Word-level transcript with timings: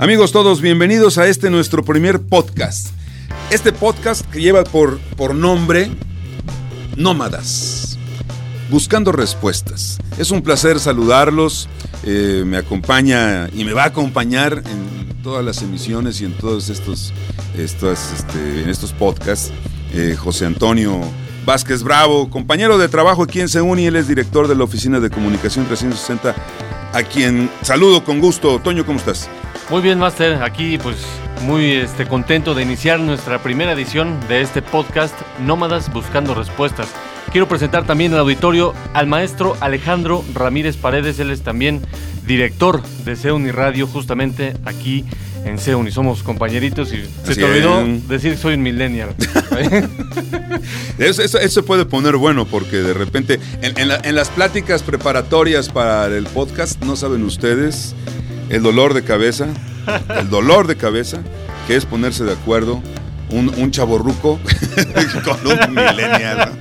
Amigos 0.00 0.32
todos, 0.32 0.62
bienvenidos 0.62 1.18
a 1.18 1.28
este 1.28 1.50
nuestro 1.50 1.84
primer 1.84 2.22
podcast. 2.22 2.88
Este 3.50 3.70
podcast 3.70 4.24
que 4.30 4.40
lleva 4.40 4.64
por, 4.64 4.98
por 4.98 5.34
nombre 5.34 5.90
Nómadas, 6.96 7.98
buscando 8.70 9.12
respuestas. 9.12 9.98
Es 10.16 10.30
un 10.30 10.40
placer 10.40 10.80
saludarlos, 10.80 11.68
eh, 12.04 12.44
me 12.46 12.56
acompaña 12.56 13.50
y 13.52 13.66
me 13.66 13.74
va 13.74 13.82
a 13.82 13.88
acompañar 13.88 14.62
en 14.64 15.22
todas 15.22 15.44
las 15.44 15.60
emisiones 15.60 16.22
y 16.22 16.24
en 16.24 16.32
todos 16.32 16.70
estos, 16.70 17.12
estos, 17.58 17.98
este, 18.12 18.62
en 18.62 18.70
estos 18.70 18.94
podcasts 18.94 19.52
eh, 19.92 20.16
José 20.18 20.46
Antonio 20.46 20.98
Vázquez 21.44 21.82
Bravo, 21.82 22.30
compañero 22.30 22.78
de 22.78 22.88
trabajo 22.88 23.24
aquí 23.24 23.42
en 23.42 23.50
Seuni, 23.50 23.84
él 23.84 23.96
es 23.96 24.08
director 24.08 24.48
de 24.48 24.54
la 24.54 24.64
Oficina 24.64 24.98
de 24.98 25.10
Comunicación 25.10 25.66
360, 25.66 26.34
a 26.90 27.02
quien 27.02 27.50
saludo 27.60 28.02
con 28.02 28.18
gusto. 28.18 28.60
Toño, 28.60 28.86
¿cómo 28.86 28.98
estás? 28.98 29.28
Muy 29.70 29.82
bien, 29.82 30.00
Master. 30.00 30.42
Aquí 30.42 30.78
pues 30.78 30.96
muy 31.42 31.74
este, 31.74 32.04
contento 32.04 32.54
de 32.54 32.62
iniciar 32.64 32.98
nuestra 32.98 33.40
primera 33.40 33.70
edición 33.70 34.18
de 34.28 34.40
este 34.40 34.62
podcast 34.62 35.14
Nómadas 35.38 35.92
Buscando 35.92 36.34
Respuestas. 36.34 36.88
Quiero 37.30 37.46
presentar 37.46 37.86
también 37.86 38.12
al 38.12 38.18
auditorio 38.18 38.74
al 38.94 39.06
maestro 39.06 39.56
Alejandro 39.60 40.24
Ramírez 40.34 40.76
Paredes. 40.76 41.20
Él 41.20 41.30
es 41.30 41.42
también 41.42 41.82
director 42.26 42.82
de 43.04 43.14
Seuni 43.14 43.52
Radio, 43.52 43.86
justamente 43.86 44.54
aquí 44.64 45.04
en 45.44 45.56
Seuni. 45.56 45.92
Somos 45.92 46.24
compañeritos 46.24 46.92
y 46.92 47.04
se 47.24 47.36
te 47.36 47.44
olvidó 47.44 47.84
decir 48.08 48.32
que 48.32 48.38
soy 48.38 48.54
un 48.54 48.62
millennial. 48.62 49.14
eso, 50.98 51.22
se 51.28 51.62
puede 51.62 51.86
poner 51.86 52.16
bueno 52.16 52.44
porque 52.44 52.78
de 52.78 52.92
repente 52.92 53.38
en, 53.62 53.78
en 53.78 54.14
las 54.16 54.30
pláticas 54.30 54.82
preparatorias 54.82 55.68
para 55.68 56.06
el 56.06 56.24
podcast, 56.24 56.82
no 56.82 56.96
saben 56.96 57.22
ustedes 57.22 57.94
el 58.50 58.62
dolor 58.62 58.92
de 58.94 59.02
cabeza, 59.02 59.46
el 60.18 60.28
dolor 60.28 60.66
de 60.66 60.76
cabeza, 60.76 61.20
que 61.66 61.76
es 61.76 61.86
ponerse 61.86 62.24
de 62.24 62.32
acuerdo 62.32 62.82
un, 63.30 63.48
un 63.56 63.70
chaborruco 63.70 64.38
con 65.24 65.46
un 65.46 65.74
millennial. 65.74 66.52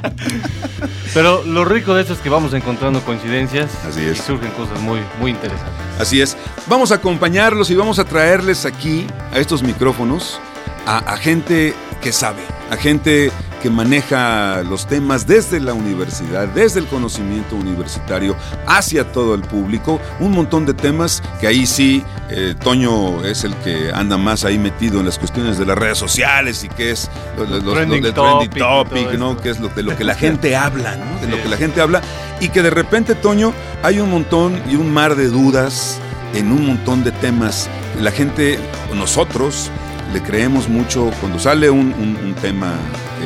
Pero 1.13 1.43
lo 1.43 1.65
rico 1.65 1.95
de 1.95 2.01
esto 2.01 2.13
es 2.13 2.19
que 2.19 2.29
vamos 2.29 2.53
encontrando 2.53 3.01
coincidencias 3.01 3.71
Así 3.85 4.01
es. 4.05 4.19
y 4.19 4.21
surgen 4.21 4.51
cosas 4.51 4.79
muy, 4.81 4.99
muy 5.19 5.31
interesantes. 5.31 5.73
Así 5.99 6.21
es. 6.21 6.37
Vamos 6.67 6.91
a 6.91 6.95
acompañarlos 6.95 7.71
y 7.71 7.75
vamos 7.75 7.97
a 7.99 8.05
traerles 8.05 8.65
aquí 8.65 9.05
a 9.33 9.39
estos 9.39 9.63
micrófonos 9.63 10.39
a, 10.85 10.99
a 10.99 11.17
gente 11.17 11.73
que 12.01 12.11
sabe, 12.11 12.41
a 12.69 12.77
gente 12.77 13.31
que 13.59 13.69
maneja 13.69 14.63
los 14.63 14.87
temas 14.87 15.27
desde 15.27 15.59
la 15.59 15.73
universidad, 15.73 16.47
desde 16.47 16.79
el 16.79 16.87
conocimiento 16.87 17.55
universitario 17.55 18.35
hacia 18.67 19.11
todo 19.11 19.35
el 19.35 19.41
público, 19.41 19.99
un 20.19 20.31
montón 20.31 20.65
de 20.65 20.73
temas 20.73 21.21
que 21.39 21.47
ahí 21.47 21.65
sí, 21.65 22.03
eh, 22.29 22.55
Toño 22.61 23.23
es 23.25 23.43
el 23.43 23.55
que 23.57 23.91
anda 23.93 24.17
más 24.17 24.45
ahí 24.45 24.57
metido 24.57 24.99
en 24.99 25.05
las 25.05 25.17
cuestiones 25.17 25.57
de 25.57 25.65
las 25.65 25.77
redes 25.77 25.97
sociales 25.97 26.63
y 26.63 26.69
que 26.69 26.91
es 26.91 27.09
lo, 27.37 27.45
lo, 27.45 27.59
lo, 27.59 27.73
trending 27.73 28.03
de 28.03 28.11
topic, 28.11 28.57
topic 28.57 29.11
¿no? 29.13 29.37
que 29.37 29.49
es 29.49 29.59
lo, 29.59 29.69
de 29.69 29.83
lo 29.83 29.95
que 29.95 30.03
la 30.03 30.15
gente 30.15 30.55
habla, 30.55 30.95
¿no? 30.95 31.19
de 31.19 31.27
lo 31.27 31.41
que 31.41 31.49
la 31.49 31.57
gente 31.57 31.81
habla 31.81 32.01
y 32.39 32.49
que 32.49 32.61
de 32.61 32.69
repente, 32.69 33.15
Toño, 33.15 33.53
hay 33.83 33.99
un 33.99 34.09
montón 34.09 34.61
y 34.69 34.75
un 34.75 34.91
mar 34.93 35.15
de 35.15 35.27
dudas 35.27 35.99
en 36.33 36.51
un 36.51 36.65
montón 36.65 37.03
de 37.03 37.11
temas. 37.11 37.69
La 37.99 38.11
gente, 38.11 38.59
nosotros, 38.95 39.69
le 40.13 40.21
creemos 40.21 40.69
mucho, 40.69 41.11
cuando 41.19 41.39
sale 41.39 41.69
un, 41.69 41.93
un, 41.93 42.17
un 42.23 42.33
tema, 42.35 42.73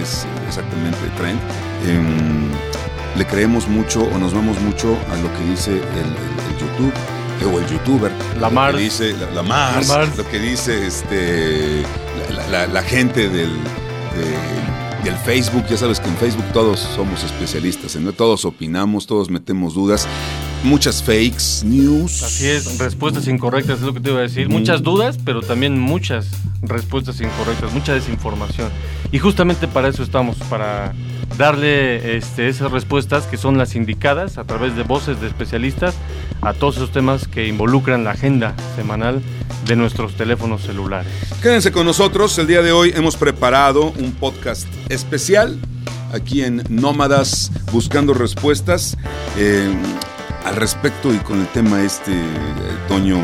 es 0.02 0.26
exactamente 0.48 0.98
trend, 1.18 1.40
eh, 1.86 2.02
le 3.18 3.26
creemos 3.26 3.68
mucho 3.68 4.04
o 4.04 4.18
nos 4.18 4.34
vamos 4.34 4.60
mucho 4.62 4.98
a 5.12 5.16
lo 5.18 5.32
que 5.34 5.52
dice 5.52 5.72
el, 5.72 5.78
el, 5.78 6.08
el 6.08 6.58
YouTube 6.60 6.94
o 7.46 7.60
el 7.60 7.68
youtuber. 7.68 8.12
La 8.40 8.50
Mars. 8.50 8.78
Dice, 8.78 9.14
la, 9.14 9.30
la, 9.32 9.44
Mars, 9.44 9.90
la, 9.90 9.98
Mars, 9.98 10.18
lo 10.18 10.28
que 10.30 10.40
dice 10.40 10.88
este, 10.88 11.84
la, 12.50 12.68
la 12.68 12.84
gente 12.84 13.30
del, 13.30 13.52
de, 13.54 15.04
del 15.04 15.18
Facebook. 15.20 15.66
Ya 15.70 15.78
sabes 15.78 16.00
que 16.00 16.08
en 16.08 16.18
Facebook 16.18 16.46
todos 16.54 16.80
somos 16.80 17.24
especialistas, 17.24 17.96
¿no? 17.98 18.14
todos 18.14 18.46
opinamos, 18.46 19.08
todos 19.08 19.30
metemos 19.30 19.74
dudas 19.74 20.08
muchas 20.64 21.04
fakes 21.04 21.66
news. 21.66 22.24
Así 22.24 22.48
es, 22.48 22.80
respuestas 22.80 23.28
incorrectas 23.28 23.80
es 23.80 23.86
lo 23.86 23.94
que 23.94 24.00
te 24.00 24.10
iba 24.10 24.20
a 24.20 24.24
decir. 24.24 24.50
Mm. 24.50 24.52
Muchas 24.52 24.84
dudas, 24.84 25.18
pero 25.24 25.42
también 25.42 25.80
muchas 25.80 26.28
respuestas 26.62 27.20
incorrectas, 27.22 27.74
mucha 27.74 27.94
desinformación. 27.94 28.70
Y 29.12 29.20
justamente 29.20 29.68
para 29.68 29.90
eso 29.90 30.04
estamos, 30.04 30.38
para 30.50 30.94
darle 31.38 32.18
este, 32.18 32.48
esas 32.48 32.72
respuestas 32.72 33.26
que 33.26 33.38
son 33.38 33.58
las 33.58 33.76
indicadas 33.76 34.38
a 34.38 34.44
través 34.44 34.76
de 34.76 34.84
voces 34.84 35.20
de 35.20 35.28
especialistas 35.28 35.96
a 36.42 36.54
todos 36.54 36.78
esos 36.78 36.92
temas 36.92 37.28
que 37.28 37.48
involucran 37.48 38.04
la 38.04 38.12
agenda 38.12 38.56
semanal 38.76 39.22
de 39.66 39.76
nuestros 39.76 40.16
teléfonos 40.16 40.62
celulares. 40.62 41.12
Quédense 41.42 41.72
con 41.72 41.86
nosotros, 41.86 42.38
el 42.38 42.48
día 42.48 42.62
de 42.62 42.72
hoy 42.72 42.92
hemos 42.96 43.16
preparado 43.16 43.92
un 43.98 44.12
podcast 44.14 44.68
especial 44.90 45.60
aquí 46.14 46.44
en 46.44 46.64
Nómadas 46.70 47.52
Buscando 47.72 48.14
Respuestas. 48.14 48.98
Eh, 49.38 49.74
al 50.54 50.60
respecto 50.60 51.12
y 51.12 51.18
con 51.18 51.40
el 51.40 51.48
tema 51.48 51.82
este, 51.82 52.12
eh, 52.12 52.26
Toño, 52.88 53.18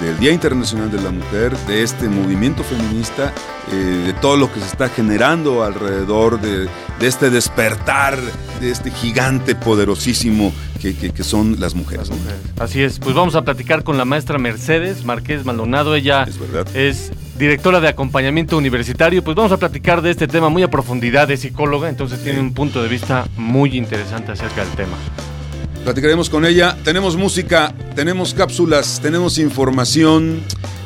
del 0.00 0.16
Día 0.20 0.30
Internacional 0.30 0.90
de 0.92 1.00
la 1.02 1.10
Mujer, 1.10 1.56
de 1.66 1.82
este 1.82 2.08
movimiento 2.08 2.62
feminista, 2.62 3.32
eh, 3.72 3.74
de 3.74 4.12
todo 4.12 4.36
lo 4.36 4.52
que 4.52 4.60
se 4.60 4.66
está 4.66 4.88
generando 4.88 5.64
alrededor 5.64 6.40
de, 6.40 6.68
de, 7.00 7.06
este 7.06 7.30
despertar, 7.30 8.16
de 8.60 8.70
este 8.70 8.92
gigante 8.92 9.56
poderosísimo 9.56 10.52
que, 10.80 10.94
que, 10.94 11.10
que 11.10 11.24
son 11.24 11.58
las 11.58 11.74
mujeres. 11.74 12.10
las 12.10 12.16
mujeres. 12.16 12.40
Así 12.60 12.80
es, 12.80 13.00
pues 13.00 13.16
vamos 13.16 13.34
a 13.34 13.42
platicar 13.42 13.82
con 13.82 13.98
la 13.98 14.04
maestra 14.04 14.38
Mercedes 14.38 15.04
Marqués 15.04 15.44
Maldonado, 15.44 15.96
ella 15.96 16.22
es, 16.28 16.38
verdad. 16.38 16.76
es 16.76 17.10
directora 17.36 17.80
de 17.80 17.88
acompañamiento 17.88 18.56
universitario, 18.56 19.24
pues 19.24 19.36
vamos 19.36 19.50
a 19.50 19.56
platicar 19.56 20.00
de 20.00 20.12
este 20.12 20.28
tema 20.28 20.48
muy 20.48 20.62
a 20.62 20.70
profundidad, 20.70 21.26
de 21.26 21.36
psicóloga, 21.36 21.88
entonces 21.88 22.22
tiene 22.22 22.38
un 22.38 22.54
punto 22.54 22.80
de 22.84 22.88
vista 22.88 23.26
muy 23.36 23.76
interesante 23.76 24.30
acerca 24.30 24.64
del 24.64 24.74
tema. 24.74 24.96
Platicaremos 25.88 26.28
con 26.28 26.44
ella. 26.44 26.76
Tenemos 26.84 27.16
música, 27.16 27.72
tenemos 27.96 28.34
cápsulas, 28.34 29.00
tenemos 29.00 29.38
información, 29.38 30.42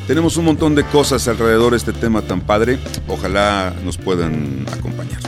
tenemos 0.07 0.37
un 0.37 0.45
montón 0.45 0.75
de 0.75 0.85
cosas 0.85 1.27
alrededor 1.27 1.71
de 1.71 1.77
este 1.77 1.91
tema 1.91 2.21
tan 2.21 2.39
padre. 2.39 2.79
Ojalá 3.09 3.73
nos 3.83 3.97
puedan 3.97 4.65
acompañar. 4.71 5.19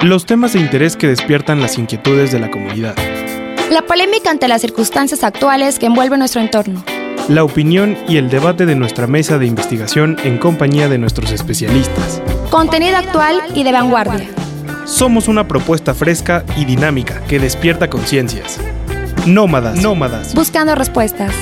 Los 0.00 0.26
temas 0.26 0.52
de 0.52 0.60
interés 0.60 0.96
que 0.96 1.06
despiertan 1.06 1.62
las 1.62 1.78
inquietudes 1.78 2.30
de 2.30 2.40
la 2.40 2.50
comunidad. 2.50 2.94
La 3.70 3.80
polémica 3.80 4.30
ante 4.30 4.48
las 4.48 4.60
circunstancias 4.60 5.24
actuales 5.24 5.78
que 5.78 5.86
envuelven 5.86 6.18
nuestro 6.18 6.42
entorno 6.42 6.84
la 7.28 7.44
opinión 7.44 7.96
y 8.08 8.16
el 8.16 8.28
debate 8.28 8.66
de 8.66 8.76
nuestra 8.76 9.06
mesa 9.06 9.38
de 9.38 9.46
investigación 9.46 10.16
en 10.24 10.38
compañía 10.38 10.88
de 10.88 10.98
nuestros 10.98 11.32
especialistas. 11.32 12.22
Contenido 12.50 12.96
actual 12.96 13.40
y 13.54 13.64
de 13.64 13.72
vanguardia. 13.72 14.28
Somos 14.84 15.26
una 15.26 15.48
propuesta 15.48 15.94
fresca 15.94 16.44
y 16.56 16.64
dinámica 16.64 17.20
que 17.28 17.38
despierta 17.40 17.90
conciencias. 17.90 18.60
Nómadas, 19.26 19.82
nómadas. 19.82 20.34
Buscando 20.34 20.74
respuestas. 20.74 21.32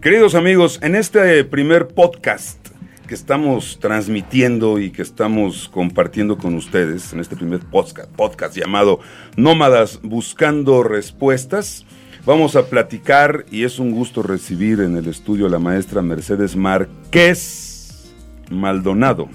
Queridos 0.00 0.34
amigos, 0.34 0.78
en 0.82 0.94
este 0.94 1.44
primer 1.44 1.88
podcast 1.88 2.59
que 3.10 3.16
estamos 3.16 3.80
transmitiendo 3.80 4.78
y 4.78 4.92
que 4.92 5.02
estamos 5.02 5.68
compartiendo 5.68 6.38
con 6.38 6.54
ustedes 6.54 7.12
en 7.12 7.18
este 7.18 7.34
primer 7.34 7.58
podcast, 7.58 8.08
podcast 8.12 8.56
llamado 8.56 9.00
Nómadas 9.36 9.98
Buscando 10.00 10.84
Respuestas. 10.84 11.84
Vamos 12.24 12.54
a 12.54 12.66
platicar 12.66 13.46
y 13.50 13.64
es 13.64 13.80
un 13.80 13.90
gusto 13.90 14.22
recibir 14.22 14.78
en 14.78 14.96
el 14.96 15.08
estudio 15.08 15.46
a 15.46 15.50
la 15.50 15.58
maestra 15.58 16.02
Mercedes 16.02 16.54
Márquez 16.54 18.12
Maldonado, 18.48 19.28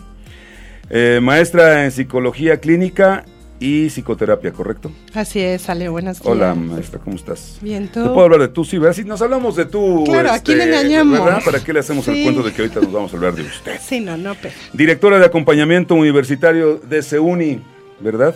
eh, 0.89 1.19
maestra 1.21 1.83
en 1.83 1.91
psicología 1.91 2.61
clínica 2.61 3.25
y 3.59 3.89
psicoterapia, 3.89 4.51
¿correcto? 4.51 4.91
Así 5.13 5.39
es, 5.39 5.69
Ale, 5.69 5.89
buenas 5.89 6.21
días. 6.21 6.27
Hola, 6.27 6.53
maestra, 6.55 6.99
¿cómo 6.99 7.15
estás? 7.15 7.57
Bien, 7.61 7.87
¿tú? 7.87 8.03
¿Te 8.03 8.09
puedo 8.09 8.23
hablar 8.23 8.41
de 8.41 8.47
tú? 8.49 8.65
Sí, 8.65 8.77
¿verdad? 8.77 8.95
Si 8.95 9.03
nos 9.03 9.21
hablamos 9.21 9.55
de 9.55 9.65
tú. 9.65 10.03
Claro, 10.05 10.29
este, 10.29 10.39
aquí 10.39 10.55
le 10.55 10.65
engañamos. 10.65 11.23
¿verdad? 11.23 11.41
¿Para 11.43 11.63
qué 11.63 11.73
le 11.73 11.79
hacemos 11.79 12.05
sí. 12.05 12.11
el 12.11 12.23
cuento 12.23 12.43
de 12.43 12.53
que 12.53 12.61
ahorita 12.61 12.81
nos 12.81 12.91
vamos 12.91 13.13
a 13.13 13.15
hablar 13.15 13.35
de 13.35 13.43
usted? 13.43 13.79
Sí, 13.81 13.99
no, 13.99 14.17
no, 14.17 14.35
pero. 14.41 14.53
Directora 14.73 15.19
de 15.19 15.25
acompañamiento 15.25 15.95
universitario 15.95 16.77
de 16.77 17.01
CEUNI, 17.01 17.61
¿verdad? 17.99 18.35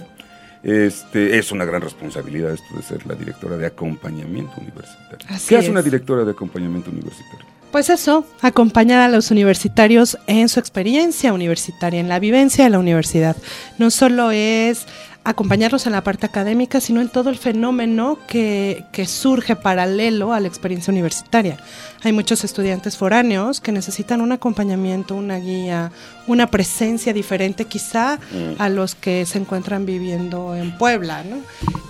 Este, 0.63 1.37
es 1.37 1.51
una 1.51 1.63
gran 1.65 1.81
responsabilidad 1.81 2.51
esto 2.51 2.75
de 2.75 2.83
ser 2.83 3.05
la 3.05 3.15
directora 3.15 3.55
de 3.57 3.65
acompañamiento 3.65 4.53
universitario. 4.59 5.27
Así 5.29 5.49
¿Qué 5.49 5.55
es. 5.55 5.61
hace 5.61 5.71
una 5.71 5.81
directora 5.81 6.25
de 6.25 6.31
acompañamiento 6.31 6.91
universitario? 6.91 7.45
Pues 7.71 7.91
eso, 7.91 8.25
acompañar 8.41 8.99
a 8.99 9.09
los 9.09 9.29
universitarios 9.29 10.17
en 10.25 10.49
su 10.49 10.59
experiencia 10.59 11.33
universitaria, 11.33 11.99
en 11.99 12.09
la 12.09 12.19
vivencia 12.19 12.63
de 12.63 12.71
la 12.71 12.79
universidad. 12.79 13.37
No 13.77 13.91
solo 13.91 14.31
es 14.31 14.87
acompañarlos 15.29 15.85
en 15.85 15.91
la 15.91 16.03
parte 16.03 16.25
académica, 16.25 16.81
sino 16.81 17.01
en 17.01 17.09
todo 17.09 17.29
el 17.29 17.37
fenómeno 17.37 18.17
que, 18.27 18.85
que, 18.91 19.05
surge 19.05 19.55
paralelo 19.55 20.33
a 20.33 20.39
la 20.39 20.47
experiencia 20.47 20.91
universitaria. 20.91 21.57
Hay 22.03 22.13
muchos 22.13 22.43
estudiantes 22.43 22.97
foráneos 22.97 23.61
que 23.61 23.71
necesitan 23.71 24.21
un 24.21 24.31
acompañamiento, 24.31 25.13
una 25.13 25.37
guía, 25.37 25.91
una 26.25 26.47
presencia 26.47 27.13
diferente 27.13 27.65
quizá 27.65 28.17
mm. 28.17 28.59
a 28.59 28.69
los 28.69 28.95
que 28.95 29.27
se 29.27 29.37
encuentran 29.37 29.85
viviendo 29.85 30.55
en 30.55 30.75
Puebla. 30.77 31.23
¿no? 31.23 31.37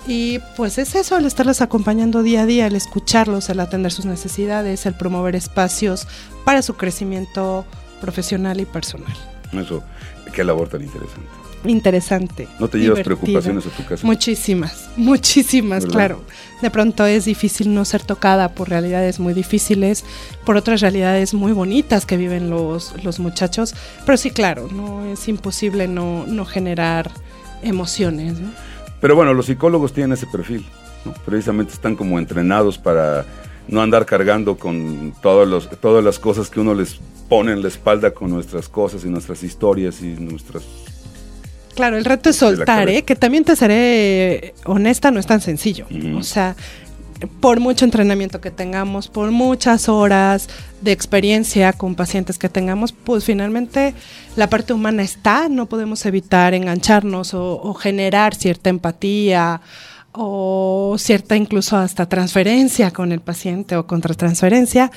Y 0.06 0.40
pues 0.54 0.76
es 0.76 0.94
eso, 0.94 1.16
el 1.16 1.24
estarles 1.24 1.62
acompañando 1.62 2.22
día 2.22 2.42
a 2.42 2.46
día, 2.46 2.66
el 2.66 2.76
escucharlos, 2.76 3.48
el 3.48 3.60
atender 3.60 3.90
sus 3.90 4.04
necesidades, 4.04 4.84
el 4.84 4.94
promover 4.94 5.34
espacios 5.34 6.06
para 6.44 6.60
su 6.60 6.74
crecimiento 6.74 7.64
profesional 8.02 8.60
y 8.60 8.66
personal. 8.66 9.16
Eso, 9.54 9.82
qué 10.34 10.44
labor 10.44 10.68
tan 10.68 10.82
interesante 10.82 11.49
interesante. 11.64 12.48
¿No 12.58 12.68
te 12.68 12.78
llevas 12.78 13.00
preocupaciones 13.00 13.66
a 13.66 13.70
tu 13.70 13.84
casa? 13.84 14.06
Muchísimas, 14.06 14.88
muchísimas, 14.96 15.86
claro. 15.86 16.22
De 16.62 16.70
pronto 16.70 17.06
es 17.06 17.24
difícil 17.24 17.74
no 17.74 17.84
ser 17.84 18.02
tocada 18.02 18.54
por 18.54 18.68
realidades 18.68 19.20
muy 19.20 19.34
difíciles, 19.34 20.04
por 20.44 20.56
otras 20.56 20.80
realidades 20.80 21.34
muy 21.34 21.52
bonitas 21.52 22.06
que 22.06 22.16
viven 22.16 22.50
los, 22.50 23.02
los 23.04 23.18
muchachos, 23.18 23.74
pero 24.04 24.16
sí, 24.16 24.30
claro, 24.30 24.68
no 24.72 25.04
es 25.06 25.28
imposible 25.28 25.88
no, 25.88 26.26
no 26.26 26.44
generar 26.44 27.10
emociones. 27.62 28.34
Pero 29.00 29.16
bueno, 29.16 29.32
los 29.34 29.46
psicólogos 29.46 29.92
tienen 29.92 30.12
ese 30.12 30.26
perfil, 30.26 30.64
precisamente 31.24 31.72
están 31.72 31.96
como 31.96 32.18
entrenados 32.18 32.78
para 32.78 33.24
no 33.68 33.80
andar 33.80 34.04
cargando 34.04 34.56
con 34.56 35.14
todos 35.22 35.48
los, 35.48 35.70
todas 35.80 36.04
las 36.04 36.18
cosas 36.18 36.50
que 36.50 36.60
uno 36.60 36.74
les 36.74 37.00
pone 37.28 37.52
en 37.52 37.62
la 37.62 37.68
espalda 37.68 38.10
con 38.12 38.30
nuestras 38.30 38.68
cosas 38.68 39.04
y 39.04 39.08
nuestras 39.08 39.42
historias 39.42 40.02
y 40.02 40.08
nuestras 40.08 40.64
Claro, 41.80 41.96
el 41.96 42.04
reto 42.04 42.28
es 42.28 42.36
soltar, 42.36 42.90
¿eh? 42.90 43.04
que 43.04 43.16
también 43.16 43.42
te 43.42 43.56
seré 43.56 44.52
honesta, 44.66 45.10
no 45.10 45.18
es 45.18 45.24
tan 45.24 45.40
sencillo. 45.40 45.86
O 46.14 46.22
sea, 46.22 46.54
por 47.40 47.58
mucho 47.58 47.86
entrenamiento 47.86 48.42
que 48.42 48.50
tengamos, 48.50 49.08
por 49.08 49.30
muchas 49.30 49.88
horas 49.88 50.50
de 50.82 50.92
experiencia 50.92 51.72
con 51.72 51.94
pacientes 51.94 52.36
que 52.36 52.50
tengamos, 52.50 52.92
pues 52.92 53.24
finalmente 53.24 53.94
la 54.36 54.50
parte 54.50 54.74
humana 54.74 55.02
está, 55.02 55.48
no 55.48 55.64
podemos 55.64 56.04
evitar 56.04 56.52
engancharnos 56.52 57.32
o, 57.32 57.72
generar 57.72 58.34
cierta 58.34 58.68
empatía 58.68 59.62
o 60.12 60.96
cierta 60.98 61.36
incluso 61.36 61.76
hasta 61.76 62.08
transferencia 62.08 62.90
con 62.90 63.12
el 63.12 63.20
paciente 63.20 63.76
o 63.76 63.86
contratransferencia. 63.86 64.90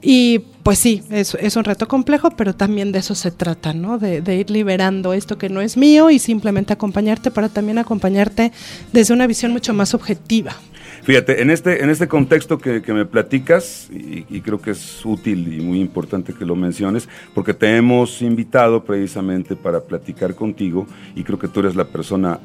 Y 0.00 0.40
pues 0.62 0.78
sí, 0.78 1.02
es, 1.10 1.34
es 1.40 1.56
un 1.56 1.64
reto 1.64 1.88
complejo, 1.88 2.30
pero 2.30 2.54
también 2.54 2.92
de 2.92 3.00
eso 3.00 3.14
se 3.14 3.30
trata, 3.30 3.72
¿no? 3.72 3.98
De, 3.98 4.36
ir 4.36 4.50
liberando 4.50 5.12
esto 5.12 5.38
que 5.38 5.48
no 5.48 5.60
es 5.60 5.76
mío 5.76 6.10
y 6.10 6.18
simplemente 6.18 6.72
acompañarte 6.72 7.30
para 7.30 7.48
también 7.48 7.78
acompañarte 7.78 8.52
desde 8.92 9.14
una 9.14 9.26
visión 9.26 9.52
mucho 9.52 9.74
más 9.74 9.94
objetiva. 9.94 10.54
Fíjate, 11.02 11.40
en 11.40 11.50
este, 11.50 11.82
en 11.82 11.90
este 11.90 12.06
contexto 12.06 12.58
que, 12.58 12.82
me 12.92 13.06
platicas, 13.06 13.88
y, 13.90 14.40
creo 14.42 14.60
que 14.60 14.72
es 14.72 15.04
útil 15.06 15.52
y 15.54 15.60
muy 15.60 15.80
importante 15.80 16.34
que 16.34 16.44
lo 16.44 16.54
menciones, 16.54 17.08
porque 17.34 17.54
te 17.54 17.76
hemos 17.76 18.20
invitado 18.20 18.84
precisamente 18.84 19.56
para 19.56 19.80
platicar 19.80 20.34
contigo, 20.34 20.86
y 21.16 21.24
creo 21.24 21.38
que 21.38 21.48
tú 21.48 21.60
eres 21.60 21.76
la 21.76 21.86
persona 21.86 22.40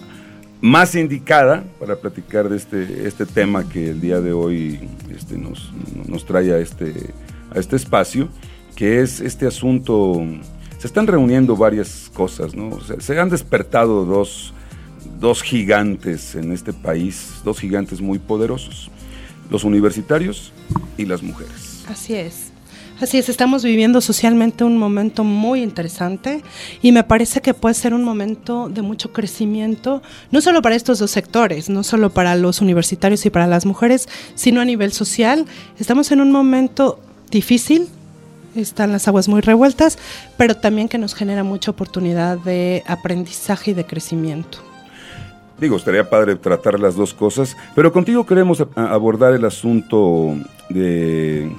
más 0.63 0.95
indicada 0.95 1.65
para 1.77 1.98
platicar 1.98 2.48
de 2.48 2.56
este, 2.56 3.06
este 3.06 3.25
tema 3.25 3.68
que 3.68 3.89
el 3.89 4.00
día 4.00 4.21
de 4.21 4.31
hoy 4.31 4.80
este, 5.13 5.38
nos, 5.38 5.74
nos 6.07 6.25
trae 6.25 6.54
a 6.54 6.57
este, 6.57 6.94
a 7.54 7.60
este 7.60 7.75
espacio, 7.75 8.30
que 8.74 9.01
es 9.01 9.19
este 9.19 9.45
asunto, 9.45 10.24
se 10.77 10.88
están 10.88 11.06
reuniendo 11.06 11.57
varias 11.57 12.10
cosas, 12.13 12.56
¿no? 12.56 12.80
se 12.80 13.19
han 13.19 13.30
despertado 13.30 14.06
dos, 14.06 14.54
dos 15.19 15.44
gigantes 15.44 16.33
en 16.36 16.54
este 16.54 16.71
país, 16.71 17.42
dos 17.44 17.60
gigantes 17.60 18.00
muy 18.00 18.18
poderosos, 18.18 18.89
los 19.50 19.65
universitarios 19.65 20.54
y 20.98 21.06
las 21.06 21.21
mujeres. 21.21 21.83
Así 21.89 22.15
es. 22.15 22.53
Así 23.01 23.18
es, 23.18 23.28
estamos 23.28 23.63
viviendo 23.63 24.01
socialmente 24.01 24.63
un 24.63 24.78
momento 24.78 25.24
muy 25.24 25.62
interesante 25.62 26.42
y 26.81 26.92
me 26.92 27.04
parece 27.04 27.42
que 27.42 27.54
puede 27.54 27.75
ser 27.75 27.94
un 27.94 28.04
momento 28.04 28.69
de 28.69 28.81
mucho 28.81 29.12
crecimiento, 29.12 30.01
no 30.31 30.42
solo 30.42 30.62
para 30.62 30.75
estos 30.75 31.00
dos 31.00 31.12
sectores, 31.12 31.69
no 31.69 31.84
solo 31.84 32.12
para 32.12 32.36
los 32.36 32.62
universitarios 32.62 33.25
y 33.25 33.30
para 33.30 33.48
las 33.48 33.66
mujeres, 33.66 34.07
sino 34.36 34.62
a 34.62 34.66
nivel 34.66 34.94
social. 34.94 35.45
Estamos 35.80 36.12
en 36.12 36.22
un 36.22 36.31
momento 36.31 37.00
difícil, 37.30 37.90
están 38.56 38.92
las 38.92 39.07
aguas 39.07 39.28
muy 39.28 39.42
revueltas, 39.42 39.98
pero 40.38 40.56
también 40.56 40.88
que 40.88 40.98
nos 40.98 41.16
genera 41.16 41.44
mucha 41.44 41.72
oportunidad 41.72 42.38
de 42.38 42.84
aprendizaje 42.86 43.72
y 43.72 43.74
de 43.74 43.86
crecimiento. 43.86 44.60
Digo, 45.60 45.78
estaría 45.78 46.10
padre 46.10 46.36
tratar 46.36 46.80
las 46.80 46.96
dos 46.96 47.13
cosas, 47.13 47.57
pero 47.75 47.92
contigo 47.92 48.25
queremos 48.25 48.63
abordar 48.75 49.34
el 49.34 49.46
asunto 49.46 50.36
de 50.69 51.51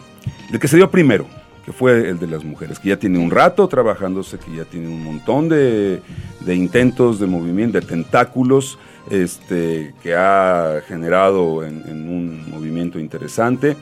el 0.53 0.59
que 0.59 0.69
se 0.69 0.77
dio 0.77 0.91
primero, 0.91 1.27
que 1.65 1.73
fue 1.73 2.09
el 2.09 2.19
de 2.19 2.27
las 2.27 2.45
mujeres, 2.45 2.79
que 2.79 2.91
ya 2.91 2.99
tiene 2.99 3.19
un 3.19 3.31
rato 3.31 3.67
trabajándose, 3.69 4.39
que 4.39 4.57
ya 4.57 4.65
tiene 4.65 4.89
un 4.89 5.03
montón 5.03 5.49
de, 5.49 6.01
intentos 6.47 7.19
de 7.19 7.27
movimiento, 7.27 7.81
de 7.81 7.87
tentáculos, 7.87 8.79
este, 9.11 9.95
que 10.03 10.15
ha 10.15 10.83
generado 10.87 11.65
en, 11.65 12.09
un 12.09 12.51
movimiento 12.51 12.99
interesante. 12.99 13.77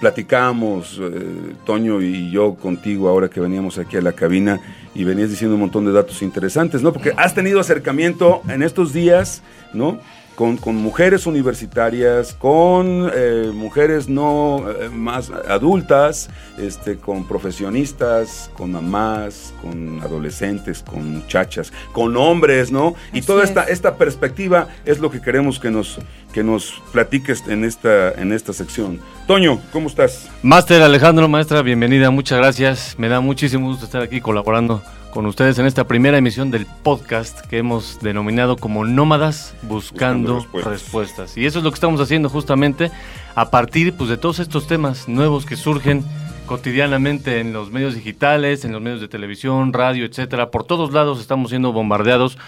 Platicábamos, 0.00 1.00
eh, 1.00 1.54
Toño 1.64 2.00
y 2.00 2.30
yo 2.30 2.54
contigo, 2.54 3.08
ahora 3.08 3.28
que 3.28 3.40
veníamos 3.40 3.78
aquí 3.78 3.96
a 3.96 4.00
la 4.00 4.12
cabina, 4.12 4.60
y 4.94 5.04
venías 5.04 5.30
diciendo 5.30 5.54
un 5.54 5.60
montón 5.60 5.84
de 5.84 5.92
datos 5.92 6.22
interesantes, 6.22 6.82
¿no? 6.82 6.92
Porque 6.92 7.12
has 7.16 7.34
tenido 7.34 7.60
acercamiento 7.60 8.42
en 8.48 8.62
estos 8.62 8.92
días, 8.92 9.42
¿no? 9.72 10.00
Con, 10.38 10.76
mujeres 10.76 11.26
universitarias, 11.26 12.32
con 12.32 13.10
eh, 13.12 13.50
mujeres 13.52 14.08
no 14.08 14.64
eh, 14.70 14.88
más 14.88 15.30
adultas, 15.30 16.30
este, 16.58 16.96
con 16.96 17.26
profesionistas, 17.26 18.48
con 18.56 18.70
mamás, 18.70 19.52
con 19.60 20.00
adolescentes, 20.00 20.84
con 20.88 21.14
muchachas, 21.14 21.72
con 21.92 22.16
hombres, 22.16 22.70
¿no? 22.70 22.94
Y 23.12 23.22
toda 23.22 23.42
esta, 23.42 23.64
esta 23.64 23.96
perspectiva 23.96 24.68
es 24.84 25.00
lo 25.00 25.10
que 25.10 25.20
queremos 25.20 25.58
que 25.58 25.72
nos, 25.72 25.98
que 26.32 26.44
nos 26.44 26.80
platiques 26.92 27.42
en 27.48 27.64
esta, 27.64 28.12
en 28.12 28.32
esta 28.32 28.52
sección. 28.52 29.00
Toño, 29.26 29.60
¿cómo 29.72 29.88
estás? 29.88 30.30
Máster 30.42 30.82
Alejandro, 30.82 31.26
maestra, 31.26 31.62
bienvenida, 31.62 32.12
muchas 32.12 32.38
gracias. 32.38 32.94
Me 32.96 33.08
da 33.08 33.20
muchísimo 33.20 33.66
gusto 33.66 33.86
estar 33.86 34.02
aquí 34.02 34.20
colaborando 34.20 34.84
con 35.10 35.26
ustedes 35.26 35.58
en 35.58 35.66
esta 35.66 35.84
primera 35.84 36.18
emisión 36.18 36.50
del 36.50 36.66
podcast 36.66 37.40
que 37.46 37.58
hemos 37.58 38.00
denominado 38.00 38.56
como 38.56 38.84
Nómadas 38.84 39.54
Buscando, 39.62 40.46
respuestas. 40.52 41.36
Y 41.36 41.46
eso 41.46 41.58
es 41.58 41.64
lo 41.64 41.70
que 41.70 41.76
estamos 41.76 42.00
haciendo 42.00 42.28
justamente 42.28 42.90
a 43.34 43.50
partir 43.50 43.94
pues, 43.94 44.10
de 44.10 44.16
todos 44.16 44.38
estos 44.38 44.66
temas 44.66 45.08
nuevos 45.08 45.46
que 45.46 45.56
surgen 45.56 46.04
cotidianamente 46.46 47.40
en 47.40 47.52
los 47.52 47.70
medios 47.70 47.94
digitales, 47.94 48.64
en 48.64 48.72
los 48.72 48.80
medios 48.80 49.00
de 49.00 49.08
televisión, 49.08 49.72
radio, 49.72 50.04
etcétera. 50.04 50.50
Por 50.50 50.64
todos 50.64 50.92
lados 50.92 51.20
estamos 51.20 51.50
siendo 51.50 51.72
bombardeados 51.72 52.38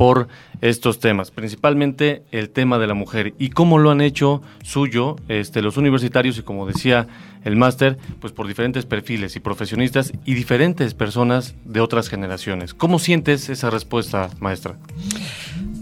por 0.00 0.28
estos 0.62 0.98
temas, 0.98 1.30
principalmente 1.30 2.22
el 2.32 2.48
tema 2.48 2.78
de 2.78 2.86
la 2.86 2.94
mujer 2.94 3.34
y 3.38 3.50
cómo 3.50 3.76
lo 3.76 3.90
han 3.90 4.00
hecho 4.00 4.40
suyo 4.62 5.16
este, 5.28 5.60
los 5.60 5.76
universitarios 5.76 6.38
y 6.38 6.42
como 6.42 6.66
decía 6.66 7.06
el 7.44 7.56
máster, 7.56 7.98
pues 8.18 8.32
por 8.32 8.48
diferentes 8.48 8.86
perfiles 8.86 9.36
y 9.36 9.40
profesionistas 9.40 10.14
y 10.24 10.32
diferentes 10.32 10.94
personas 10.94 11.54
de 11.66 11.82
otras 11.82 12.08
generaciones. 12.08 12.72
¿Cómo 12.72 12.98
sientes 12.98 13.50
esa 13.50 13.68
respuesta, 13.68 14.30
maestra? 14.40 14.78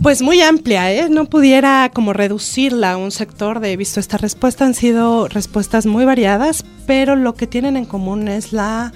Pues 0.03 0.21
muy 0.21 0.41
amplia, 0.41 0.93
¿eh? 0.93 1.09
No 1.09 1.27
pudiera 1.27 1.89
como 1.95 2.13
reducirla 2.13 2.95
a 2.95 2.97
un 2.97 3.13
sector 3.13 3.61
de 3.61 3.77
visto 3.77 4.01
esta 4.01 4.17
respuesta. 4.17 4.65
Han 4.65 4.75
sido 4.75 5.29
respuestas 5.29 5.87
muy 5.87 6.05
variadas, 6.05 6.65
pero 6.89 7.15
lo 7.15 7.35
que 7.35 7.47
tienen 7.47 7.77
en 7.77 7.85
común 7.85 8.27
es 8.27 8.53
la 8.53 8.93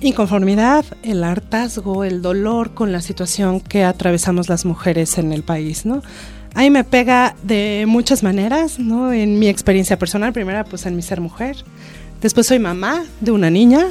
Inconformidad, 0.00 0.84
el 1.02 1.24
hartazgo, 1.24 2.04
el 2.04 2.22
dolor 2.22 2.72
con 2.72 2.92
la 2.92 3.00
situación 3.00 3.60
que 3.60 3.82
atravesamos 3.82 4.48
las 4.48 4.64
mujeres 4.64 5.18
en 5.18 5.32
el 5.32 5.42
país, 5.42 5.84
¿no? 5.86 6.02
Ahí 6.54 6.70
me 6.70 6.84
pega 6.84 7.34
de 7.42 7.84
muchas 7.86 8.22
maneras, 8.22 8.78
¿no? 8.78 9.12
En 9.12 9.40
mi 9.40 9.48
experiencia 9.48 9.98
personal, 9.98 10.32
primera 10.32 10.64
pues 10.64 10.86
en 10.86 10.94
mi 10.94 11.02
ser 11.02 11.20
mujer, 11.20 11.56
después 12.22 12.46
soy 12.46 12.60
mamá 12.60 13.04
de 13.20 13.32
una 13.32 13.50
niña 13.50 13.88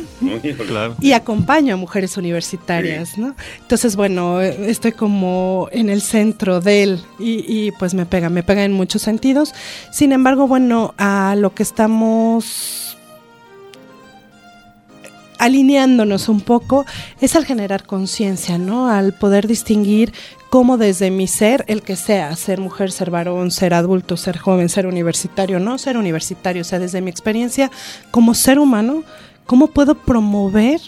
y 1.02 1.12
acompaño 1.12 1.74
a 1.74 1.78
mujeres 1.78 2.16
universitarias, 2.16 3.18
¿no? 3.18 3.36
Entonces, 3.62 3.98
bueno, 3.98 4.40
estoy 4.42 4.94
como 4.94 5.68
en 5.72 5.90
el 5.90 6.02
centro 6.02 6.62
de 6.62 6.84
él 6.84 7.02
y, 7.20 7.44
y 7.48 7.72
pues 7.72 7.94
me 7.94 8.06
pega, 8.06 8.30
me 8.30 8.44
pega 8.44 8.64
en 8.64 8.72
muchos 8.72 9.02
sentidos. 9.02 9.54
Sin 9.92 10.14
embargo, 10.14 10.48
bueno, 10.48 10.94
a 10.98 11.36
lo 11.38 11.54
que 11.54 11.64
estamos 11.64 12.87
alineándonos 15.40 16.30
un 16.30 16.42
poco 16.42 16.86
es 17.22 17.36
al 17.36 17.46
generar 17.46 17.86
conciencia, 17.86 18.58
¿no? 18.58 18.90
Al 18.90 19.14
poder 19.14 19.48
distinguir 19.48 20.14
cómo 20.50 20.78
desde 20.78 21.12
mi 21.12 21.28
ser, 21.28 21.64
el 21.68 21.82
que 21.82 21.96
sea, 21.96 22.36
ser 22.36 22.60
mujer, 22.60 22.92
ser 22.92 23.12
varón, 23.12 23.52
ser 23.52 23.74
adulto, 23.74 24.18
ser 24.18 24.38
joven, 24.38 24.70
ser 24.70 24.88
universitario, 24.88 25.60
no 25.60 25.78
ser 25.78 25.98
universitario, 25.98 26.62
o 26.62 26.66
sea, 26.66 26.80
desde 26.80 27.02
mi 27.02 27.10
experiencia 27.10 27.70
como 28.12 28.34
ser 28.34 28.60
humano, 28.60 29.04
cómo 29.46 29.68
puedo 29.68 29.96
promover 29.96 30.80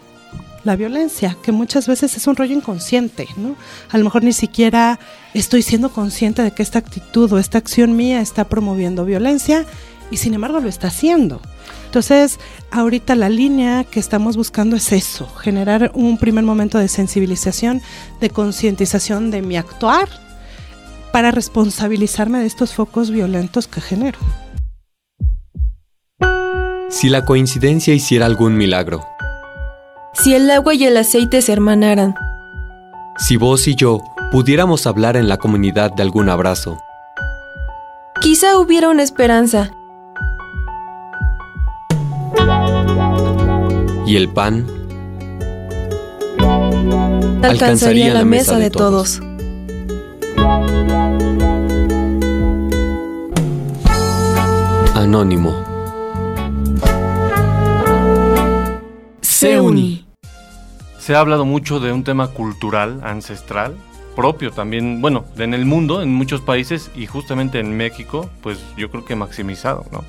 la 0.64 0.76
violencia, 0.76 1.38
que 1.42 1.52
muchas 1.52 1.88
veces 1.88 2.16
es 2.18 2.28
un 2.28 2.36
rollo 2.36 2.54
inconsciente, 2.54 3.28
¿no? 3.38 3.56
A 3.90 3.98
lo 3.98 4.04
mejor 4.04 4.24
ni 4.24 4.34
siquiera 4.34 5.00
estoy 5.34 5.62
siendo 5.62 5.90
consciente 5.90 6.42
de 6.42 6.52
que 6.52 6.64
esta 6.64 6.80
actitud 6.80 7.32
o 7.32 7.40
esta 7.40 7.58
acción 7.58 7.96
mía 7.96 8.22
está 8.22 8.46
promoviendo 8.46 9.06
violencia 9.06 9.66
y 10.12 10.18
sin 10.18 10.34
embargo 10.34 10.60
lo 10.60 10.70
está 10.70 10.88
haciendo. 10.88 11.42
Entonces, 11.90 12.40
ahorita 12.70 13.16
la 13.16 13.30
línea 13.30 13.84
que 13.84 14.00
estamos 14.00 14.38
buscando 14.38 14.76
es 14.76 14.92
eso, 14.92 15.28
generar 15.28 15.90
un 15.96 16.20
primer 16.20 16.44
momento 16.44 16.78
de 16.78 16.88
sensibilización, 16.88 17.82
de 18.22 18.30
concientización 18.30 19.32
de 19.32 19.42
mi 19.42 19.58
actuar 19.58 20.08
para 21.12 21.32
responsabilizarme 21.32 22.42
de 22.42 22.46
estos 22.46 22.76
focos 22.76 23.10
violentos 23.10 23.66
que 23.68 23.82
genero. 23.82 24.20
Si 26.90 27.10
la 27.10 27.26
coincidencia 27.26 27.96
hiciera 27.96 28.28
algún 28.28 28.56
milagro, 28.56 29.04
Si 30.14 30.36
el 30.36 30.52
agua 30.52 30.76
y 30.76 30.84
el 30.84 30.96
aceite 30.96 31.42
se 31.42 31.54
hermanaran, 31.54 32.14
si 33.18 33.36
vos 33.36 33.68
y 33.68 33.74
yo 33.74 34.04
pudiéramos 34.32 34.86
hablar 34.86 35.18
en 35.18 35.28
la 35.28 35.38
comunidad 35.38 35.92
de 35.92 36.04
algún 36.04 36.30
abrazo, 36.30 36.78
quizá 38.22 38.60
hubiera 38.60 38.90
una 38.90 39.02
esperanza. 39.02 39.72
Y 44.10 44.16
el 44.16 44.28
pan 44.28 44.66
Alcanzaría 47.44 48.12
la 48.12 48.26
mesa 48.26 48.58
de 48.58 48.72
todos. 48.72 49.22
anónimo. 54.96 55.56
Seuni. 59.22 60.06
Se 61.00 61.16
ha 61.16 61.20
hablado 61.20 61.46
mucho 61.46 61.80
de 61.80 61.92
un 61.92 62.04
tema 62.04 62.28
cultural, 62.28 63.00
ancestral, 63.04 63.76
propio 64.16 64.52
también, 64.52 65.02
bueno, 65.02 65.26
en 65.38 65.54
el 65.54 65.66
mundo, 65.66 66.02
en 66.02 66.14
muchos 66.14 66.42
países 66.42 66.92
y 66.96 67.06
justamente 67.06 67.60
en 67.60 67.78
México, 67.78 68.30
pues 68.42 68.60
yo 68.76 68.92
creo 68.92 69.06
que 69.06 69.16
maximizado, 69.16 69.86
¿no? 69.92 70.04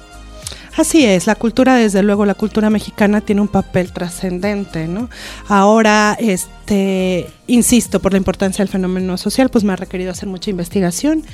Así 0.77 1.05
es, 1.05 1.27
la 1.27 1.35
cultura, 1.35 1.77
desde 1.77 2.03
luego, 2.03 2.25
la 2.25 2.35
cultura 2.35 2.71
mexicana 2.71 3.21
tiene 3.21 3.41
un 3.41 3.49
papel 3.49 3.93
trascendente, 3.93 4.87
¿no? 4.87 5.11
Ahora, 5.49 6.17
este, 6.19 7.27
insisto, 7.47 8.01
por 8.01 8.13
la 8.13 8.19
importancia 8.19 8.65
del 8.65 8.71
fenómeno 8.71 9.17
social, 9.19 9.51
pues 9.51 9.65
me 9.65 9.73
ha 9.73 9.77
requerido 9.77 10.13
hacer 10.13 10.29
mucha 10.29 10.51
investigación 10.51 11.25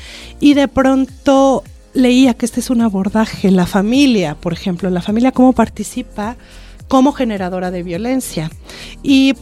y 0.41 0.55
de 0.55 0.69
pronto 0.69 1.63
leía 1.93 2.35
que 2.35 2.47
este 2.47 2.61
es 2.61 2.71
un 2.71 2.81
abordaje, 2.81 3.51
la 3.51 3.67
familia, 3.67 4.35
por 4.35 4.53
ejemplo, 4.53 4.91
la 4.91 5.03
familia 5.03 5.33
cómo 5.33 5.53
participa 5.53 6.37
como 6.89 7.13
generadora 7.13 7.71
de 7.71 7.83
violencia. 7.83 8.51
Y 9.03 9.35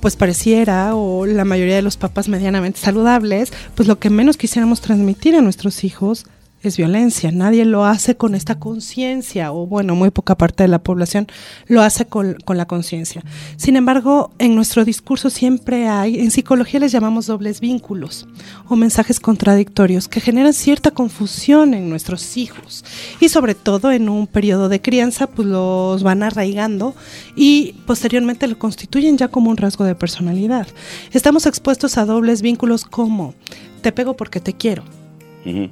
pues 0.00 0.16
pareciera, 0.16 0.94
o 0.94 1.26
la 1.26 1.44
mayoría 1.44 1.76
de 1.76 1.82
los 1.82 1.96
papás 1.96 2.28
medianamente 2.28 2.78
saludables, 2.78 3.52
pues 3.74 3.88
lo 3.88 3.98
que 3.98 4.10
menos 4.10 4.36
quisiéramos 4.36 4.80
transmitir 4.80 5.34
a 5.34 5.40
nuestros 5.40 5.84
hijos 5.84 6.26
es 6.62 6.76
violencia. 6.76 7.30
Nadie 7.30 7.64
lo 7.64 7.84
hace 7.84 8.16
con 8.16 8.34
esta 8.34 8.58
conciencia, 8.58 9.52
o 9.52 9.66
bueno, 9.66 9.94
muy 9.94 10.10
poca 10.10 10.36
parte 10.36 10.64
de 10.64 10.68
la 10.68 10.80
población 10.80 11.26
lo 11.66 11.82
hace 11.82 12.06
con, 12.06 12.34
con 12.44 12.56
la 12.56 12.66
conciencia. 12.66 13.22
Sin 13.56 13.76
embargo, 13.76 14.32
en 14.38 14.54
nuestro 14.54 14.84
discurso 14.84 15.30
siempre 15.30 15.88
hay, 15.88 16.18
en 16.18 16.30
psicología 16.30 16.80
les 16.80 16.92
llamamos 16.92 17.26
dobles 17.26 17.60
vínculos 17.60 18.26
o 18.68 18.76
mensajes 18.76 19.20
contradictorios 19.20 20.08
que 20.08 20.20
generan 20.20 20.52
cierta 20.52 20.90
confusión 20.90 21.74
en 21.74 21.88
nuestros 21.88 22.36
hijos 22.36 22.84
y 23.20 23.28
sobre 23.28 23.54
todo 23.54 23.92
en 23.92 24.08
un 24.08 24.26
periodo 24.26 24.68
de 24.68 24.80
crianza, 24.80 25.26
pues 25.26 25.46
los 25.46 26.02
van 26.02 26.22
arraigando 26.22 26.94
y 27.36 27.74
posteriormente 27.86 28.46
lo 28.48 28.58
constituyen 28.58 29.16
ya 29.16 29.28
como 29.28 29.50
un 29.50 29.56
rasgo 29.56 29.84
de 29.84 29.94
personalidad. 29.94 30.66
Estamos 31.12 31.46
expuestos 31.46 31.98
a 31.98 32.04
dobles 32.04 32.42
vínculos 32.42 32.84
como 32.84 33.34
te 33.82 33.92
pego 33.92 34.14
porque 34.14 34.40
te 34.40 34.54
quiero. 34.54 34.82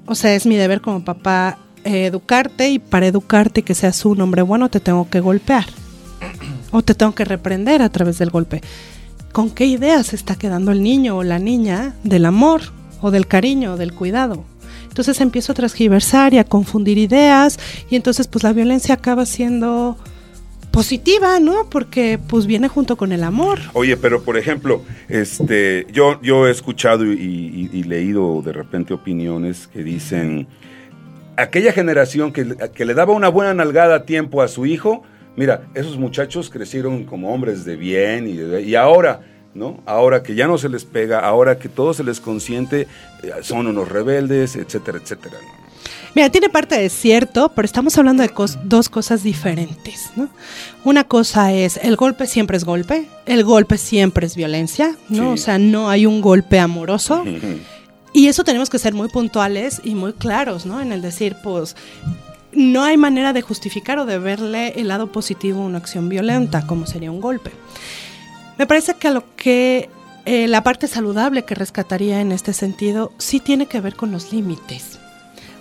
O 0.06 0.14
sea, 0.14 0.34
es 0.34 0.46
mi 0.46 0.56
deber 0.56 0.80
como 0.80 1.04
papá 1.04 1.58
eh, 1.84 2.06
educarte 2.06 2.70
y 2.70 2.78
para 2.78 3.06
educarte 3.06 3.60
y 3.60 3.62
que 3.62 3.74
seas 3.74 4.04
un 4.04 4.20
hombre 4.20 4.42
bueno 4.42 4.68
te 4.68 4.80
tengo 4.80 5.08
que 5.08 5.20
golpear 5.20 5.66
o 6.70 6.82
te 6.82 6.94
tengo 6.94 7.14
que 7.14 7.24
reprender 7.24 7.82
a 7.82 7.90
través 7.90 8.18
del 8.18 8.30
golpe. 8.30 8.62
¿Con 9.32 9.50
qué 9.50 9.66
ideas 9.66 10.08
se 10.08 10.16
está 10.16 10.34
quedando 10.34 10.72
el 10.72 10.82
niño 10.82 11.18
o 11.18 11.22
la 11.22 11.38
niña 11.38 11.94
del 12.02 12.24
amor 12.24 12.62
o 13.02 13.10
del 13.10 13.26
cariño 13.26 13.74
o 13.74 13.76
del 13.76 13.92
cuidado? 13.92 14.44
Entonces 14.88 15.20
empiezo 15.20 15.52
a 15.52 15.54
transgiversar 15.54 16.32
y 16.32 16.38
a 16.38 16.44
confundir 16.44 16.96
ideas 16.96 17.58
y 17.90 17.96
entonces 17.96 18.28
pues 18.28 18.42
la 18.44 18.54
violencia 18.54 18.94
acaba 18.94 19.26
siendo 19.26 19.98
positiva, 20.76 21.40
¿no? 21.40 21.70
Porque 21.70 22.18
pues 22.28 22.44
viene 22.44 22.68
junto 22.68 22.96
con 22.96 23.10
el 23.10 23.24
amor. 23.24 23.58
Oye, 23.72 23.96
pero 23.96 24.22
por 24.22 24.36
ejemplo, 24.36 24.82
este, 25.08 25.86
yo, 25.90 26.20
yo 26.20 26.46
he 26.46 26.50
escuchado 26.50 27.02
y, 27.06 27.82
leído 27.84 28.42
de 28.42 28.52
repente 28.52 28.92
opiniones 28.92 29.68
que 29.68 29.82
dicen, 29.82 30.46
aquella 31.38 31.72
generación 31.72 32.30
que, 32.30 32.54
que 32.74 32.84
le 32.84 32.92
daba 32.92 33.14
una 33.14 33.28
buena 33.28 33.54
nalgada 33.54 33.94
a 33.94 34.04
tiempo 34.04 34.42
a 34.42 34.48
su 34.48 34.66
hijo, 34.66 35.02
mira, 35.34 35.62
esos 35.72 35.96
muchachos 35.96 36.50
crecieron 36.50 37.04
como 37.04 37.32
hombres 37.32 37.64
de 37.64 37.76
bien 37.76 38.28
y, 38.28 38.68
y 38.68 38.74
ahora, 38.74 39.22
¿no? 39.54 39.82
Ahora 39.86 40.22
que 40.22 40.34
ya 40.34 40.46
no 40.46 40.58
se 40.58 40.68
les 40.68 40.84
pega, 40.84 41.20
ahora 41.20 41.58
que 41.58 41.70
todo 41.70 41.94
se 41.94 42.04
les 42.04 42.20
consiente, 42.20 42.86
eh, 43.22 43.30
son 43.40 43.66
unos 43.66 43.88
rebeldes, 43.88 44.56
etcétera, 44.56 44.98
etcétera. 45.02 45.38
¿no? 45.40 45.55
Mira, 46.16 46.30
tiene 46.30 46.48
parte 46.48 46.76
de 46.80 46.88
cierto, 46.88 47.52
pero 47.54 47.66
estamos 47.66 47.96
hablando 47.98 48.22
de 48.22 48.30
cos- 48.32 48.58
dos 48.64 48.88
cosas 48.88 49.22
diferentes, 49.22 50.10
¿no? 50.16 50.30
Una 50.82 51.04
cosa 51.04 51.52
es, 51.52 51.76
el 51.82 51.94
golpe 51.96 52.26
siempre 52.26 52.56
es 52.56 52.64
golpe, 52.64 53.06
el 53.26 53.44
golpe 53.44 53.76
siempre 53.76 54.26
es 54.26 54.34
violencia, 54.34 54.96
¿no? 55.10 55.22
Sí. 55.22 55.28
O 55.28 55.36
sea, 55.36 55.58
no 55.58 55.90
hay 55.90 56.06
un 56.06 56.20
golpe 56.22 56.58
amoroso. 56.58 57.22
Y 58.14 58.28
eso 58.28 58.44
tenemos 58.44 58.70
que 58.70 58.78
ser 58.78 58.94
muy 58.94 59.08
puntuales 59.08 59.82
y 59.84 59.94
muy 59.94 60.14
claros, 60.14 60.64
¿no? 60.64 60.80
En 60.80 60.90
el 60.90 61.02
decir, 61.02 61.36
pues, 61.44 61.76
no 62.50 62.82
hay 62.82 62.96
manera 62.96 63.34
de 63.34 63.42
justificar 63.42 63.98
o 63.98 64.06
de 64.06 64.18
verle 64.18 64.68
el 64.80 64.88
lado 64.88 65.12
positivo 65.12 65.60
a 65.60 65.66
una 65.66 65.76
acción 65.76 66.08
violenta, 66.08 66.66
como 66.66 66.86
sería 66.86 67.10
un 67.10 67.20
golpe. 67.20 67.50
Me 68.56 68.66
parece 68.66 68.94
que 68.94 69.10
lo 69.10 69.22
que 69.36 69.90
eh, 70.24 70.48
la 70.48 70.62
parte 70.62 70.86
saludable 70.88 71.44
que 71.44 71.54
rescataría 71.54 72.22
en 72.22 72.32
este 72.32 72.54
sentido 72.54 73.12
sí 73.18 73.38
tiene 73.38 73.66
que 73.66 73.82
ver 73.82 73.96
con 73.96 74.12
los 74.12 74.32
límites. 74.32 74.98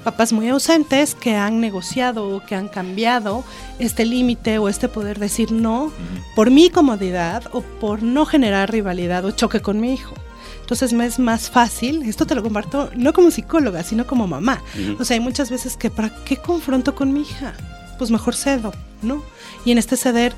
Papás 0.05 0.31
muy 0.33 0.47
ausentes 0.49 1.15
que 1.15 1.35
han 1.35 1.59
negociado 1.59 2.29
o 2.29 2.45
que 2.45 2.53
han 2.53 2.67
cambiado 2.67 3.43
este 3.79 4.05
límite 4.05 4.59
o 4.59 4.69
este 4.69 4.87
poder 4.87 5.17
decir 5.17 5.51
no 5.51 5.91
por 6.35 6.51
mi 6.51 6.69
comodidad 6.69 7.43
o 7.53 7.61
por 7.61 8.03
no 8.03 8.27
generar 8.27 8.71
rivalidad 8.71 9.25
o 9.25 9.31
choque 9.31 9.61
con 9.61 9.81
mi 9.81 9.95
hijo. 9.95 10.13
Entonces 10.61 10.93
me 10.93 11.07
es 11.07 11.17
más 11.17 11.49
fácil, 11.49 12.03
esto 12.03 12.27
te 12.27 12.35
lo 12.35 12.43
comparto 12.43 12.91
no 12.95 13.13
como 13.13 13.31
psicóloga, 13.31 13.81
sino 13.81 14.05
como 14.05 14.27
mamá. 14.27 14.61
Ujú. 14.79 15.01
O 15.01 15.05
sea, 15.05 15.15
hay 15.15 15.21
muchas 15.21 15.49
veces 15.49 15.75
que 15.75 15.89
¿para 15.89 16.11
qué 16.23 16.37
confronto 16.37 16.93
con 16.93 17.11
mi 17.11 17.21
hija? 17.21 17.55
Pues 17.97 18.11
mejor 18.11 18.35
cedo, 18.35 18.73
¿no? 19.01 19.23
Y 19.65 19.71
en 19.71 19.79
este 19.79 19.97
ceder, 19.97 20.33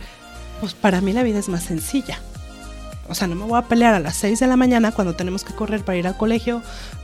pues 0.62 0.75
para 0.75 1.01
mí 1.01 1.12
la 1.12 1.24
vida 1.24 1.39
es 1.39 1.50
más 1.50 1.63
sencilla. 1.63 2.21
O 3.09 3.15
sea, 3.15 3.27
no 3.27 3.35
me 3.35 3.45
voy 3.45 3.57
a 3.57 3.63
pelear 3.63 3.93
a 3.93 3.99
las 3.99 4.15
6 4.17 4.39
de 4.39 4.47
la 4.47 4.57
mañana 4.57 4.91
cuando 4.91 5.15
tenemos 5.15 5.43
que 5.43 5.53
correr 5.53 5.83
para 5.83 5.97
ir 5.97 6.07
al 6.07 6.17
colegio, 6.17 6.61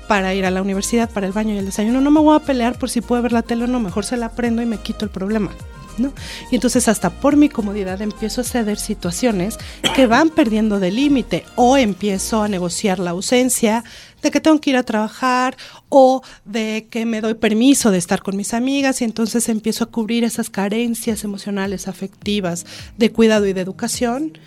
para 0.08 0.34
ir 0.34 0.46
a 0.46 0.52
la 0.52 0.62
universidad, 0.62 1.10
para 1.10 1.28
el 1.28 1.34
baño 1.34 1.54
y 1.54 1.58
el 1.58 1.66
desayuno. 1.66 2.02
No 2.02 2.12
me 2.12 2.20
voy 2.20 2.36
a 2.36 2.40
pelear 2.40 2.78
por 2.78 2.90
si 2.90 3.02
puedo 3.02 3.22
ver 3.22 3.32
la 3.32 3.42
tele 3.42 3.66
o 3.66 3.68
no. 3.68 3.80
Mejor 3.80 4.06
se 4.06 4.18
la 4.18 4.30
prendo 4.30 4.62
y 4.62 4.66
me 4.66 4.78
quito 4.78 5.06
el 5.06 5.12
problema. 5.12 5.52
¿no? 5.98 6.14
Y 6.52 6.56
entonces 6.56 6.88
hasta 6.88 7.10
por 7.10 7.36
mi 7.38 7.50
comodidad 7.50 8.02
empiezo 8.02 8.42
a 8.42 8.44
ceder 8.44 8.80
situaciones 8.80 9.58
que 9.96 10.08
van 10.08 10.30
perdiendo 10.30 10.80
de 10.80 10.92
límite 10.92 11.46
o 11.56 11.78
empiezo 11.78 12.42
a 12.42 12.48
negociar 12.48 13.00
la 13.00 13.12
ausencia 13.12 13.84
de 14.22 14.32
que 14.32 14.40
tengo 14.40 14.60
que 14.60 14.72
ir 14.72 14.78
a 14.78 14.84
trabajar 14.84 15.58
o 15.90 16.22
de 16.46 16.88
que 16.90 17.06
me 17.06 17.22
doy 17.22 17.36
permiso 17.36 17.92
de 17.92 17.98
estar 17.98 18.24
con 18.24 18.38
mis 18.38 18.54
amigas 18.54 19.02
y 19.02 19.06
entonces 19.06 19.50
empiezo 19.50 19.84
a 19.84 19.92
cubrir 19.92 20.24
esas 20.24 20.50
carencias 20.50 21.24
emocionales, 21.24 21.88
afectivas, 21.88 22.66
de 22.98 23.12
cuidado 23.12 23.46
y 23.46 23.54
de 23.54 23.62
educación 23.62 24.38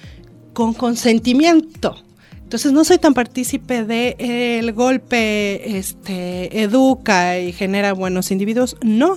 con 0.57 0.73
consentimiento. 0.73 1.97
Entonces 2.33 2.73
no 2.73 2.83
soy 2.83 2.97
tan 2.97 3.13
partícipe 3.13 3.85
de 3.85 4.17
eh, 4.19 4.59
el 4.59 4.73
golpe 4.73 5.77
este 5.77 6.63
educa 6.63 7.39
y 7.39 7.53
genera 7.53 7.93
buenos 7.93 8.31
individuos, 8.31 8.79
no, 8.81 9.17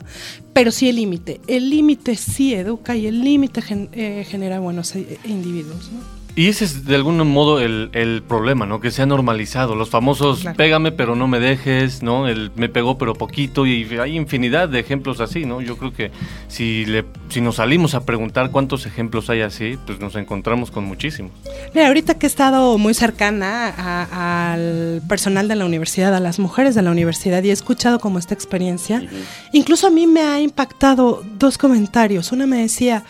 pero 0.51 0.69
sí 0.73 0.89
el 0.89 0.97
límite. 0.97 1.39
El 1.47 1.69
límite 1.69 2.17
sí 2.17 2.53
educa 2.53 2.97
y 2.97 3.07
el 3.07 3.23
límite 3.23 3.63
eh, 3.93 4.25
genera 4.27 4.59
buenos 4.59 4.93
eh, 4.97 5.17
individuos, 5.23 5.89
¿no? 5.93 6.18
Y 6.35 6.47
ese 6.47 6.63
es 6.63 6.85
de 6.85 6.95
algún 6.95 7.17
modo 7.27 7.59
el, 7.59 7.89
el 7.91 8.23
problema, 8.25 8.65
¿no? 8.65 8.79
Que 8.79 8.91
se 8.91 9.01
ha 9.01 9.05
normalizado. 9.05 9.75
Los 9.75 9.89
famosos 9.89 10.39
Claro. 10.41 10.55
pégame 10.55 10.91
pero 10.93 11.15
no 11.15 11.27
me 11.27 11.39
dejes, 11.39 12.01
¿no? 12.01 12.27
El 12.27 12.51
me 12.55 12.69
pegó 12.69 12.97
pero 12.97 13.13
poquito 13.13 13.65
y 13.65 13.83
hay 13.99 14.15
infinidad 14.15 14.69
de 14.69 14.79
ejemplos 14.79 15.19
así, 15.19 15.45
¿no? 15.45 15.59
Yo 15.59 15.75
creo 15.77 15.91
que 15.91 16.11
si, 16.47 16.85
le, 16.85 17.03
si 17.29 17.41
nos 17.41 17.55
salimos 17.55 17.93
a 17.93 18.05
preguntar 18.05 18.51
cuántos 18.51 18.85
ejemplos 18.85 19.29
hay 19.29 19.41
así, 19.41 19.77
pues 19.85 19.99
nos 19.99 20.15
encontramos 20.15 20.71
con 20.71 20.85
muchísimos. 20.85 21.31
Mira, 21.73 21.87
ahorita 21.87 22.13
que 22.17 22.25
he 22.25 22.29
estado 22.29 22.77
muy 22.77 22.93
cercana 22.93 23.73
a- 23.77 24.53
al 24.53 25.01
personal 25.09 25.47
de 25.49 25.55
la 25.55 25.65
universidad, 25.65 26.15
a 26.15 26.19
las 26.21 26.39
mujeres 26.39 26.73
de 26.73 26.83
la 26.83 26.91
universidad 26.91 27.43
y 27.43 27.49
he 27.49 27.53
escuchado 27.53 27.99
como 27.99 28.17
esta 28.17 28.33
experiencia, 28.33 29.03
incluso 29.51 29.87
a 29.87 29.89
mí 29.89 30.07
me 30.07 30.21
ha 30.21 30.39
impactado 30.39 31.21
dos 31.37 31.57
comentarios. 31.57 32.31
Una 32.31 32.45
me 32.47 32.57
decía, 32.61 33.03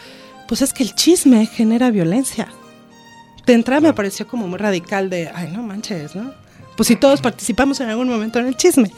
pues 0.47 0.61
es 0.63 0.73
que 0.73 0.81
el 0.83 0.95
chisme 0.95 1.45
genera 1.45 1.91
violencia. 1.91 2.47
De 3.45 3.53
entrada 3.53 3.81
me 3.81 3.93
pareció 3.93 4.27
como 4.27 4.47
muy 4.47 4.57
radical 4.59 5.09
de, 5.09 5.29
ay, 5.33 5.51
no 5.51 5.63
manches, 5.63 6.15
¿no? 6.15 6.33
Pues 6.75 6.87
si 6.87 6.95
todos 6.95 7.21
participamos 7.21 7.79
en 7.79 7.89
algún 7.89 8.07
momento 8.07 8.39
en 8.39 8.47
el 8.47 8.55
chisme. 8.55 8.91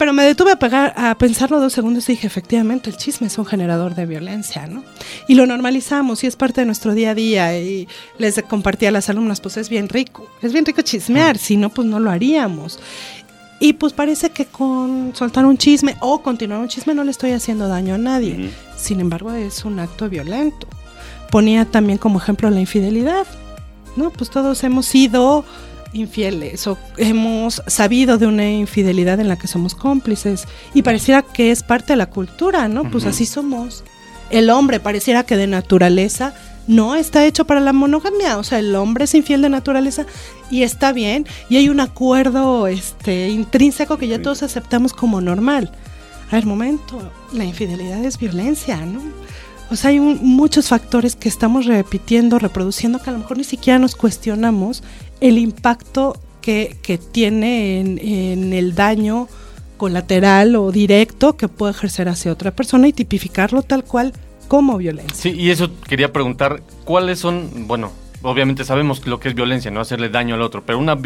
Pero 0.00 0.14
me 0.14 0.24
detuve 0.24 0.52
a, 0.52 0.56
pegar, 0.56 0.94
a 0.96 1.14
pensarlo 1.18 1.60
dos 1.60 1.74
segundos 1.74 2.08
y 2.08 2.12
dije, 2.12 2.26
efectivamente, 2.26 2.88
el 2.88 2.96
chisme 2.96 3.26
es 3.26 3.36
un 3.36 3.44
generador 3.44 3.94
de 3.94 4.06
violencia, 4.06 4.66
¿no? 4.66 4.82
Y 5.28 5.34
lo 5.34 5.44
normalizamos 5.44 6.24
y 6.24 6.26
es 6.26 6.36
parte 6.36 6.62
de 6.62 6.64
nuestro 6.64 6.94
día 6.94 7.10
a 7.10 7.14
día. 7.14 7.58
Y 7.58 7.86
les 8.16 8.42
compartí 8.44 8.86
a 8.86 8.92
las 8.92 9.10
alumnas, 9.10 9.42
pues 9.42 9.58
es 9.58 9.68
bien 9.68 9.90
rico, 9.90 10.26
es 10.40 10.54
bien 10.54 10.64
rico 10.64 10.80
chismear, 10.80 11.36
si 11.36 11.58
no, 11.58 11.68
pues 11.68 11.86
no 11.86 12.00
lo 12.00 12.10
haríamos. 12.10 12.78
Y 13.58 13.74
pues 13.74 13.92
parece 13.92 14.30
que 14.30 14.46
con 14.46 15.14
soltar 15.14 15.44
un 15.44 15.58
chisme 15.58 15.96
o 16.00 16.22
continuar 16.22 16.60
un 16.60 16.68
chisme 16.68 16.94
no 16.94 17.04
le 17.04 17.10
estoy 17.10 17.32
haciendo 17.32 17.68
daño 17.68 17.96
a 17.96 17.98
nadie. 17.98 18.50
Sin 18.78 19.00
embargo, 19.00 19.32
es 19.32 19.66
un 19.66 19.78
acto 19.80 20.08
violento. 20.08 20.66
Ponía 21.30 21.64
también 21.64 21.98
como 21.98 22.18
ejemplo 22.18 22.50
la 22.50 22.60
infidelidad, 22.60 23.26
¿no? 23.96 24.10
Pues 24.10 24.30
todos 24.30 24.62
hemos 24.64 24.86
sido 24.86 25.44
infieles 25.92 26.66
o 26.66 26.78
hemos 26.96 27.62
sabido 27.66 28.18
de 28.18 28.26
una 28.26 28.48
infidelidad 28.48 29.18
en 29.20 29.28
la 29.28 29.36
que 29.36 29.48
somos 29.48 29.74
cómplices 29.74 30.46
y 30.74 30.82
pareciera 30.82 31.22
que 31.22 31.50
es 31.50 31.62
parte 31.62 31.92
de 31.94 31.96
la 31.96 32.10
cultura, 32.10 32.68
¿no? 32.68 32.90
Pues 32.90 33.06
así 33.06 33.26
somos. 33.26 33.84
El 34.30 34.50
hombre 34.50 34.78
pareciera 34.78 35.24
que 35.24 35.36
de 35.36 35.46
naturaleza 35.46 36.34
no 36.68 36.94
está 36.94 37.26
hecho 37.26 37.46
para 37.46 37.60
la 37.60 37.72
monogamia, 37.72 38.38
o 38.38 38.44
sea, 38.44 38.60
el 38.60 38.74
hombre 38.76 39.04
es 39.04 39.14
infiel 39.14 39.42
de 39.42 39.48
naturaleza 39.48 40.06
y 40.50 40.62
está 40.62 40.92
bien 40.92 41.26
y 41.48 41.56
hay 41.56 41.68
un 41.68 41.80
acuerdo 41.80 42.68
este 42.68 43.28
intrínseco 43.28 43.98
que 43.98 44.06
ya 44.06 44.22
todos 44.22 44.42
aceptamos 44.42 44.92
como 44.92 45.20
normal. 45.20 45.72
A 46.30 46.36
ver, 46.36 46.46
momento, 46.46 47.10
la 47.32 47.44
infidelidad 47.44 48.04
es 48.04 48.18
violencia, 48.18 48.76
¿no? 48.86 49.00
O 49.70 49.76
sea, 49.76 49.90
hay 49.90 50.00
muchos 50.00 50.68
factores 50.68 51.14
que 51.14 51.28
estamos 51.28 51.66
repitiendo, 51.66 52.38
reproduciendo, 52.38 53.00
que 53.00 53.10
a 53.10 53.12
lo 53.12 53.20
mejor 53.20 53.38
ni 53.38 53.44
siquiera 53.44 53.78
nos 53.78 53.94
cuestionamos 53.94 54.82
el 55.20 55.38
impacto 55.38 56.18
que, 56.40 57.00
tiene 57.12 57.80
en, 57.80 58.52
el 58.52 58.74
daño 58.74 59.28
colateral 59.76 60.56
o 60.56 60.72
directo 60.72 61.36
que 61.36 61.48
puede 61.48 61.72
ejercer 61.72 62.08
hacia 62.08 62.32
otra 62.32 62.50
persona 62.50 62.88
y 62.88 62.92
tipificarlo 62.92 63.62
tal 63.62 63.84
cual 63.84 64.12
como 64.48 64.76
violencia. 64.76 65.14
Sí, 65.14 65.30
y 65.30 65.50
eso 65.50 65.70
quería 65.88 66.12
preguntar, 66.12 66.62
¿cuáles 66.84 67.20
son, 67.20 67.68
bueno, 67.68 67.92
obviamente 68.22 68.64
sabemos 68.64 69.06
lo 69.06 69.20
que 69.20 69.28
es 69.28 69.34
violencia, 69.34 69.70
no 69.70 69.80
hacerle 69.80 70.08
daño 70.08 70.34
al 70.34 70.42
otro, 70.42 70.64
pero 70.66 70.78
una 70.78 70.98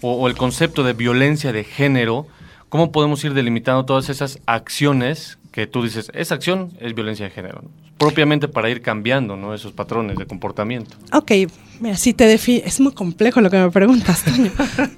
o, 0.00 0.28
el 0.28 0.36
concepto 0.36 0.84
de 0.84 0.92
violencia 0.92 1.52
de 1.52 1.64
género, 1.64 2.26
¿cómo 2.68 2.92
podemos 2.92 3.24
ir 3.24 3.34
delimitando 3.34 3.84
todas 3.84 4.08
esas 4.08 4.38
acciones 4.46 5.38
que 5.54 5.68
tú 5.68 5.84
dices, 5.84 6.10
esa 6.14 6.34
acción 6.34 6.72
es 6.80 6.96
violencia 6.96 7.26
de 7.26 7.30
género? 7.30 7.62
Propiamente 7.96 8.48
para 8.48 8.68
ir 8.70 8.82
cambiando 8.82 9.54
esos 9.54 9.70
patrones 9.70 10.18
de 10.18 10.26
comportamiento. 10.26 10.96
Ok, 11.12 11.30
mira, 11.78 11.96
si 11.96 12.12
te 12.12 12.34
es 12.34 12.80
muy 12.80 12.92
complejo 12.92 13.40
lo 13.40 13.50
que 13.50 13.58
me 13.58 13.70
preguntas, 13.70 14.24
Toño, 14.24 14.50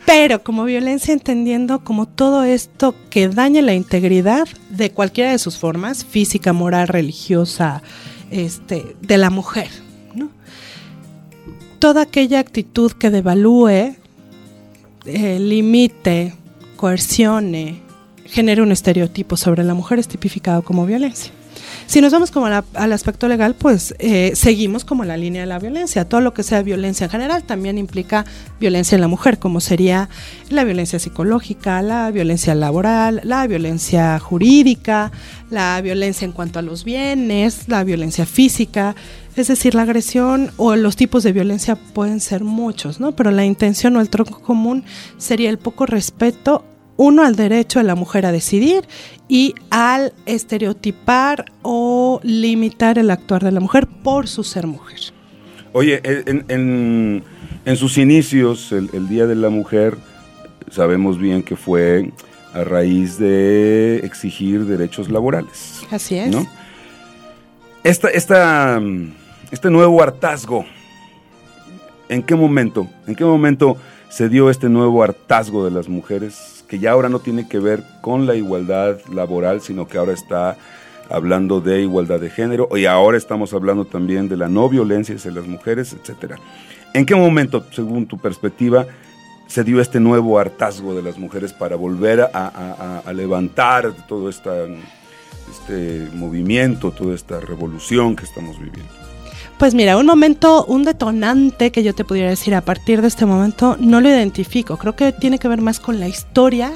pero 0.06 0.42
como 0.42 0.64
violencia 0.64 1.12
entendiendo 1.12 1.84
como 1.84 2.06
todo 2.08 2.42
esto 2.42 2.94
que 3.10 3.28
daña 3.28 3.60
la 3.60 3.75
integridad 3.75 4.48
de 4.70 4.90
cualquiera 4.90 5.32
de 5.32 5.38
sus 5.38 5.58
formas, 5.58 6.06
física, 6.06 6.54
moral, 6.54 6.88
religiosa, 6.88 7.82
este, 8.30 8.96
de 9.02 9.18
la 9.18 9.28
mujer, 9.28 9.68
¿no? 10.14 10.30
Toda 11.78 12.00
aquella 12.00 12.40
actitud 12.40 12.92
que 12.92 13.10
devalúe, 13.10 13.94
eh, 15.04 15.38
limite, 15.38 16.32
coercione, 16.76 17.86
genere 18.28 18.62
un 18.62 18.73
estereotipo 18.73 19.37
sobre 19.37 19.64
la 19.64 19.75
mujer 19.75 19.99
es 19.99 20.09
tipificado 20.09 20.62
como 20.62 20.87
violencia. 20.87 21.33
Si 21.87 22.00
nos 22.00 22.12
vamos 22.12 22.30
como 22.30 22.47
al 22.47 22.92
aspecto 22.92 23.28
legal, 23.28 23.54
pues 23.54 23.95
eh, 23.99 24.33
seguimos 24.35 24.85
como 24.85 25.04
la 25.04 25.16
línea 25.16 25.42
de 25.42 25.47
la 25.47 25.59
violencia. 25.59 26.09
Todo 26.09 26.21
lo 26.21 26.35
que 26.35 26.42
sea 26.42 26.62
violencia 26.62 27.04
en 27.04 27.11
general 27.11 27.45
también 27.45 27.78
implica 27.78 28.25
violencia 28.59 28.97
en 28.97 29.00
la 29.00 29.09
mujer, 29.09 29.38
como 29.38 29.61
sería 29.61 30.09
la 30.50 30.64
violencia 30.64 30.99
psicológica, 30.99 31.80
la 31.83 32.11
violencia 32.11 32.54
laboral, 32.54 33.21
la 33.25 33.47
violencia 33.47 34.18
jurídica, 34.18 35.12
la 35.50 35.80
violencia 35.80 36.25
en 36.25 36.33
cuanto 36.33 36.59
a 36.59 36.62
los 36.62 36.85
bienes, 36.85 37.68
la 37.68 37.85
violencia 37.85 38.26
física. 38.26 38.97
Es 39.37 39.49
decir, 39.49 39.75
la 39.75 39.83
agresión 39.83 40.50
o 40.56 40.75
los 40.76 40.97
tipos 40.97 41.23
de 41.23 41.33
violencia 41.33 41.76
pueden 41.76 42.21
ser 42.21 42.42
muchos, 42.42 43.00
¿no? 43.00 43.12
Pero 43.12 43.30
la 43.30 43.45
intención 43.45 43.95
o 43.97 44.00
el 44.00 44.11
tronco 44.11 44.40
común 44.40 44.83
sería 45.18 45.50
el 45.50 45.59
poco 45.59 45.87
respeto 45.87 46.64
uno 46.96 47.24
al 47.24 47.37
derecho 47.37 47.78
de 47.78 47.85
la 47.85 47.94
mujer 47.94 48.26
a 48.26 48.32
decidir 48.32 48.87
y 49.28 49.54
al 49.70 50.12
estereotipar 50.24 51.46
o 51.62 52.20
limitar 52.22 52.98
el 52.98 53.11
actuar 53.11 53.42
de 53.42 53.52
la 53.52 53.61
mujer 53.61 53.87
por 53.87 54.28
su 54.28 54.44
ser 54.44 54.66
mujer. 54.66 55.00
Oye, 55.72 56.00
en, 56.04 57.22
sus 57.76 57.98
inicios, 57.98 58.72
el, 58.72 59.09
Día 59.09 59.26
de 59.26 59.35
la 59.35 59.50
Mujer, 59.50 59.98
sabemos 60.70 61.18
bien 61.18 61.42
que 61.42 61.56
fue 61.56 62.12
a 62.54 62.64
raíz 62.64 63.18
de 63.18 63.98
exigir 63.98 64.64
derechos 64.64 65.11
laborales. 65.11 65.82
Así 65.90 66.16
es. 66.16 66.35
Esta, 67.85 68.09
esta, 68.09 68.80
este 69.50 69.70
nuevo 69.70 70.02
hartazgo, 70.02 70.64
¿en 72.09 72.22
qué 72.22 72.35
momento? 72.35 72.88
¿En 73.06 73.14
qué 73.14 73.24
momento 73.24 73.76
se 74.09 74.30
dio 74.30 74.48
este 74.48 74.68
nuevo 74.70 75.02
hartazgo 75.02 75.64
de 75.64 75.70
las 75.70 75.88
mujeres 75.88 76.56
que 76.68 76.79
ya 76.79 76.92
ahora 76.92 77.09
no 77.09 77.20
tiene 77.20 77.48
que 77.48 77.59
ver 77.59 77.83
con 78.00 78.26
la 78.26 78.35
igualdad 78.35 78.98
laboral, 79.12 79.61
sino 79.61 79.87
que 79.87 79.98
ahora 79.98 80.12
está 80.12 80.57
hablando 81.09 81.61
de 81.61 81.83
igualdad 81.83 82.20
de 82.20 82.31
género 82.31 82.68
y 82.76 82.87
ahora 82.87 83.16
estamos 83.16 83.52
hablando 83.52 83.85
también 83.85 84.29
de 84.29 84.37
la 84.37 84.48
no 84.48 84.68
violencia 84.68 85.14
hacia 85.14 85.31
las 85.31 85.46
mujeres, 85.46 85.92
etcétera. 85.92 86.38
¿En 86.94 87.07
qué 87.07 87.14
momento, 87.14 87.64
según 87.72 88.07
tu 88.07 88.18
perspectiva, 88.18 88.87
se 89.46 89.62
dio 89.62 89.81
este 89.81 90.00
nuevo 90.00 90.38
hartazgo 90.38 90.94
de 90.94 91.02
las 91.02 91.18
mujeres 91.18 91.52
para 91.52 91.76
volver 91.76 92.20
a, 92.33 93.02
levantar 93.14 93.92
todo 94.09 94.29
este 94.29 96.09
movimiento, 96.14 96.90
toda 96.90 97.14
esta 97.14 97.38
revolución 97.40 98.16
que 98.16 98.24
estamos 98.24 98.59
viviendo? 98.59 98.92
Pues 99.59 99.75
mira, 99.75 99.97
un 99.97 100.05
momento, 100.05 100.66
un 100.66 100.85
detonante 100.85 101.73
que 101.73 101.83
yo 101.83 101.95
te 101.95 102.05
pudiera 102.05 102.29
decir 102.29 102.55
a 102.55 102.61
partir 102.61 103.01
de 103.01 103.09
este 103.09 103.25
momento, 103.25 103.77
no 103.81 104.01
lo 104.03 104.09
identifico. 104.09 104.77
Creo 104.77 104.95
que 104.95 105.12
tiene 105.12 105.38
que 105.38 105.49
ver 105.49 105.62
más 105.62 105.81
con 105.81 105.99
la 105.99 106.09
historia 106.09 106.73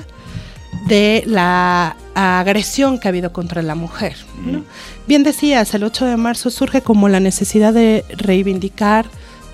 de 0.86 1.22
la 1.26 1.96
agresión 2.14 2.98
que 2.98 3.08
ha 3.08 3.10
habido 3.10 3.32
contra 3.32 3.62
la 3.62 3.74
mujer. 3.74 4.16
Bien 5.06 5.22
decías, 5.22 5.74
el 5.74 5.84
8 5.84 6.06
de 6.06 6.16
marzo 6.16 6.50
surge 6.50 6.80
como 6.80 7.08
la 7.08 7.20
necesidad 7.20 7.74
de 7.74 8.04
reivindicar, 8.16 9.06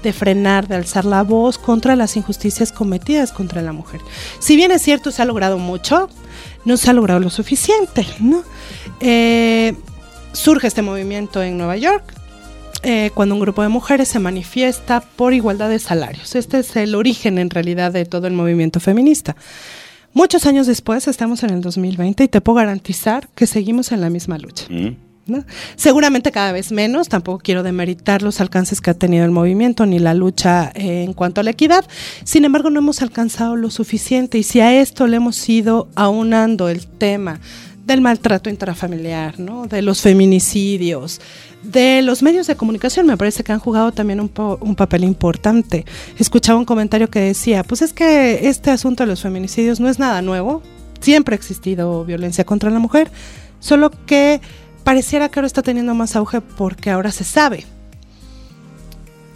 de 0.03 0.13
frenar, 0.13 0.69
de 0.69 0.77
alzar 0.77 1.05
la 1.05 1.23
voz 1.23 1.59
contra 1.59 1.97
las 1.97 2.17
injusticias 2.17 2.71
cometidas 2.71 3.33
contra 3.33 3.61
la 3.61 3.73
mujer. 3.73 4.01
Si 4.39 4.55
bien 4.55 4.71
es 4.71 4.83
cierto, 4.83 5.11
se 5.11 5.23
ha 5.23 5.25
logrado 5.25 5.59
mucho, 5.59 6.09
no 6.65 6.77
se 6.77 6.91
ha 6.91 6.93
logrado 6.93 7.19
lo 7.19 7.31
suficiente. 7.31 8.07
Eh, 9.01 9.75
surge 10.33 10.69
este 10.69 10.83
movimiento 10.83 11.43
en 11.43 11.59
Nueva 11.59 11.77
York, 11.77 12.05
eh, 12.89 13.11
cuando 13.15 13.35
un 13.35 13.41
grupo 13.41 13.63
de 13.63 13.69
mujeres 13.69 14.07
se 14.07 14.21
manifiesta 14.21 15.01
por 15.01 15.35
igualdad 15.35 15.69
de 15.69 15.81
salarios. 15.81 16.37
Este 16.37 16.61
es 16.61 16.77
el 16.77 16.95
origen 16.95 17.37
en 17.39 17.51
realidad 17.51 17.91
de 17.91 18.05
todo 18.05 18.29
el 18.29 18.33
movimiento 18.33 18.79
feminista. 18.79 19.35
Muchos 20.13 20.47
años 20.47 20.69
después, 20.69 21.09
estamos 21.09 21.43
en 21.43 21.51
el 21.51 21.63
2020 21.63 22.23
y 22.23 22.29
te 22.29 22.41
puedo 22.41 22.59
garantizar 22.59 23.29
que 23.35 23.49
seguimos 23.49 23.91
en 23.91 24.01
la 24.01 24.09
misma 24.09 24.39
lucha. 24.39 24.67
Mm. 24.71 24.95
Seguramente 25.75 26.31
cada 26.31 26.53
vez 26.53 26.71
menos, 26.71 27.09
tampoco 27.09 27.41
quiero 27.41 27.65
demeritar 27.65 28.23
los 28.23 28.41
alcances 28.41 28.81
que 28.81 28.91
ha 28.91 28.95
tenido 28.95 29.25
el 29.25 29.33
movimiento 29.33 29.85
ni 29.85 29.99
la 29.99 30.15
lucha 30.15 30.71
eh, 30.77 31.03
en 31.03 31.13
cuanto 31.13 31.41
a 31.41 31.45
la 31.45 31.51
equidad, 31.51 31.85
sin 32.23 32.45
embargo 32.45 32.71
no 32.71 32.79
hemos 32.79 33.03
alcanzado 33.03 33.57
lo 33.57 33.71
suficiente 33.71 34.39
y 34.39 34.45
si 34.45 34.61
a 34.61 34.81
esto 34.81 35.09
le 35.09 35.17
hemos 35.17 35.49
ido 35.49 35.89
aunando 35.97 36.69
el 36.69 36.87
tema 36.87 37.41
del 37.85 38.01
maltrato 38.01 38.51
intrafamiliar, 38.51 39.39
¿no? 39.39 39.67
de 39.67 39.83
los 39.83 40.01
feminicidios, 40.01 41.21
de 41.63 42.03
los 42.03 42.23
medios 42.23 42.47
de 42.47 42.57
comunicación, 42.57 43.07
me 43.07 43.17
parece 43.17 43.43
que 43.43 43.53
han 43.53 43.59
jugado 43.59 43.93
también 43.93 44.21
un, 44.21 44.29
papel 44.77 45.05
importante. 45.05 45.85
Escuchaba 46.19 46.59
un 46.59 46.65
comentario 46.65 47.11
que 47.11 47.21
decía, 47.21 47.65
pues 47.65 47.83
es 47.83 47.93
que 47.93 48.49
este 48.49 48.71
asunto 48.71 49.03
de 49.03 49.09
los 49.09 49.23
feminicidios 49.23 49.81
no 49.81 49.89
es 49.89 49.99
nada 49.99 50.23
nuevo, 50.23 50.63
siempre 51.01 51.35
ha 51.35 51.39
existido 51.39 52.05
violencia 52.05 52.45
contra 52.45 52.71
la 52.71 52.79
mujer, 52.79 53.11
solo 53.61 53.91
que 54.07 54.41
pareciera 54.85 55.29
que 55.29 55.41
ahora 55.41 55.47
está 55.47 55.63
teniendo 55.63 55.95
más 55.95 56.15
auge 56.17 56.41
porque 56.41 56.91
ahora 56.91 57.11
se 57.11 57.25
sabe. 57.25 57.65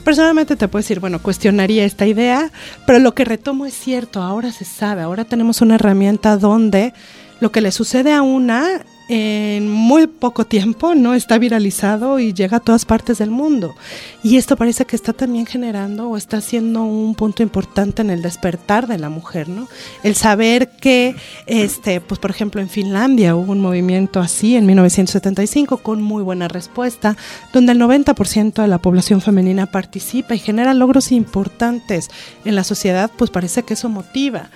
Personalmente 0.05 0.57
te 0.57 0.69
puedo 0.69 0.83
decir, 0.83 1.01
bueno, 1.01 1.21
cuestionaría 1.21 1.85
esta 1.85 2.07
idea, 2.07 2.51
pero 2.87 2.99
lo 2.99 3.15
que 3.15 3.25
retomo 3.25 3.67
es 3.67 3.75
cierto, 3.75 4.23
ahora 4.23 4.51
se 4.51 4.65
sabe, 4.65 5.03
ahora 5.03 5.25
tenemos 5.25 5.61
una 5.61 5.75
herramienta 5.75 6.37
donde 6.37 6.95
lo 7.41 7.53
que 7.53 7.61
le 7.61 7.71
sucede 7.71 8.13
a 8.13 8.23
una 8.23 8.85
en 9.13 9.69
muy 9.69 10.07
poco 10.07 10.45
tiempo, 10.47 10.95
¿no? 10.95 11.15
Está 11.15 11.37
viralizado 11.37 12.21
y 12.21 12.33
llega 12.33 12.59
a 12.59 12.61
todas 12.61 12.85
partes 12.85 13.19
del 13.19 13.33
mundo. 13.33 13.75
Y 14.23 14.37
esto 14.37 14.57
parece 14.57 14.85
que 14.85 14.95
está 14.95 15.13
también 15.13 15.47
generando 15.47 16.11
o 16.11 16.17
está 16.17 16.41
siendo 16.41 16.85
un 16.85 17.17
punto 17.17 17.43
importante 17.43 18.03
en 18.03 18.11
el 18.11 18.23
despertar 18.23 18.87
de 18.87 18.99
la 18.99 19.09
mujer, 19.09 19.49
¿no? 19.49 19.67
El 20.05 20.15
saber 20.15 20.71
que, 20.81 21.17
este, 21.47 22.01
pues 22.01 22.21
por 22.21 22.31
ejemplo, 22.31 22.61
en 22.61 22.69
Finlandia 22.69 23.35
hubo 23.35 23.51
un 23.51 23.61
movimiento 23.61 24.21
así 24.21 24.55
en 24.55 24.65
1975 24.67 25.79
con 25.79 26.01
muy 26.01 26.23
buena 26.23 26.47
respuesta, 26.47 27.17
donde 27.53 27.73
el 27.73 27.81
90% 27.81 28.63
de 28.63 28.69
la 28.69 28.79
población 28.79 29.21
femenina 29.21 29.67
participa 29.67 30.37
y 30.37 30.39
genera 30.39 30.73
logros 30.73 31.11
importantes 31.11 32.11
en 32.45 32.55
la 32.55 32.63
sociedad, 32.63 33.11
pues 33.19 33.33
parece 33.33 33.65
que 33.65 33.75
eso 33.75 33.89
motiva. 33.89 34.51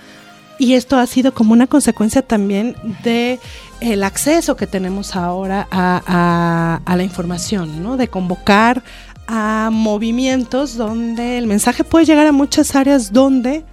Y 0.57 0.73
esto 0.73 0.97
ha 0.97 1.05
sido 1.05 1.33
como 1.33 1.53
una 1.53 1.67
consecuencia 1.67 2.21
también 2.21 2.75
de 3.03 3.39
el 3.81 4.03
acceso 4.03 4.55
que 4.55 4.67
tenemos 4.67 5.15
ahora 5.15 5.67
a, 5.69 6.79
la 6.95 7.03
información, 7.03 7.83
¿no? 7.83 7.97
De 7.97 8.07
convocar 8.07 8.81
a 9.27 9.69
movimientos 9.71 10.77
donde 10.77 11.37
el 11.37 11.47
mensaje 11.47 11.83
puede 11.83 12.05
llegar 12.05 12.27
a 12.27 12.31
muchas 12.31 12.75
áreas 12.75 13.11
donde 13.11 13.65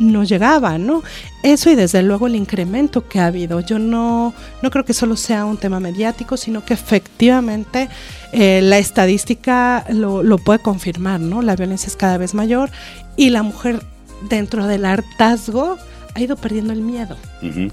no 0.00 0.24
llegaba, 0.24 0.76
¿no? 0.76 1.04
Eso 1.44 1.70
y 1.70 1.76
desde 1.76 2.02
luego 2.02 2.26
el 2.26 2.34
incremento 2.34 3.06
que 3.06 3.20
ha 3.20 3.26
habido. 3.26 3.60
Yo 3.60 3.78
no, 3.78 4.34
no 4.60 4.70
creo 4.70 4.84
que 4.84 4.92
solo 4.92 5.16
sea 5.16 5.44
un 5.44 5.56
tema 5.56 5.78
mediático, 5.78 6.36
sino 6.36 6.64
que 6.64 6.74
efectivamente 6.74 7.88
eh, 8.32 8.60
la 8.60 8.78
estadística 8.78 9.84
lo, 9.90 10.24
lo, 10.24 10.38
puede 10.38 10.58
confirmar, 10.58 11.20
¿no? 11.20 11.42
La 11.42 11.54
violencia 11.54 11.86
es 11.86 11.96
cada 11.96 12.18
vez 12.18 12.34
mayor 12.34 12.70
y 13.16 13.30
la 13.30 13.44
mujer 13.44 13.84
dentro 14.28 14.66
del 14.66 14.84
hartazgo 14.84 15.78
ha 16.14 16.20
ido 16.20 16.36
perdiendo 16.36 16.72
el 16.72 16.80
miedo, 16.80 17.16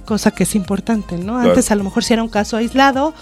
cosa 0.06 0.32
que 0.32 0.44
es 0.44 0.56
importante, 0.56 1.18
¿no? 1.18 1.38
Antes 1.38 1.70
a 1.70 1.76
lo 1.76 1.84
mejor 1.84 2.04
si 2.04 2.14
era 2.14 2.24
un 2.24 2.30
caso 2.30 2.58
aislado, 2.58 3.14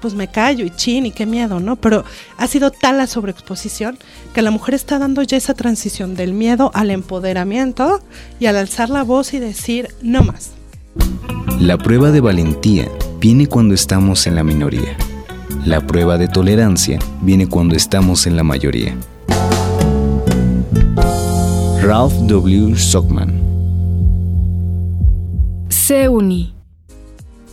pues 0.00 0.14
me 0.14 0.28
callo 0.28 0.64
y 0.64 0.70
chin 0.70 1.06
y 1.06 1.10
qué 1.10 1.26
miedo, 1.26 1.58
¿no? 1.58 1.76
Pero 1.76 2.04
ha 2.36 2.46
sido 2.46 2.70
tal 2.70 2.98
la 2.98 3.08
sobreexposición 3.08 3.98
que 4.32 4.42
la 4.42 4.52
mujer 4.52 4.74
está 4.74 5.00
dando 5.00 5.22
ya 5.22 5.36
esa 5.36 5.54
transición 5.54 6.14
del 6.14 6.32
miedo 6.32 6.70
al 6.74 6.92
empoderamiento 6.92 8.00
y 8.38 8.46
al 8.46 8.56
alzar 8.56 8.88
la 8.88 9.02
voz 9.02 9.34
y 9.34 9.40
decir 9.40 9.88
no 10.00 10.22
más. 10.22 10.52
La 11.58 11.76
prueba 11.76 12.12
de 12.12 12.20
valentía 12.20 12.88
viene 13.18 13.48
cuando 13.48 13.74
estamos 13.74 14.28
en 14.28 14.36
la 14.36 14.44
minoría. 14.44 14.96
La 15.64 15.80
prueba 15.80 16.18
de 16.18 16.28
tolerancia 16.28 17.00
viene 17.20 17.48
cuando 17.48 17.74
estamos 17.74 18.28
en 18.28 18.36
la 18.36 18.44
mayoría. 18.44 18.96
Ralph 21.82 22.12
W. 22.28 22.76
Sockman 22.76 23.37
se 25.88 26.06
uni. 26.06 26.54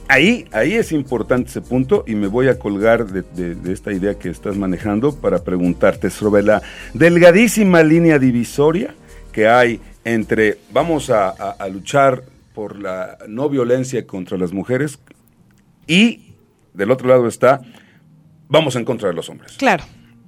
Ahí, 0.10 0.46
ahí 0.52 0.74
es 0.74 0.92
importante 0.92 1.50
ese 1.50 1.62
punto 1.62 2.04
y 2.06 2.16
me 2.16 2.28
voy 2.28 2.50
a 2.50 2.60
colgar 2.60 3.08
de, 3.08 3.72
esta 3.72 3.94
idea 3.94 4.16
que 4.20 4.28
estás 4.28 4.58
manejando 4.58 5.16
para 5.16 5.42
preguntarte 5.42 6.10
sobre 6.10 6.44
la 6.44 6.62
delgadísima 6.94 7.82
línea 7.82 8.20
divisoria 8.20 8.94
que 9.32 9.48
hay 9.48 9.80
entre 10.04 10.58
vamos 10.74 11.10
a, 11.10 11.56
luchar 11.72 12.24
por 12.54 12.78
la 12.78 13.18
no 13.30 13.48
violencia 13.48 14.06
contra 14.06 14.38
las 14.38 14.52
mujeres 14.52 15.00
y 15.88 16.34
del 16.74 16.92
otro 16.92 17.08
lado 17.08 17.30
está 17.30 17.62
vamos 18.50 18.76
en 18.76 18.84
contra 18.84 19.08
de 19.08 19.16
los 19.16 19.30
hombres. 19.30 19.54
Claro. 19.54 19.86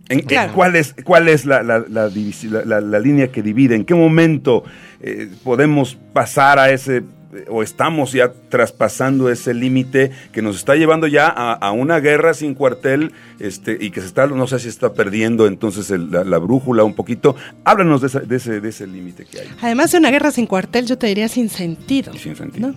En, 0.08 0.26
¿Cuál 0.56 0.78
es, 0.78 0.96
cuál 1.04 1.28
es 1.28 1.44
la, 1.44 1.62
la, 1.62 3.00
línea 3.00 3.28
que 3.34 3.44
divide? 3.44 3.76
¿En 3.76 3.84
qué 3.84 3.94
momento 3.94 4.64
eh, 5.02 5.30
podemos 5.44 5.98
pasar 6.14 6.58
a 6.58 6.70
ese 6.70 7.04
o 7.50 7.64
estamos 7.64 8.12
ya 8.12 8.32
traspasando 8.50 9.30
ese 9.30 9.54
límite 9.54 10.12
que 10.32 10.42
nos 10.42 10.58
está 10.58 10.76
llevando 10.76 11.08
ya 11.08 11.28
a, 11.28 11.72
una 11.72 12.00
guerra 12.00 12.34
sin 12.34 12.54
cuartel 12.54 13.12
este, 13.40 13.78
y 13.80 13.92
que 13.92 14.02
se 14.02 14.08
está, 14.08 14.28
no 14.28 14.48
sé 14.48 14.60
si 14.60 14.70
está 14.70 14.94
perdiendo 14.94 15.48
entonces 15.48 15.90
la, 15.90 16.38
brújula 16.38 16.84
un 16.84 16.94
poquito. 16.94 17.36
Háblanos 17.64 18.02
de, 18.02 18.36
ese, 18.36 18.62
de 18.62 18.70
ese 18.70 18.88
límite 18.88 19.26
que 19.26 19.42
hay. 19.42 19.48
Además 19.62 19.92
de 19.92 19.98
una 19.98 20.12
guerra 20.12 20.32
sin 20.32 20.46
cuartel, 20.48 20.86
yo 20.86 20.98
te 20.98 21.08
diría 21.08 21.28
sin 21.28 21.50
sentido. 21.50 22.14
sin 22.14 22.36
sentido. 22.36 22.74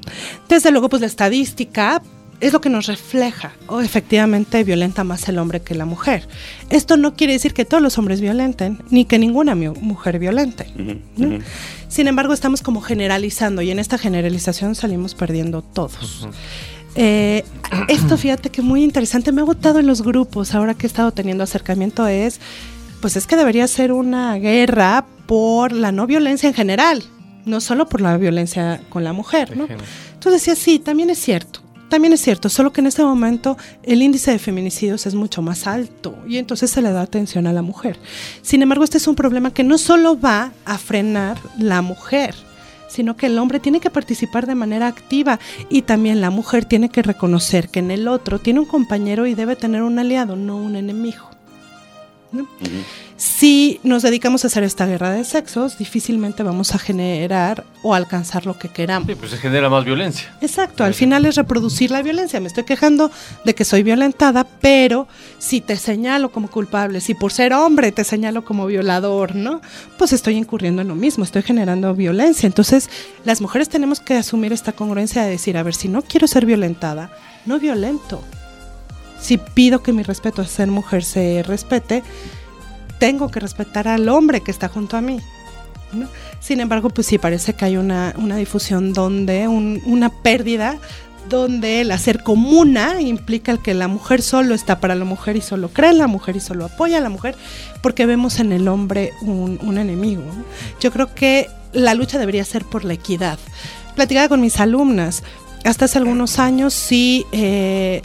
Desde 0.49 0.71
luego, 0.71 0.89
pues 0.89 1.01
la 1.01 1.07
estadística 1.07 2.03
es 2.41 2.53
lo 2.53 2.61
que 2.61 2.71
nos 2.71 2.87
refleja, 2.87 3.53
o 3.67 3.81
efectivamente 3.81 4.65
violenta 4.65 5.05
más 5.05 5.29
el 5.29 5.39
hombre 5.39 5.61
que 5.61 5.75
la 5.75 5.85
mujer. 5.85 6.27
Esto 6.71 6.97
no 6.97 7.15
quiere 7.15 7.35
decir 7.35 7.53
que 7.53 7.65
todos 7.65 7.83
los 7.83 7.99
hombres 7.99 8.21
violenten, 8.21 8.79
ni 8.91 9.05
que 9.05 9.19
ninguna 9.19 9.55
mujer 9.55 10.19
violente. 10.19 10.67
Sin 11.89 12.09
embargo, 12.09 12.33
estamos 12.33 12.63
como 12.63 12.81
generalizando 12.81 13.63
y 13.63 13.71
en 13.71 13.79
esta 13.79 13.99
generalización 13.99 14.75
salimos 14.75 15.15
perdiendo 15.15 15.63
todos. 15.63 16.29
Eh, 16.95 17.45
esto, 17.89 18.17
fíjate 18.17 18.51
que 18.51 18.63
muy 18.63 18.83
interesante, 18.83 19.33
me 19.33 19.43
ha 19.43 19.45
gustado 19.45 19.79
en 19.79 19.87
los 19.87 20.03
grupos, 20.03 20.55
ahora 20.55 20.75
que 20.75 20.87
he 20.87 20.89
estado 20.89 21.13
teniendo 21.13 21.45
acercamiento, 21.45 22.07
es, 22.07 22.41
pues 23.01 23.17
es 23.17 23.27
que 23.27 23.37
debería 23.37 23.67
ser 23.69 23.93
una 23.93 24.35
guerra 24.37 25.05
por 25.27 25.73
la 25.73 25.93
no 25.93 26.07
violencia 26.07 26.49
en 26.49 26.55
general, 26.55 27.05
no 27.45 27.61
solo 27.61 27.89
por 27.89 28.01
la 28.01 28.17
violencia 28.17 28.81
con 28.89 29.05
la 29.05 29.13
mujer, 29.13 29.57
¿no? 29.57 29.69
Entonces 30.15 30.43
decía, 30.43 30.57
sí, 30.57 30.79
también 30.79 31.11
es 31.11 31.19
cierto. 31.19 31.61
También 31.91 32.13
es 32.13 32.21
cierto, 32.21 32.49
solo 32.49 32.73
que 32.73 32.81
en 32.81 32.87
este 32.87 33.03
momento 33.03 33.59
el 33.83 34.01
índice 34.01 34.31
de 34.31 34.39
feminicidios 34.39 35.07
es 35.07 35.17
mucho 35.17 35.43
más 35.43 35.67
alto 35.67 36.17
y 36.25 36.39
entonces 36.39 36.71
se 36.71 36.81
le 36.81 36.93
da 36.93 37.03
atención 37.03 37.49
a 37.49 37.53
la 37.53 37.63
mujer. 37.63 37.99
Sin 38.43 38.63
embargo, 38.63 38.85
este 38.85 38.99
es 38.99 39.09
un 39.09 39.17
problema 39.17 39.53
que 39.53 39.65
no 39.65 39.77
solo 39.77 40.19
va 40.19 40.53
a 40.65 40.79
frenar 40.79 41.37
la 41.59 41.83
mujer, 41.83 42.37
sino 42.89 43.17
que 43.17 43.27
el 43.27 43.37
hombre 43.41 43.59
tiene 43.59 43.81
que 43.81 43.91
participar 43.91 44.47
de 44.47 44.55
manera 44.55 44.87
activa 44.87 45.41
y 45.69 45.83
también 45.83 46.21
la 46.21 46.31
mujer 46.31 46.65
tiene 46.65 46.91
que 46.91 47.03
reconocer 47.03 47.69
que 47.69 47.81
en 47.81 47.91
el 47.91 48.07
otro 48.07 48.39
tiene 48.39 48.61
un 48.61 48.67
compañero 48.67 49.27
y 49.27 49.35
debe 49.35 49.57
tener 49.57 49.83
un 49.83 49.99
aliado, 49.99 50.37
no 50.37 50.59
un 50.59 50.77
enemigo. 50.77 51.40
Si 53.17 53.81
nos 53.83 54.03
dedicamos 54.03 54.45
a 54.45 54.47
hacer 54.47 54.63
esta 54.63 54.87
guerra 54.87 55.11
de 55.11 55.25
sexos, 55.25 55.77
difícilmente 55.77 56.43
vamos 56.43 56.75
a 56.75 56.79
generar 56.79 57.65
o 57.83 57.95
alcanzar 57.95 58.47
lo 58.47 58.59
que 58.59 58.69
queramos. 58.69 59.09
Sí, 59.09 59.15
pues 59.15 59.33
se 59.33 59.37
genera 59.37 59.69
más 59.69 59.85
violencia. 59.85 60.35
Exacto, 60.41 60.85
al 60.85 60.95
final 60.95 61.27
es 61.27 61.35
reproducir 61.35 61.91
la 61.91 62.03
violencia. 62.03 62.41
Me 62.41 62.47
estoy 62.49 62.65
quejando 62.65 63.11
de 63.45 63.55
que 63.55 63.65
soy 63.65 63.83
violentada, 63.83 64.45
pero 64.45 65.07
si 65.39 65.61
te 65.61 65.77
señalo 65.77 66.31
como 66.31 66.49
culpable, 66.49 67.01
si 67.01 67.15
por 67.15 67.33
ser 67.33 67.53
hombre 67.53 67.93
te 67.93 68.05
señalo 68.05 68.45
como 68.45 68.67
violador, 68.67 69.35
¿no? 69.35 69.61
Pues 69.99 70.13
estoy 70.13 70.37
incurriendo 70.37 70.83
en 70.83 70.89
lo 70.89 70.95
mismo, 70.95 71.25
estoy 71.25 71.43
generando 71.43 71.95
violencia. 71.95 72.47
Entonces, 72.47 72.89
las 73.25 73.41
mujeres 73.41 73.69
tenemos 73.69 74.01
que 74.01 74.15
asumir 74.15 74.53
esta 74.53 74.73
congruencia 74.73 75.25
de 75.25 75.31
decir, 75.31 75.59
a 75.59 75.63
ver, 75.63 75.75
si 75.75 75.89
no 75.89 76.03
quiero 76.03 76.27
ser 76.27 76.47
violentada, 76.47 77.11
no 77.45 77.59
violento 77.59 78.23
si 79.21 79.39
pido 79.39 79.83
que 79.83 79.93
mi 79.93 80.03
respeto 80.03 80.43
a 80.43 80.47
ser 80.47 80.69
mujer 80.69 81.05
se 81.05 81.43
respete, 81.43 82.03
tengo 82.99 83.31
que 83.31 83.41
respetar 83.41 83.89
al 83.89 84.09
hombre 84.09 84.43
que 84.43 84.51
está 84.51 84.69
junto 84.69 84.97
a 84.97 85.01
mí. 85.01 85.21
Sin 86.41 86.61
embargo, 86.61 86.91
pues 86.91 87.07
sí 87.07 87.19
parece 87.19 87.55
que 87.55 87.65
hay 87.65 87.77
una, 87.77 88.13
difusión 88.37 88.93
donde, 88.93 89.49
una 89.49 90.09
pérdida, 90.09 90.79
donde 91.29 91.81
el 91.81 91.91
hacer 91.93 92.23
comuna 92.23 93.01
implica 93.01 93.53
el 93.53 93.61
que 93.61 93.75
la 93.75 93.89
mujer 93.89 94.23
solo 94.23 94.55
está 94.55 94.81
para 94.81 94.95
la 94.95 95.05
mujer 95.05 95.37
y 95.37 95.41
solo 95.41 95.69
cree 95.69 95.91
en 95.91 95.99
la 95.99 96.07
mujer 96.07 96.37
y 96.37 96.41
solo 96.41 96.65
apoya 96.67 96.99
a 96.99 97.01
la 97.01 97.09
mujer, 97.09 97.37
porque 97.83 98.07
vemos 98.07 98.39
en 98.41 98.53
el 98.53 98.69
hombre 98.69 99.13
un, 99.23 99.79
enemigo. 99.79 100.23
Yo 100.81 100.93
creo 100.93 101.15
que 101.15 101.49
la 101.73 101.95
lucha 101.95 102.19
debería 102.19 102.45
ser 102.45 102.65
por 102.65 102.85
la 102.85 102.95
equidad. 102.95 103.39
Platicaba 103.97 104.29
con 104.29 104.41
mis 104.41 104.61
alumnas, 104.61 105.23
hasta 105.65 105.87
hace 105.87 105.99
algunos 105.99 106.39
años 106.39 106.73
sí 106.73 107.27
eh, 107.33 108.03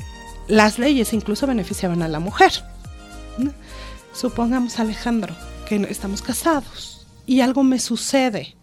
las 0.48 0.80
leyes 0.80 1.14
incluso 1.14 1.48
beneficiaban 1.48 2.02
a 2.02 2.08
la 2.08 2.20
mujer. 2.20 2.52
Supongamos, 4.14 4.80
Alejandro, 4.80 5.36
que 5.68 5.76
estamos 5.90 6.22
casados 6.22 7.08
y 7.26 7.42
algo 7.42 7.64
me 7.64 7.80
sucede. 7.80 8.56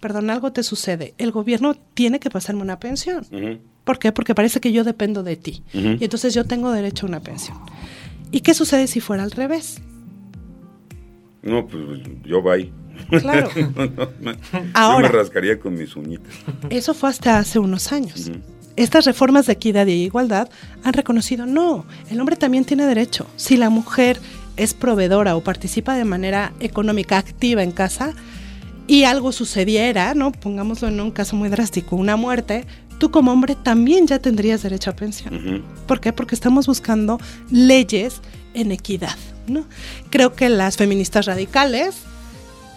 Perdón, 0.00 0.30
algo 0.30 0.52
te 0.52 0.62
sucede. 0.62 1.14
El 1.18 1.30
gobierno 1.30 1.74
tiene 1.94 2.20
que 2.20 2.30
pasarme 2.30 2.62
una 2.62 2.78
pensión. 2.78 3.26
¿Por 3.84 3.98
qué? 3.98 4.12
Porque 4.12 4.34
parece 4.34 4.60
que 4.60 4.72
yo 4.72 4.84
dependo 4.84 5.22
de 5.22 5.36
ti. 5.36 5.62
Y 5.72 6.04
entonces 6.04 6.34
yo 6.34 6.44
tengo 6.44 6.70
derecho 6.70 7.06
a 7.06 7.08
una 7.08 7.20
pensión. 7.20 7.58
¿Y 8.30 8.40
qué 8.40 8.54
sucede 8.54 8.86
si 8.86 9.00
fuera 9.00 9.22
al 9.22 9.30
revés? 9.30 9.80
No, 11.42 11.66
pues 11.66 11.84
yo 12.24 12.40
voy. 12.42 12.72
Claro. 13.08 13.48
Ahora, 14.74 15.08
yo 15.08 15.12
me 15.12 15.18
rascaría 15.18 15.58
con 15.58 15.74
mis 15.74 15.96
uñitas. 15.96 16.32
Eso 16.70 16.94
fue 16.94 17.08
hasta 17.08 17.38
hace 17.38 17.58
unos 17.58 17.92
años 17.92 18.30
estas 18.76 19.04
reformas 19.04 19.46
de 19.46 19.52
equidad 19.54 19.86
y 19.86 19.92
igualdad 19.92 20.48
han 20.84 20.92
reconocido, 20.92 21.46
no, 21.46 21.84
el 22.10 22.20
hombre 22.20 22.36
también 22.36 22.64
tiene 22.64 22.86
derecho. 22.86 23.26
Si 23.36 23.56
la 23.56 23.70
mujer 23.70 24.20
es 24.56 24.74
proveedora 24.74 25.36
o 25.36 25.42
participa 25.42 25.94
de 25.94 26.04
manera 26.04 26.52
económica 26.60 27.18
activa 27.18 27.62
en 27.62 27.72
casa 27.72 28.14
y 28.86 29.04
algo 29.04 29.32
sucediera, 29.32 30.14
¿no? 30.14 30.32
Pongámoslo 30.32 30.88
en 30.88 31.00
un 31.00 31.10
caso 31.10 31.36
muy 31.36 31.48
drástico, 31.48 31.96
una 31.96 32.16
muerte, 32.16 32.66
tú 32.98 33.10
como 33.10 33.32
hombre 33.32 33.54
también 33.54 34.06
ya 34.06 34.18
tendrías 34.18 34.62
derecho 34.62 34.90
a 34.90 34.96
pensión. 34.96 35.64
¿Por 35.86 36.00
qué? 36.00 36.12
Porque 36.12 36.34
estamos 36.34 36.66
buscando 36.66 37.20
leyes 37.50 38.20
en 38.54 38.72
equidad, 38.72 39.16
¿no? 39.46 39.66
Creo 40.10 40.34
que 40.34 40.48
las 40.48 40.76
feministas 40.76 41.26
radicales 41.26 42.02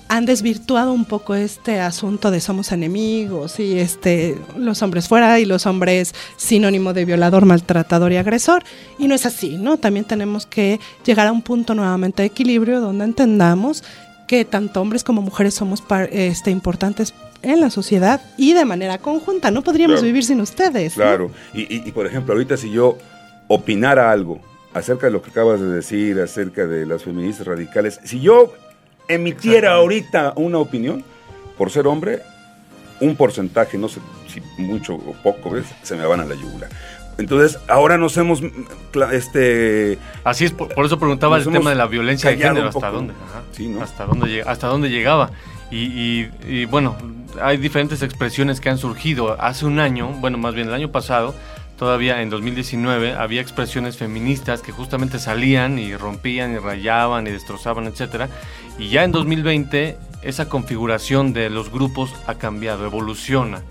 han 0.08 0.26
desvirtuado 0.26 0.94
un 0.94 1.06
poco 1.06 1.36
este 1.36 1.80
asunto 1.80 2.32
de 2.32 2.40
somos 2.40 2.72
enemigos 2.72 3.60
y 3.60 3.80
este 3.80 4.38
los 4.58 4.82
hombres 4.82 5.08
fuera 5.08 5.40
y 5.40 5.46
los 5.46 5.66
hombres 5.66 6.14
sinónimo 6.38 6.94
de 6.94 7.06
violador, 7.06 7.46
maltratador 7.46 8.12
y 8.12 8.18
agresor 8.18 8.64
y 9.00 9.08
no 9.08 9.16
es 9.16 9.26
así, 9.26 9.58
¿no? 9.58 9.78
También 9.78 10.06
tenemos 10.06 10.46
que 10.46 10.80
llegar 11.06 11.28
a 11.28 11.32
un 11.32 11.42
punto 11.42 11.74
nuevamente 11.74 12.22
de 12.22 12.28
equilibrio 12.28 12.82
donde 12.82 13.06
entendamos 13.06 13.84
que 14.28 14.46
tanto 14.46 14.82
hombres 14.82 15.04
como 15.04 15.22
mujeres 15.22 15.54
somos 15.54 15.84
este, 16.12 16.52
importantes 16.52 17.14
en 17.42 17.62
la 17.62 17.70
sociedad 17.70 18.22
y 18.38 18.54
de 18.54 18.66
manera 18.66 18.98
conjunta. 18.98 19.52
No 19.52 19.62
podríamos 19.62 20.02
vivir 20.02 20.24
sin 20.24 20.42
ustedes. 20.42 20.96
Claro, 20.96 21.32
y, 21.54 21.88
y, 21.88 21.92
por 21.92 22.08
ejemplo, 22.08 22.34
ahorita 22.34 22.58
si 22.58 22.72
yo 22.72 22.98
opinara 23.48 24.12
algo 24.12 24.40
acerca 24.74 25.08
de 25.08 25.14
lo 25.14 25.22
que 25.22 25.30
acabas 25.30 25.62
de 25.62 25.68
decir, 25.68 26.20
acerca 26.20 26.66
de 26.66 26.88
las 26.88 27.04
feministas 27.04 27.46
radicales, 27.46 28.00
si 28.04 28.20
yo 28.20 28.52
emitiera 29.08 29.74
ahorita 29.74 30.34
una 30.36 30.58
opinión, 30.58 31.04
por 31.58 31.72
ser 31.72 31.88
hombre, 31.88 32.22
un 33.00 33.16
porcentaje, 33.16 33.78
no 33.78 33.88
sé 33.88 34.00
si 34.28 34.42
mucho 34.62 34.96
o 34.96 35.14
poco, 35.24 35.52
¿ves? 35.52 35.66
se 35.84 35.96
me 35.96 36.06
van 36.06 36.22
a 36.22 36.26
la 36.26 36.36
yugular. 36.36 36.70
Entonces, 37.18 37.60
ahora 37.68 37.98
nos 37.98 38.18
hemos. 38.18 38.42
Este, 39.12 39.98
Así 40.24 40.46
es, 40.46 40.52
por, 40.52 40.86
eso 40.86 41.00
preguntaba 41.00 41.38
el 41.38 41.46
tema 41.46 41.70
de 41.70 41.76
la 41.76 41.88
violencia 41.88 42.30
de 42.30 42.38
género, 42.38 42.68
¿hasta 42.68 42.92
dónde? 42.92 43.14
¿Hasta, 43.82 44.06
dónde 44.06 44.42
¿Hasta 44.42 44.68
dónde 44.68 44.90
llegaba? 44.90 45.32
Y, 45.72 46.28
y, 46.48 46.66
bueno, 46.66 46.96
hay 47.42 47.58
diferentes 47.58 48.02
expresiones 48.02 48.62
que 48.62 48.70
han 48.70 48.78
surgido. 48.78 49.40
Hace 49.42 49.66
un 49.66 49.80
año, 49.80 50.10
bueno, 50.20 50.38
más 50.38 50.54
bien 50.54 50.68
el 50.68 50.74
año 50.74 50.92
pasado, 50.92 51.34
todavía 51.78 52.22
en 52.22 52.30
2019, 52.30 53.14
había 53.14 53.42
expresiones 53.42 53.98
feministas 53.98 54.62
que 54.62 54.72
justamente 54.72 55.20
salían 55.20 55.80
y 55.80 55.96
rompían 55.96 56.54
y 56.54 56.58
rayaban 56.58 57.28
y 57.28 57.32
destrozaban, 57.32 57.88
etcétera. 57.88 58.30
Y 58.78 58.90
ya 58.90 59.04
en 59.04 59.12
2020 59.12 59.98
esa 60.22 60.50
configuración 60.50 61.34
de 61.34 61.50
los 61.50 61.72
grupos 61.72 62.14
ha 62.28 62.36
cambiado, 62.36 62.86
evoluciona. 62.86 63.62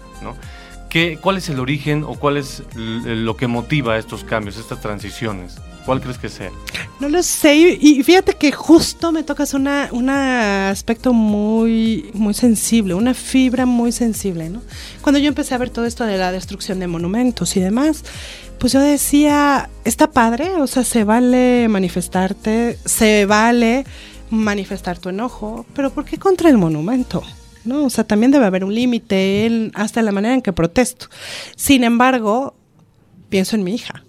¿Qué, 0.88 1.19
¿Cuál 1.21 1.38
es 1.38 1.49
el 1.49 1.59
origen 1.59 2.05
o 2.05 2.14
cuál 2.14 2.37
es 2.37 2.62
lo 2.77 3.37
que 3.37 3.49
motiva 3.49 3.99
estos 3.99 4.23
cambios, 4.23 4.57
estas 4.57 4.81
transiciones? 4.81 5.59
¿Cuál 5.85 6.01
crees 6.01 6.18
que 6.18 6.29
sea? 6.29 6.51
No 6.99 7.09
lo 7.09 7.23
sé, 7.23 7.57
y 7.57 8.03
fíjate 8.03 8.35
que 8.35 8.53
justo 8.53 9.12
me 9.12 9.23
tocas 9.23 9.53
una, 9.53 9.88
un 9.92 10.09
aspecto 10.09 11.12
muy, 11.12 12.11
muy 12.14 12.33
sensible, 12.33 12.94
una 12.94 13.12
fibra 13.14 13.66
muy 13.66 13.92
sensible, 13.92 14.49
¿no? 14.49 14.62
Cuando 15.03 15.18
yo 15.18 15.29
empecé 15.29 15.55
a 15.55 15.59
ver 15.59 15.70
todo 15.70 15.85
esto 15.85 16.05
de 16.05 16.16
la 16.16 16.33
destrucción 16.33 16.79
de 16.79 16.87
monumentos 16.87 17.57
y 17.57 17.61
demás, 17.61 18.05
pues 18.59 18.73
yo 18.73 18.81
decía, 18.81 19.68
está 19.85 20.11
padre, 20.11 20.55
o 20.57 20.66
sea, 20.66 20.85
se 20.85 21.05
vale 21.05 21.66
manifestarte, 21.68 22.79
se 22.85 23.27
vale 23.27 23.85
manifestar 24.31 24.99
tu 24.99 25.11
enojo, 25.11 25.66
pero 25.75 25.90
¿por 25.90 26.05
qué 26.05 26.16
contra 26.18 26.49
el 26.49 26.57
monumento? 26.57 27.23
¿No? 27.64 27.85
O 27.85 27.90
sea, 27.90 28.05
también 28.05 28.31
debe 28.31 28.47
haber 28.47 28.64
un 28.64 28.75
límite 28.75 29.70
hasta 29.75 30.01
la 30.01 30.12
manera 30.12 30.35
en 30.35 30.42
que 30.42 30.53
protesto. 30.53 31.07
Sin 31.57 31.83
embargo, 31.83 32.55
pienso 33.29 33.57
en 33.57 33.64
mi 33.64 33.75
hija. 33.75 34.05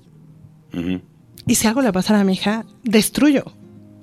Y 1.48 1.56
si 1.56 1.68
algo 1.68 1.82
le 1.82 1.94
pasa 1.94 2.20
a 2.20 2.24
mi 2.24 2.34
hija, 2.34 2.66
destruyo 2.84 3.54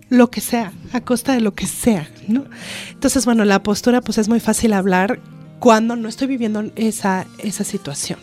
lo 0.09 0.31
que 0.31 0.41
sea, 0.41 0.73
a 0.93 1.01
costa 1.01 1.33
de 1.33 1.41
lo 1.41 1.55
que 1.55 1.67
sea, 1.67 2.09
¿no? 2.29 2.45
Entonces, 2.91 3.25
bueno, 3.25 3.45
la 3.45 3.63
postura 3.63 4.03
pues 4.03 4.19
es 4.19 4.29
muy 4.29 4.41
fácil 4.41 4.75
hablar 4.75 5.21
cuando 5.59 5.97
no 5.97 6.09
estoy 6.09 6.27
viviendo 6.27 6.71
esa, 6.77 7.27
esa 7.39 7.65
situación. 7.65 8.19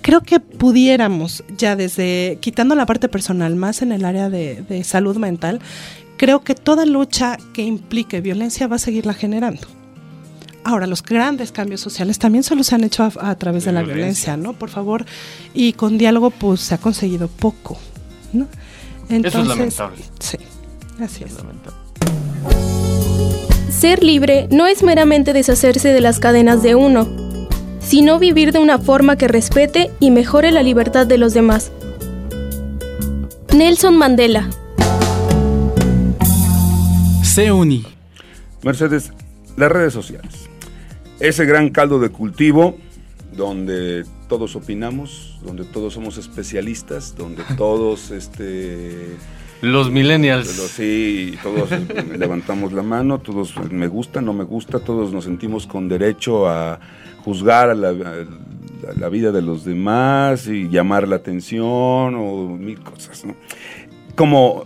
Creo 0.00 0.22
que 0.22 0.40
pudiéramos 0.40 1.44
ya 1.56 1.76
desde, 1.76 2.38
quitando 2.40 2.74
la 2.74 2.86
parte 2.86 3.08
personal, 3.08 3.54
más 3.54 3.82
en 3.82 3.92
el 3.92 4.04
área 4.04 4.30
de, 4.30 4.62
de 4.62 4.82
salud 4.82 5.18
mental, 5.18 5.60
creo 6.16 6.42
que 6.42 6.54
toda 6.54 6.86
lucha 6.86 7.36
que 7.52 7.62
implique 7.62 8.20
violencia 8.20 8.66
va 8.66 8.76
a 8.76 8.78
seguirla 8.78 9.12
generando. 9.12 9.68
Ahora, 10.64 10.86
los 10.86 11.02
grandes 11.02 11.52
cambios 11.52 11.80
sociales 11.80 12.18
también 12.18 12.44
solo 12.44 12.62
se 12.62 12.74
han 12.74 12.84
hecho 12.84 13.10
a, 13.18 13.34
través 13.36 13.64
de, 13.64 13.72
la 13.72 13.82
violencia. 13.82 14.36
¿no? 14.36 14.52
Por 14.52 14.68
favor, 14.68 15.06
y 15.54 15.72
con 15.72 15.98
diálogo 15.98 16.30
pues 16.30 16.60
se 16.60 16.74
ha 16.74 16.78
conseguido 16.78 17.28
poco, 17.28 17.78
¿no? 18.32 18.46
Eso 19.08 19.40
es 19.40 19.46
lamentable. 19.48 20.02
Sí, 20.18 20.38
así 21.02 21.24
es. 21.24 21.36
Ser 23.70 24.04
libre 24.04 24.46
no 24.50 24.66
es 24.66 24.82
meramente 24.82 25.32
deshacerse 25.32 25.88
de 25.88 26.00
las 26.00 26.18
cadenas 26.18 26.62
de 26.62 26.74
uno, 26.74 27.08
sino 27.80 28.18
vivir 28.18 28.52
de 28.52 28.58
una 28.58 28.78
forma 28.78 29.16
que 29.16 29.28
respete 29.28 29.90
y 30.00 30.10
mejore 30.10 30.52
la 30.52 30.62
libertad 30.62 31.06
de 31.06 31.18
los 31.18 31.34
demás. 31.34 31.72
Nelson 33.52 33.96
Mandela 33.96 34.48
uni. 37.48 37.86
Mercedes, 38.62 39.12
las 39.56 39.72
redes 39.72 39.94
sociales. 39.94 40.50
Ese 41.20 41.46
gran 41.46 41.70
caldo 41.70 41.98
de 41.98 42.10
cultivo 42.10 42.76
donde 43.32 44.04
todos 44.30 44.54
opinamos, 44.54 45.36
donde 45.44 45.64
todos 45.64 45.92
somos 45.92 46.16
especialistas, 46.16 47.16
donde 47.16 47.42
todos 47.58 48.12
este 48.12 49.16
los 49.60 49.90
millennials. 49.90 50.46
Sí, 50.46 51.34
todos 51.42 51.68
levantamos 52.18 52.72
la 52.72 52.82
mano, 52.82 53.18
todos 53.18 53.54
me 53.70 53.88
gusta, 53.88 54.22
no 54.22 54.32
me 54.32 54.44
gusta, 54.44 54.78
todos 54.78 55.12
nos 55.12 55.24
sentimos 55.24 55.66
con 55.66 55.88
derecho 55.88 56.48
a 56.48 56.78
juzgar 57.24 57.70
a 57.70 57.74
la, 57.74 57.92
la 58.96 59.08
vida 59.08 59.32
de 59.32 59.42
los 59.42 59.64
demás 59.64 60.46
y 60.46 60.68
llamar 60.68 61.08
la 61.08 61.16
atención 61.16 62.14
o 62.14 62.56
mil 62.56 62.80
cosas. 62.80 63.24
¿no? 63.24 63.34
¿Cómo, 64.20 64.64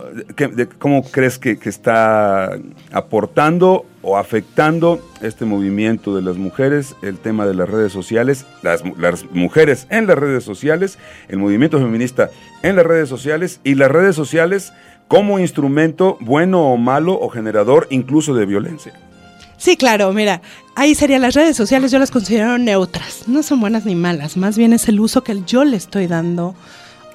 cómo 0.79 1.01
crees 1.09 1.39
que, 1.39 1.57
está 1.63 2.59
aportando 2.91 3.85
o 4.01 4.17
afectando 4.17 4.99
este 5.21 5.45
movimiento 5.45 6.13
de 6.13 6.21
las 6.21 6.35
mujeres, 6.35 6.93
el 7.01 7.17
tema 7.19 7.45
de 7.45 7.53
las 7.53 7.69
redes 7.69 7.93
sociales, 7.93 8.45
las, 8.63 8.83
mujeres 9.31 9.87
en 9.89 10.07
las 10.07 10.17
redes 10.17 10.43
sociales, 10.43 10.97
el 11.29 11.37
movimiento 11.37 11.79
feminista 11.79 12.31
en 12.63 12.75
las 12.75 12.85
redes 12.85 13.07
sociales 13.07 13.61
y 13.63 13.75
las 13.75 13.89
redes 13.89 14.13
sociales 14.13 14.73
como 15.07 15.39
instrumento 15.39 16.17
bueno 16.19 16.73
o 16.73 16.75
malo 16.75 17.17
o 17.17 17.29
generador 17.29 17.87
incluso 17.91 18.35
de 18.35 18.45
violencia? 18.45 18.91
Sí, 19.55 19.77
claro, 19.77 20.11
mira, 20.11 20.41
ahí 20.75 20.95
serían 20.95 21.21
las 21.21 21.33
redes 21.33 21.55
sociales, 21.55 21.93
yo 21.93 21.99
las 21.99 22.11
considero 22.11 22.57
neutras, 22.57 23.29
no 23.29 23.41
son 23.41 23.61
buenas 23.61 23.85
ni 23.85 23.95
malas, 23.95 24.35
más 24.35 24.57
bien 24.57 24.73
es 24.73 24.89
el 24.89 24.99
uso 24.99 25.23
que 25.23 25.43
yo 25.47 25.63
le 25.63 25.77
estoy 25.77 26.07
dando 26.07 26.55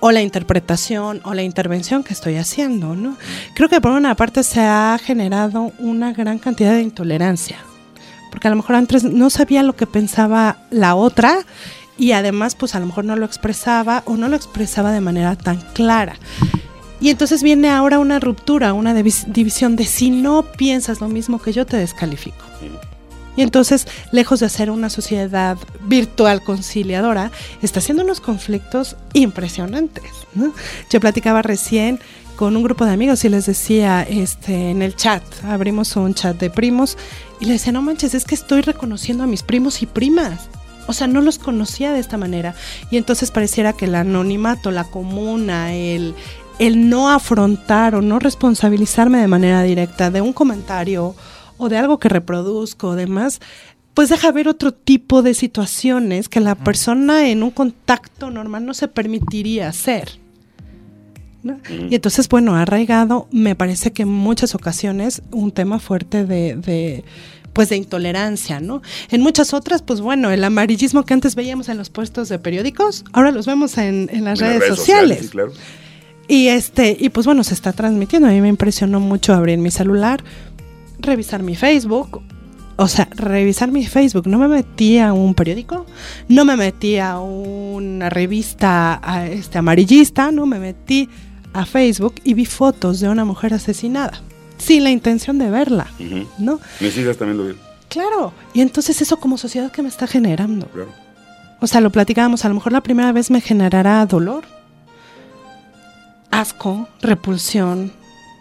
o 0.01 0.13
la 0.13 0.23
interpretación 0.23 1.21
o 1.25 1.35
la 1.35 1.43
intervención 1.43 2.03
que 2.03 2.13
estoy 2.13 2.37
haciendo, 2.37 2.97
¿no? 2.97 3.17
Creo 3.55 3.69
que 3.69 3.81
por 3.81 3.93
una 3.93 4.15
parte 4.15 4.43
se 4.43 4.61
ha 4.61 4.99
generado 5.03 5.73
una 5.79 6.13
gran 6.13 6.39
cantidad 6.39 6.73
de 6.73 6.83
intolerancia, 6.83 7.59
porque 8.31 8.49
a 8.49 8.51
lo 8.51 8.57
mejor 8.57 8.77
antes 8.77 9.05
no 9.05 9.31
sabía 9.31 9.63
lo 9.63 9.77
que 9.77 9.87
pensaba 9.87 10.59
la 10.71 10.95
otra 10.95 11.41
y 11.99 12.13
además 12.13 12.55
pues 12.55 12.75
a 12.75 12.81
lo 12.81 12.87
mejor 12.87 13.05
no 13.05 13.15
lo 13.15 13.27
expresaba 13.27 14.03
o 14.07 14.17
no 14.17 14.29
lo 14.29 14.37
expresaba 14.37 14.91
de 14.93 15.01
manera 15.01 15.37
tan 15.37 15.61
clara. 15.75 16.17
Y 17.01 17.09
entonces 17.09 17.43
viene 17.43 17.71
ahora 17.71 17.99
una 17.99 18.21
ruptura, 18.21 18.75
una 18.75 18.95
división 18.95 19.77
de 19.77 19.87
si 19.87 20.11
no 20.11 20.43
piensas 20.43 21.01
lo 21.01 21.09
mismo 21.09 21.41
que 21.41 21.53
yo 21.53 21.65
te 21.65 21.79
descalifico. 21.79 22.45
Y 23.37 23.43
entonces, 23.43 23.87
lejos 24.13 24.41
de 24.41 24.49
ser 24.49 24.71
una 24.71 24.91
sociedad 24.91 25.57
virtual 25.83 26.43
conciliadora, 26.43 27.31
está 27.63 27.79
haciendo 27.79 28.03
unos 28.03 28.21
conflictos 28.21 28.97
impresionantes. 29.13 30.05
Yo 30.91 31.01
platicaba 31.01 31.43
recién 31.43 32.01
con 32.37 32.57
un 32.57 32.63
grupo 32.63 32.87
de 32.87 32.93
amigos 32.93 33.25
y 33.25 33.29
les 33.29 33.47
decía 33.47 34.03
este, 34.03 34.71
en 34.71 34.81
el 34.81 34.97
chat, 34.97 35.23
abrimos 35.45 35.95
un 35.97 36.15
chat 36.15 36.39
de 36.39 36.49
primos, 36.49 36.97
y 37.39 37.45
les 37.45 37.61
decía, 37.61 37.73
no 37.73 37.83
manches, 37.83 38.15
es 38.15 38.25
que 38.25 38.35
estoy 38.35 38.63
reconociendo 38.63 39.25
a 39.25 39.27
mis 39.27 39.43
primos 39.43 39.83
y 39.83 39.87
primas. 39.87 40.49
O 40.87 40.93
sea, 40.93 41.07
no 41.07 41.21
los 41.21 41.39
conocía 41.39 41.93
de 41.93 42.01
esta 42.01 42.17
manera. 42.17 42.55
Y 42.91 42.97
entonces 42.97 43.31
pareciera 43.31 43.75
que 43.75 43.85
el 43.85 43.95
anonimato, 43.95 44.71
la 44.71 44.85
comuna, 44.85 45.75
el, 45.75 46.15
el 46.59 46.89
no 46.89 47.11
afrontar 47.11 47.95
o 47.95 48.03
no 48.03 48.19
responsabilizarme 48.19 49.19
de 49.19 49.29
manera 49.29 49.63
directa 49.63 50.11
de 50.11 50.21
un 50.21 50.33
comentario 50.33 51.15
o 51.61 51.69
de 51.69 51.77
algo 51.77 51.99
que 51.99 52.09
reproduzco 52.09 52.89
o 52.89 52.97
demás, 52.97 53.41
pues 53.95 54.09
deja 54.09 54.33
ver 54.33 54.49
otro 54.49 54.73
tipo 54.73 55.23
de 55.23 55.35
situaciones 55.35 56.29
que 56.29 56.41
la 56.41 56.55
persona 56.55 57.29
en 57.29 57.43
un 57.43 57.51
contacto 57.51 58.31
normal 58.31 58.65
no 58.65 58.75
se 58.75 58.89
permitiría 58.89 59.69
hacer. 59.69 60.19
Y 61.43 61.95
entonces, 61.95 62.29
bueno, 62.29 62.55
arraigado, 62.55 63.27
me 63.31 63.55
parece 63.55 63.93
que 63.93 64.03
en 64.03 64.09
muchas 64.09 64.55
ocasiones 64.55 65.23
un 65.31 65.53
tema 65.53 65.79
fuerte 65.79 66.25
de, 66.27 67.03
pues 67.55 67.71
de 67.71 67.77
intolerancia, 67.77 68.61
¿no? 68.61 68.83
En 69.11 69.23
muchas 69.23 69.55
otras, 69.55 69.83
pues 69.83 70.01
bueno, 70.01 70.31
el 70.31 70.45
amarillismo 70.45 71.05
que 71.05 71.15
antes 71.15 71.35
veíamos 71.35 71.69
en 71.69 71.79
los 71.79 71.89
puestos 71.89 72.29
de 72.29 72.39
periódicos, 72.39 73.05
ahora 73.13 73.31
los 73.33 73.47
vemos 73.47 73.79
en, 73.79 74.09
las, 74.23 74.39
redes, 74.39 74.67
sociales. 74.69 75.31
Y 76.29 76.47
este, 76.49 76.97
y 77.01 77.09
pues 77.09 77.27
bueno, 77.27 77.43
se 77.43 77.55
está 77.55 77.73
transmitiendo. 77.73 78.29
A 78.29 78.31
mí 78.31 78.41
me 78.41 78.49
impresionó 78.49 79.01
mucho 79.01 79.35
abrir 79.35 79.59
mi 79.59 79.73
celular, 79.73 80.23
revisar 81.03 81.43
mi 81.43 81.57
Facebook. 81.57 82.23
O 82.77 82.89
sea, 82.89 83.09
revisar 83.15 83.71
mi 83.71 83.85
Facebook. 83.85 84.27
No 84.27 84.39
me 84.39 84.49
metí 84.49 84.99
a 84.99 85.13
un 85.13 85.35
periódico, 85.35 85.85
no 86.29 86.45
me 86.47 86.57
metí 86.57 86.97
a 86.97 87.19
una 87.19 88.09
revista 88.09 89.01
este, 89.31 89.59
amarillista, 89.59 90.31
no 90.33 90.47
me 90.47 90.59
metí 90.59 91.09
a 91.53 91.67
Facebook 91.67 92.15
y 92.25 92.35
vi 92.35 92.47
fotos 92.47 93.01
de 93.01 93.09
una 93.09 93.25
mujer 93.25 93.53
asesinada. 93.55 94.23
sin 94.57 94.85
la 94.85 94.91
intención 94.91 95.39
de 95.39 95.51
verla. 95.51 95.89
¿no? 96.39 96.61
Mis 96.81 96.97
hijas 96.97 97.17
también 97.17 97.39
lo 97.39 97.45
vieron. 97.45 97.61
Claro, 97.89 98.33
y 98.55 98.61
entonces 98.61 99.01
eso 99.03 99.19
como 99.19 99.37
sociedad 99.37 99.73
que 99.73 99.83
me 99.83 99.89
está 99.89 100.07
generando. 100.07 100.67
Claro. 100.69 100.93
O 101.61 101.67
sea, 101.67 101.81
lo 101.81 101.91
platicábamos, 101.91 102.45
a 102.45 102.49
lo 102.49 102.55
mejor 102.55 102.73
la 102.73 102.83
primera 102.83 103.13
vez 103.13 103.31
me 103.31 103.41
generará 103.41 104.07
dolor, 104.07 104.45
asco, 106.31 106.89
repulsión, 107.03 107.93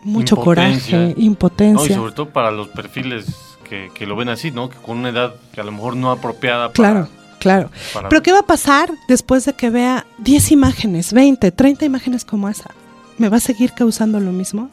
mucho 0.04 0.36
Impotencia. 0.36 0.92
coraje, 0.92 1.14
No, 1.16 1.22
y 1.22 1.26
impotencia. 1.26 1.96
sobre 1.96 2.12
todo 2.14 2.30
para 2.30 2.52
los 2.52 2.68
perfiles 2.70 3.26
que, 3.68 3.92
que 3.94 4.06
lo 4.06 4.16
ven 4.16 4.30
así, 4.30 4.52
¿no? 4.52 4.70
Que 4.70 4.78
con 4.78 4.98
una 4.98 5.10
edad 5.10 5.36
que 5.54 5.62
a 5.62 5.64
lo 5.64 5.72
mejor 5.72 5.96
no 5.96 6.12
apropiada 6.12 6.72
para... 6.72 6.74
Claro, 6.74 7.10
claro. 7.40 7.70
Pero 8.10 8.24
¿qué 8.24 8.32
va 8.32 8.40
a 8.40 8.46
pasar 8.46 8.92
después 9.08 9.46
de 9.46 9.54
que 9.54 9.70
vea 9.70 10.06
10 10.20 10.52
imágenes, 10.52 11.14
20, 11.14 11.52
30 11.52 11.86
imágenes 11.86 12.26
como 12.26 12.50
esa? 12.50 12.72
¿Me 13.18 13.30
va 13.30 13.38
a 13.38 13.42
seguir 13.42 13.74
causando 13.74 14.20
lo 14.20 14.32
mismo? 14.32 14.70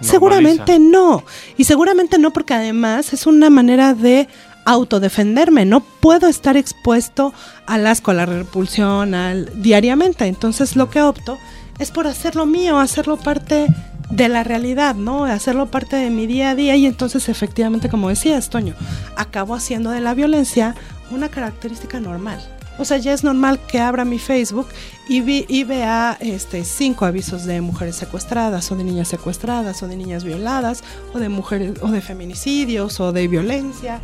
se 0.00 0.04
Seguramente 0.10 0.78
no. 0.78 1.24
Y 1.56 1.64
seguramente 1.64 2.18
no 2.18 2.32
porque 2.32 2.54
además 2.54 3.12
es 3.12 3.26
una 3.26 3.50
manera 3.50 3.94
de 3.94 4.28
autodefenderme. 4.64 5.64
No 5.64 5.80
puedo 5.80 6.26
estar 6.28 6.56
expuesto 6.56 7.32
al 7.66 7.86
asco, 7.86 8.10
a 8.10 8.14
la 8.14 8.26
repulsión, 8.26 9.14
al 9.14 9.62
diariamente. 9.62 10.26
Entonces 10.26 10.76
lo 10.76 10.90
que 10.90 11.02
opto 11.02 11.38
es 11.78 11.90
por 11.90 12.06
hacerlo 12.06 12.46
mío, 12.46 12.78
hacerlo 12.78 13.16
parte 13.16 13.66
de 14.10 14.28
la 14.28 14.44
realidad, 14.44 14.94
¿no? 14.94 15.24
Hacerlo 15.24 15.66
parte 15.70 15.96
de 15.96 16.10
mi 16.10 16.26
día 16.26 16.50
a 16.50 16.54
día 16.54 16.76
y 16.76 16.86
entonces 16.86 17.28
efectivamente, 17.28 17.88
como 17.88 18.08
decías, 18.08 18.50
Toño, 18.50 18.74
acabo 19.16 19.54
haciendo 19.54 19.90
de 19.90 20.00
la 20.00 20.14
violencia 20.14 20.74
una 21.10 21.28
característica 21.28 22.00
normal. 22.00 22.38
O 22.76 22.84
sea, 22.84 22.98
ya 22.98 23.12
es 23.12 23.22
normal 23.22 23.60
que 23.68 23.78
abra 23.78 24.04
mi 24.04 24.18
Facebook 24.18 24.66
y, 25.08 25.20
vi- 25.20 25.46
y 25.48 25.62
vea 25.62 26.16
este, 26.20 26.64
cinco 26.64 27.04
avisos 27.04 27.44
de 27.44 27.60
mujeres 27.60 27.94
secuestradas 27.94 28.70
o 28.72 28.76
de 28.76 28.82
niñas 28.82 29.06
secuestradas 29.08 29.80
o 29.84 29.86
de 29.88 29.96
niñas 29.96 30.24
violadas 30.24 30.82
o 31.12 31.20
de 31.20 31.28
mujeres 31.28 31.74
o 31.82 31.88
de 31.88 32.00
feminicidios 32.00 32.98
o 32.98 33.12
de 33.12 33.28
violencia. 33.28 34.00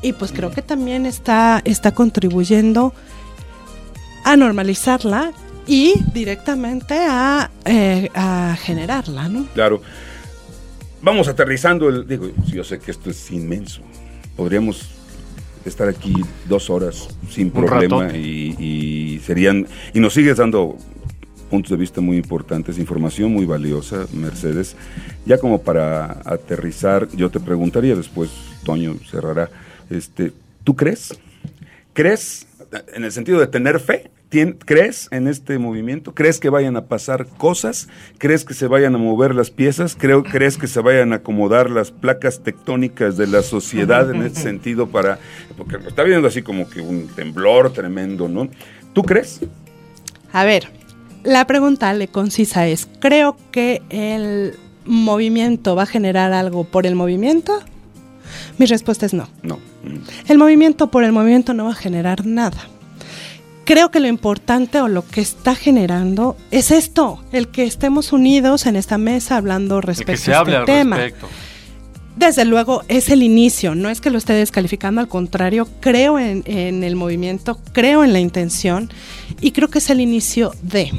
Y 0.00 0.14
pues 0.14 0.32
creo 0.32 0.50
que 0.50 0.62
también 0.62 1.04
está, 1.04 1.60
está 1.64 1.92
contribuyendo 1.92 2.94
a 4.24 4.36
normalizarla 4.36 5.32
y 5.68 5.94
directamente 6.12 6.94
a, 6.98 7.50
eh, 7.64 8.08
a 8.14 8.56
generarla, 8.60 9.28
¿no? 9.28 9.46
Claro. 9.54 9.80
Vamos 11.02 11.28
aterrizando 11.28 11.88
el. 11.88 12.08
Digo, 12.08 12.30
yo 12.46 12.64
sé 12.64 12.80
que 12.80 12.90
esto 12.90 13.10
es 13.10 13.30
inmenso. 13.30 13.82
Podríamos 14.36 14.90
estar 15.64 15.88
aquí 15.88 16.14
dos 16.48 16.70
horas 16.70 17.08
sin 17.30 17.50
problema 17.50 18.12
y 18.16 19.20
serían. 19.24 19.66
Y 19.94 20.00
nos 20.00 20.14
sigues 20.14 20.38
dando 20.38 20.76
puntos 21.48 21.70
de 21.70 21.76
vista 21.76 22.00
muy 22.00 22.16
importantes, 22.16 22.78
información 22.78 23.32
muy 23.32 23.44
valiosa, 23.44 24.06
Mercedes. 24.12 24.76
Ya 25.26 25.38
como 25.38 25.62
para 25.62 26.20
aterrizar, 26.24 27.08
yo 27.14 27.30
te 27.30 27.40
preguntaría 27.40 27.96
después, 27.96 28.30
Toño 28.64 28.96
cerrará. 29.10 29.50
Este, 29.90 30.32
¿Tú 30.64 30.76
crees? 30.76 31.18
¿Crees 31.92 32.46
en 32.94 33.04
el 33.04 33.12
sentido 33.12 33.40
de 33.40 33.46
tener 33.46 33.80
fe? 33.80 34.10
¿Tien- 34.30 34.58
¿Crees 34.62 35.08
en 35.10 35.26
este 35.26 35.58
movimiento? 35.58 36.14
¿Crees 36.14 36.38
que 36.38 36.50
vayan 36.50 36.76
a 36.76 36.84
pasar 36.84 37.26
cosas? 37.26 37.88
¿Crees 38.18 38.44
que 38.44 38.52
se 38.52 38.66
vayan 38.66 38.94
a 38.94 38.98
mover 38.98 39.34
las 39.34 39.50
piezas? 39.50 39.96
Creo, 39.98 40.22
¿Crees 40.22 40.58
que 40.58 40.66
se 40.66 40.80
vayan 40.80 41.12
a 41.14 41.16
acomodar 41.16 41.70
las 41.70 41.90
placas 41.90 42.40
tectónicas 42.40 43.16
de 43.16 43.26
la 43.26 43.42
sociedad 43.42 44.10
en 44.14 44.22
ese 44.22 44.42
sentido 44.42 44.88
para... 44.88 45.18
Porque 45.56 45.78
lo 45.78 45.88
está 45.88 46.02
viendo 46.02 46.28
así 46.28 46.42
como 46.42 46.68
que 46.68 46.80
un 46.82 47.08
temblor 47.08 47.72
tremendo, 47.72 48.28
¿no? 48.28 48.48
¿Tú 48.92 49.02
crees? 49.02 49.40
A 50.32 50.44
ver, 50.44 50.68
la 51.24 51.46
pregunta 51.46 51.94
le 51.94 52.08
concisa 52.08 52.66
es, 52.66 52.86
¿creo 53.00 53.36
que 53.50 53.80
el 53.88 54.56
movimiento 54.84 55.74
va 55.74 55.84
a 55.84 55.86
generar 55.86 56.34
algo 56.34 56.64
por 56.64 56.86
el 56.86 56.94
movimiento? 56.96 57.58
Mi 58.58 58.66
respuesta 58.66 59.06
es 59.06 59.14
no. 59.14 59.26
No. 59.42 59.58
El 60.28 60.36
movimiento 60.36 60.90
por 60.90 61.02
el 61.04 61.12
movimiento 61.12 61.54
no 61.54 61.64
va 61.64 61.70
a 61.70 61.74
generar 61.74 62.26
nada. 62.26 62.58
Creo 63.68 63.90
que 63.90 64.00
lo 64.00 64.06
importante 64.08 64.80
o 64.80 64.88
lo 64.88 65.06
que 65.06 65.20
está 65.20 65.54
generando 65.54 66.38
es 66.50 66.70
esto, 66.70 67.22
el 67.32 67.48
que 67.48 67.64
estemos 67.64 68.14
unidos 68.14 68.64
en 68.64 68.76
esta 68.76 68.96
mesa 68.96 69.36
hablando 69.36 69.76
El 69.76 69.82
respecto 69.82 70.12
que 70.12 70.16
se 70.16 70.32
a 70.32 70.38
este 70.38 70.56
al 70.56 70.64
tema. 70.64 70.96
respecto. 70.96 71.28
Desde 72.16 72.46
luego 72.46 72.82
es 72.88 73.10
el 73.10 73.22
inicio, 73.22 73.74
no 73.74 73.90
es 73.90 74.00
que 74.00 74.08
lo 74.08 74.16
esté 74.16 74.32
descalificando, 74.32 75.02
al 75.02 75.08
contrario, 75.08 75.68
creo 75.80 76.18
en, 76.18 76.44
en 76.46 76.82
el 76.82 76.96
movimiento, 76.96 77.60
creo 77.74 78.04
en 78.04 78.14
la 78.14 78.20
intención 78.20 78.90
y 79.42 79.50
creo 79.50 79.68
que 79.68 79.80
es 79.80 79.90
el 79.90 80.00
inicio 80.00 80.54
de. 80.62 80.90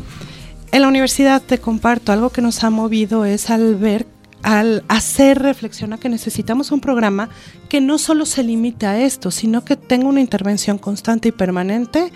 En 0.71 0.81
la 0.83 0.87
universidad 0.87 1.41
te 1.41 1.57
comparto, 1.57 2.11
algo 2.11 2.29
que 2.29 2.43
nos 2.43 2.63
ha 2.63 2.69
movido 2.69 3.25
es 3.25 3.49
al 3.49 3.77
ver, 3.77 4.05
al 4.43 4.83
hacer 4.89 5.39
reflexión 5.39 5.91
a 5.93 5.97
que 5.97 6.07
necesitamos 6.07 6.71
un 6.71 6.81
programa 6.81 7.29
que 7.67 7.81
no 7.81 7.97
solo 7.97 8.27
se 8.27 8.43
limite 8.43 8.85
a 8.85 9.01
esto, 9.01 9.31
sino 9.31 9.65
que 9.65 9.75
tenga 9.75 10.07
una 10.07 10.21
intervención 10.21 10.77
constante 10.77 11.29
y 11.29 11.31
permanente 11.31 12.11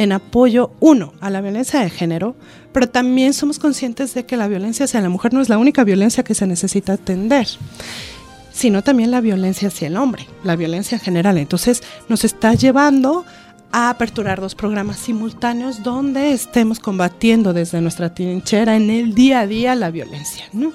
en 0.00 0.12
apoyo, 0.12 0.70
uno, 0.80 1.12
a 1.20 1.28
la 1.28 1.42
violencia 1.42 1.80
de 1.80 1.90
género, 1.90 2.34
pero 2.72 2.88
también 2.88 3.34
somos 3.34 3.58
conscientes 3.58 4.14
de 4.14 4.24
que 4.24 4.38
la 4.38 4.48
violencia 4.48 4.86
hacia 4.86 5.02
la 5.02 5.10
mujer 5.10 5.34
no 5.34 5.42
es 5.42 5.50
la 5.50 5.58
única 5.58 5.84
violencia 5.84 6.24
que 6.24 6.34
se 6.34 6.46
necesita 6.46 6.94
atender 6.94 7.46
sino 8.52 8.82
también 8.82 9.10
la 9.10 9.20
violencia 9.22 9.68
hacia 9.68 9.86
el 9.86 9.96
hombre, 9.96 10.26
la 10.44 10.56
violencia 10.56 10.96
en 10.96 11.00
general. 11.00 11.38
Entonces 11.38 11.82
nos 12.08 12.24
está 12.24 12.52
llevando 12.52 13.24
a 13.72 13.88
aperturar 13.88 14.40
dos 14.40 14.54
programas 14.54 14.98
simultáneos 14.98 15.82
donde 15.82 16.32
estemos 16.32 16.78
combatiendo 16.78 17.52
desde 17.52 17.80
nuestra 17.80 18.12
trinchera 18.12 18.76
en 18.76 18.90
el 18.90 19.14
día 19.14 19.40
a 19.40 19.46
día 19.46 19.74
la 19.74 19.90
violencia. 19.90 20.44
¿no? 20.52 20.72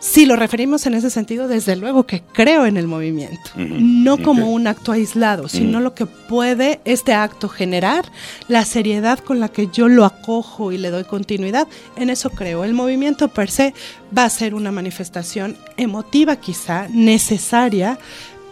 Si 0.00 0.26
lo 0.26 0.36
referimos 0.36 0.86
en 0.86 0.94
ese 0.94 1.10
sentido, 1.10 1.48
desde 1.48 1.74
luego 1.74 2.06
que 2.06 2.22
creo 2.32 2.66
en 2.66 2.76
el 2.76 2.86
movimiento, 2.86 3.50
no 3.56 4.16
como 4.16 4.52
un 4.52 4.68
acto 4.68 4.92
aislado, 4.92 5.48
sino 5.48 5.80
lo 5.80 5.92
que 5.92 6.06
puede 6.06 6.80
este 6.84 7.14
acto 7.14 7.48
generar, 7.48 8.04
la 8.46 8.64
seriedad 8.64 9.18
con 9.18 9.40
la 9.40 9.48
que 9.48 9.66
yo 9.72 9.88
lo 9.88 10.04
acojo 10.04 10.70
y 10.70 10.78
le 10.78 10.90
doy 10.90 11.02
continuidad, 11.02 11.66
en 11.96 12.10
eso 12.10 12.30
creo. 12.30 12.62
El 12.62 12.74
movimiento 12.74 13.26
per 13.26 13.50
se 13.50 13.74
va 14.16 14.24
a 14.24 14.30
ser 14.30 14.54
una 14.54 14.70
manifestación 14.70 15.56
emotiva 15.76 16.36
quizá, 16.36 16.86
necesaria, 16.90 17.98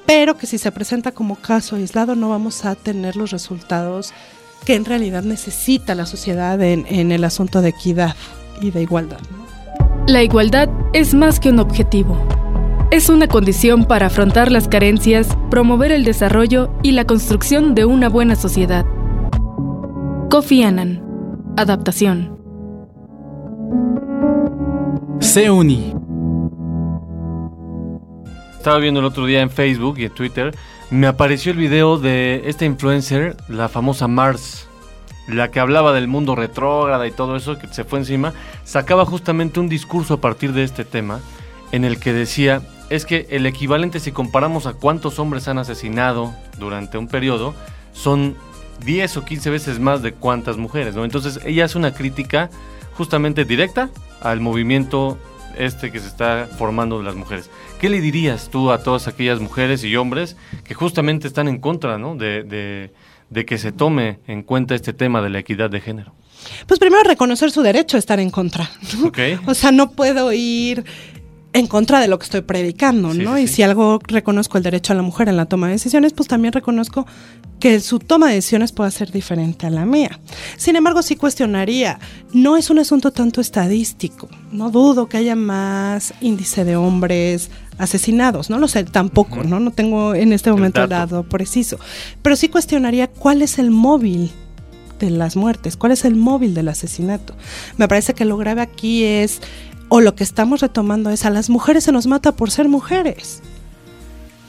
pero 0.05 0.37
que 0.37 0.49
si 0.49 0.59
se 0.59 0.73
presenta 0.73 1.13
como 1.13 1.37
caso 1.37 1.77
aislado 1.77 2.17
no 2.17 2.29
vamos 2.29 2.65
a 2.65 2.75
tener 2.75 3.15
los 3.15 3.31
resultados 3.31 4.13
que 4.65 4.75
en 4.75 4.85
realidad 4.85 5.23
necesita 5.23 5.95
la 5.95 6.07
sociedad 6.07 6.61
en, 6.61 6.87
en 6.89 7.13
el 7.13 7.23
asunto 7.23 7.63
de 7.63 7.69
equidad 7.69 8.17
y 8.61 8.73
de 8.73 8.83
igualdad. 8.83 9.21
¿no? 9.31 9.46
La 10.07 10.23
igualdad 10.23 10.69
es 10.93 11.15
más 11.15 11.41
que 11.41 11.51
un 11.51 11.59
objetivo. 11.59 12.17
Es 12.93 13.09
una 13.09 13.27
condición 13.27 13.87
para 13.87 14.07
afrontar 14.07 14.53
las 14.53 14.69
carencias, 14.69 15.37
promover 15.51 15.91
el 15.91 16.05
desarrollo 16.05 16.71
y 16.85 16.93
la 16.93 17.05
construcción 17.05 17.75
de 17.75 17.87
una 17.87 18.09
buena 18.09 18.37
sociedad. 18.37 18.87
Kofi 20.31 20.63
Annan. 20.63 21.03
Adaptación. 21.57 22.39
SEUNI. 25.19 25.95
Estaba 28.59 28.79
viendo 28.79 29.01
el 29.01 29.07
otro 29.07 29.27
día 29.27 29.41
en 29.41 29.51
Facebook 29.51 29.99
y 29.99 30.05
en 30.05 30.15
Twitter, 30.15 30.55
me 30.89 31.09
apareció 31.09 31.51
el 31.51 31.59
video 31.59 31.99
de 31.99 32.43
esta 32.47 32.65
influencer, 32.65 33.37
la 33.49 33.69
famosa 33.69 34.07
Mars, 34.07 34.66
la 35.29 35.51
que 35.51 35.61
hablaba 35.61 35.93
del 35.93 36.09
mundo 36.09 36.35
retrógrada 36.37 37.07
y 37.07 37.11
todo 37.11 37.37
eso, 37.37 37.59
que 37.59 37.67
se 37.69 37.85
fue 37.85 37.99
encima, 37.99 38.33
sacaba 38.65 39.05
justamente 39.05 39.61
un 39.61 39.69
discurso 39.69 40.15
a 40.15 40.21
partir 40.21 40.53
de 40.53 40.63
este 40.65 40.85
tema, 40.85 41.21
en 41.73 41.85
el 41.85 41.99
que 41.99 42.13
decía, 42.13 42.63
es 42.91 43.05
que 43.05 43.27
el 43.31 43.47
equivalente 43.47 43.99
si 44.01 44.13
comparamos 44.13 44.67
a 44.67 44.75
cuántos 44.75 45.19
hombres 45.19 45.49
han 45.49 45.59
asesinado 45.59 46.33
durante 46.59 46.97
un 46.99 47.09
periodo, 47.09 47.55
son 47.93 48.37
10 48.85 49.17
o 49.17 49.25
15 49.25 49.51
veces 49.51 49.81
más 49.81 50.03
de 50.03 50.13
cuántas 50.13 50.59
mujeres, 50.59 50.95
¿no? 50.95 51.05
Entonces 51.05 51.41
ella 51.45 51.65
hace 51.65 51.79
una 51.79 51.93
crítica 51.95 52.51
justamente 52.97 53.45
directa 53.45 53.91
al 54.21 54.41
movimiento 54.41 55.19
este 55.59 55.91
que 55.91 55.99
se 56.01 56.07
está 56.07 56.47
formando 56.59 56.99
de 56.99 57.05
las 57.05 57.15
mujeres. 57.15 57.51
¿Qué 57.81 57.89
le 57.89 58.01
dirías 58.03 58.51
tú 58.51 58.71
a 58.71 58.83
todas 58.83 59.09
aquellas 59.09 59.41
mujeres 59.41 59.83
y 59.85 59.97
hombres 59.97 60.37
que 60.65 60.75
justamente 60.75 61.27
están 61.27 61.49
en 61.49 61.59
contra 61.61 61.97
¿no? 61.99 62.15
de, 62.15 62.43
de- 62.45 62.93
de 63.31 63.45
que 63.45 63.59
se 63.59 63.73
tome 63.73 64.21
en 64.27 64.43
cuenta 64.43 64.75
este 64.75 64.93
tema 64.93 65.23
de 65.23 65.31
la 65.31 65.39
equidad 65.39 65.71
de 65.71 65.81
género? 65.81 66.15
Pues 66.67 66.79
primero 66.79 67.03
reconocer 67.03 67.51
su 67.51 67.63
derecho 67.63 67.97
a 67.97 68.01
estar 68.01 68.21
en 68.21 68.31
contra. 68.31 68.71
¿no? 68.99 69.09
¿Ok? 69.09 69.19
O 69.47 69.55
sea, 69.55 69.73
no 69.73 69.91
puedo 69.93 70.33
ir 70.33 70.85
en 71.57 71.67
contra 71.69 72.01
de 72.01 72.09
lo 72.09 72.19
que 72.19 72.25
estoy 72.25 72.43
predicando, 72.43 73.13
Sí, 73.13 73.19
¿no? 73.21 73.37
sí, 73.37 73.43
y 73.45 73.47
si 73.49 73.63
algo 73.63 73.99
reconozco 74.07 74.59
el 74.59 74.65
derecho 74.65 74.93
a 74.93 74.97
la 74.97 75.03
mujer 75.03 75.29
en 75.31 75.37
la 75.39 75.47
toma 75.47 75.69
de 75.69 75.73
decisiones, 75.73 76.13
pues 76.13 76.29
también 76.29 76.53
reconozco 76.53 77.07
que 77.59 77.81
su 77.81 77.99
toma 77.99 78.29
de 78.29 78.35
decisiones 78.35 78.73
pueda 78.73 78.91
ser 78.91 79.11
diferente 79.11 79.67
a 79.67 79.71
la 79.71 79.87
mía. 79.87 80.21
Sin 80.59 80.77
embargo, 80.77 81.01
sí 81.01 81.17
cuestionaría, 81.17 81.99
no 82.35 82.59
es 82.59 82.69
un 82.69 82.79
asunto 82.79 83.11
tanto 83.11 83.41
estadístico, 83.41 84.29
no 84.53 84.71
dudo 84.71 85.09
que 85.09 85.17
haya 85.17 85.35
más 85.35 86.13
índice 86.21 86.65
de 86.67 86.77
hombres 86.77 87.51
asesinados, 87.79 88.51
no 88.51 88.59
lo 88.59 88.69
sé 88.69 88.85
tampoco, 88.85 89.43
¿no? 89.43 89.59
No 89.59 89.71
tengo 89.71 90.15
en 90.15 90.35
este 90.35 90.51
momento 90.51 90.83
el 90.83 90.91
dato 90.91 91.23
preciso, 91.23 91.79
pero 92.21 92.37
sí 92.37 92.49
cuestionaría 92.49 93.09
cuál 93.09 93.41
es 93.41 93.59
el 93.59 93.71
móvil 93.71 94.31
de 94.99 95.11
las 95.11 95.37
muertes, 95.37 95.77
cuál 95.79 95.93
es 95.93 96.05
el 96.05 96.17
móvil 96.17 96.53
del 96.55 96.69
asesinato. 96.69 97.35
Me 97.79 97.89
parece 97.89 98.15
que 98.15 98.25
lo 98.27 98.37
grave 98.37 98.61
aquí 98.63 99.05
es 99.05 99.41
o 99.89 100.01
lo 100.01 100.15
que 100.15 100.25
estamos 100.25 100.61
retomando 100.61 101.11
es 101.11 101.25
a 101.25 101.31
las 101.31 101.51
mujeres 101.51 101.85
se 101.85 101.93
nos 101.93 102.07
mata 102.07 102.33
por 102.33 102.51
ser 102.51 102.69
mujeres. 102.69 103.43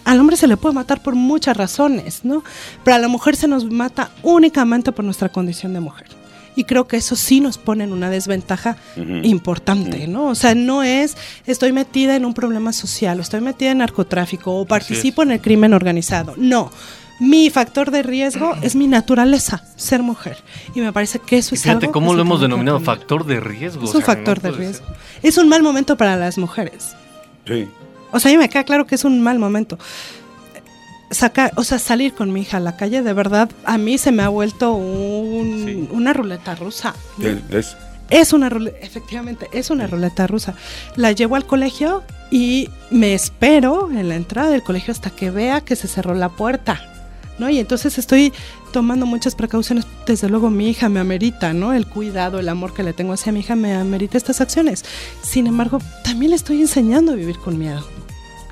Al 0.03 0.19
hombre 0.19 0.37
se 0.37 0.47
le 0.47 0.57
puede 0.57 0.73
matar 0.73 1.03
por 1.03 1.15
muchas 1.15 1.57
razones, 1.57 2.21
¿no? 2.23 2.43
Pero 2.83 2.95
a 2.95 2.99
la 2.99 3.09
mujer 3.09 3.35
se 3.35 3.47
nos 3.47 3.65
mata 3.65 4.09
únicamente 4.23 4.91
por 4.91 5.03
nuestra 5.03 5.29
condición 5.29 5.73
de 5.73 5.81
mujer. 5.81 6.07
Y 6.55 6.63
creo 6.63 6.87
que 6.87 6.97
eso 6.97 7.15
sí 7.15 7.39
nos 7.39 7.57
pone 7.57 7.83
en 7.83 7.91
una 7.91 8.09
desventaja 8.09 8.77
importante, 8.95 10.07
¿no? 10.07 10.27
O 10.27 10.35
sea, 10.35 10.55
no 10.55 10.81
es 10.81 11.15
estoy 11.45 11.71
metida 11.71 12.15
en 12.15 12.25
un 12.25 12.33
problema 12.33 12.73
social, 12.73 13.19
o 13.19 13.21
estoy 13.21 13.41
metida 13.41 13.71
en 13.71 13.77
narcotráfico, 13.79 14.55
o 14.55 14.65
participo 14.65 15.21
en 15.21 15.31
el 15.31 15.41
crimen 15.41 15.73
organizado. 15.73 16.33
No. 16.37 16.71
Mi 17.19 17.49
factor 17.49 17.89
de 17.91 18.03
riesgo 18.03 18.53
es 18.61 18.75
mi 18.75 18.87
naturaleza, 18.87 19.63
ser 19.75 20.03
mujer. 20.03 20.37
Y 20.75 20.81
me 20.81 20.93
parece 20.93 21.17
que 21.19 21.37
eso 21.39 21.55
es 21.55 21.63
Fíjate 21.63 21.85
algo 21.87 21.93
cómo 21.93 22.11
que 22.11 22.17
lo 22.17 22.23
se 22.23 22.27
hemos 22.27 22.41
denominado 22.41 22.79
factor 22.79 23.25
de 23.25 23.39
riesgo. 23.39 23.83
Es 23.85 23.89
o 23.95 23.97
un 23.97 24.03
sea, 24.03 24.15
factor 24.15 24.43
no 24.43 24.51
de 24.51 24.57
riesgo. 24.57 24.85
ser. 24.87 24.95
Es 25.23 25.37
un 25.37 25.49
mal 25.49 25.63
momento 25.63 25.97
para 25.97 26.15
las 26.15 26.37
mujeres. 26.37 26.95
Sí. 27.47 27.67
O 28.11 28.19
sea, 28.19 28.29
a 28.29 28.33
mí 28.33 28.37
me 28.37 28.49
queda 28.49 28.63
claro 28.63 28.85
que 28.85 28.95
es 28.95 29.03
un 29.03 29.21
mal 29.21 29.39
momento. 29.39 29.79
Sacar, 31.09 31.53
o 31.55 31.63
sea, 31.63 31.79
salir 31.79 32.13
con 32.13 32.33
mi 32.33 32.41
hija 32.41 32.57
a 32.57 32.59
la 32.59 32.75
calle, 32.75 33.01
de 33.01 33.13
verdad, 33.13 33.49
a 33.63 33.77
mí 33.77 33.97
se 33.97 34.11
me 34.11 34.23
ha 34.23 34.29
vuelto 34.29 34.73
un- 34.73 35.87
una 35.91 36.11
ruleta 36.13 36.53
rusa. 36.55 36.93
es- 37.51 37.75
Es 38.09 38.31
una 38.31 38.47
ruleta, 38.49 38.77
efectivamente, 38.81 39.49
es 39.51 39.69
una 39.69 39.85
ruleta 39.87 40.27
rusa. 40.27 40.53
La 40.95 41.11
llevo 41.11 41.35
al 41.35 41.45
colegio 41.45 42.03
y 42.31 42.69
me 42.89 43.13
espero 43.13 43.89
en 43.91 44.07
la 44.07 44.15
entrada 44.15 44.49
del 44.49 44.63
colegio 44.63 44.93
hasta 44.93 45.09
que 45.09 45.29
vea 45.29 45.59
que 45.61 45.75
se 45.75 45.89
cerró 45.89 46.13
la 46.13 46.29
puerta, 46.29 46.81
¿no? 47.39 47.49
Y 47.49 47.59
entonces 47.59 47.97
estoy 47.97 48.33
tomando 48.71 49.05
muchas 49.05 49.35
precauciones. 49.35 49.85
Desde 50.05 50.29
luego 50.29 50.49
mi 50.49 50.69
hija 50.69 50.89
me 50.89 50.99
amerita, 50.99 51.53
¿no? 51.53 51.73
El 51.73 51.85
cuidado, 51.87 52.39
el 52.39 52.49
amor 52.49 52.73
que 52.73 52.83
le 52.83 52.93
tengo 52.93 53.13
hacia 53.13 53.31
mi 53.31 53.39
hija 53.41 53.55
me 53.55 53.73
amerita 53.75 54.17
estas 54.17 54.41
acciones. 54.41 54.83
Sin 55.21 55.47
embargo, 55.47 55.79
también 56.03 56.31
le 56.31 56.35
estoy 56.35 56.61
enseñando 56.61 57.11
a 57.11 57.15
vivir 57.15 57.37
con 57.39 57.57
miedo, 57.57 57.85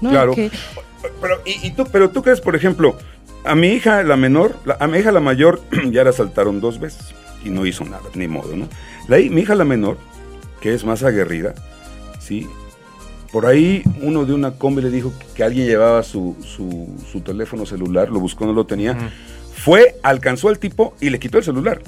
¿no? 0.01 0.09
Claro. 0.11 0.33
Que- 0.35 0.51
Pero, 1.21 1.35
y, 1.45 1.67
y 1.67 1.71
tú, 1.71 1.85
pero 1.91 2.09
tú 2.09 2.23
crees, 2.23 2.41
por 2.41 2.55
ejemplo, 2.55 2.97
a 3.43 3.53
mi 3.55 3.67
hija, 3.67 4.01
la 4.03 4.15
menor, 4.17 4.57
la- 4.65 4.77
a 4.79 4.87
mi 4.87 4.97
hija, 4.99 5.11
la 5.11 5.19
mayor, 5.19 5.61
ya 5.91 6.03
la 6.03 6.09
asaltaron 6.09 6.59
dos 6.61 6.79
veces 6.79 7.13
y 7.43 7.49
no 7.49 7.65
hizo 7.65 7.83
nada, 7.85 8.01
ni 8.15 8.27
modo, 8.27 8.55
¿no? 8.55 8.67
La, 9.07 9.17
mi 9.17 9.41
hija, 9.41 9.53
la 9.55 9.65
menor, 9.65 9.97
que 10.61 10.73
es 10.73 10.83
más 10.83 11.03
aguerrida, 11.03 11.53
¿sí? 12.19 12.47
Por 13.35 13.47
ahí 13.47 13.83
uno 14.01 14.23
de 14.23 14.31
una 14.33 14.51
combi 14.51 14.81
le 14.81 14.89
dijo 14.89 15.11
que 15.35 15.43
alguien 15.43 15.67
llevaba 15.67 16.03
su, 16.03 16.37
su, 16.41 16.87
su 17.11 17.19
teléfono 17.19 17.65
celular, 17.65 18.07
lo 18.09 18.21
buscó, 18.21 18.45
no 18.45 18.53
lo 18.53 18.65
tenía. 18.65 18.97
Fue, 19.53 19.97
alcanzó 20.03 20.47
al 20.47 20.57
tipo 20.57 20.95
y 21.01 21.09
le 21.09 21.19
quitó 21.19 21.37
el 21.37 21.43
celular. 21.43 21.81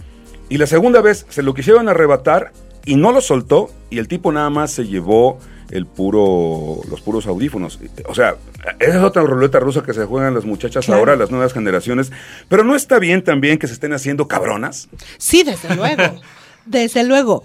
Y 0.50 0.58
la 0.58 0.68
segunda 0.68 1.00
vez 1.00 1.26
se 1.30 1.44
lo 1.44 1.54
quisieron 1.54 1.88
arrebatar 1.88 2.52
y 2.84 2.98
no 2.98 3.14
lo 3.14 3.22
soltó 3.22 3.70
y 3.90 4.00
el 4.00 4.10
tipo 4.10 4.34
nada 4.34 4.50
más 4.50 4.72
se 4.72 4.88
llevó 4.88 5.40
el 5.72 5.86
puro, 5.86 6.82
los 6.90 7.00
puros 7.00 7.28
audífonos. 7.28 7.80
O 8.10 8.14
sea, 8.14 8.36
esa 8.80 8.98
es 8.98 9.02
otra 9.02 9.22
ruleta 9.22 9.62
rusa 9.62 9.84
que 9.84 9.94
se 9.94 10.04
juegan 10.04 10.34
las 10.34 10.44
muchachas 10.44 10.86
Claro. 10.86 11.00
ahora, 11.00 11.16
las 11.16 11.32
nuevas 11.32 11.54
generaciones. 11.54 12.12
Pero 12.50 12.66
no 12.66 12.76
está 12.76 13.00
bien 13.00 13.24
también 13.24 13.58
que 13.58 13.68
se 13.68 13.74
estén 13.74 13.94
haciendo 13.94 14.28
cabronas. 14.28 14.90
Sí, 15.18 15.44
desde 15.44 15.74
luego. 15.78 16.20
desde 16.66 17.06
luego. 17.06 17.44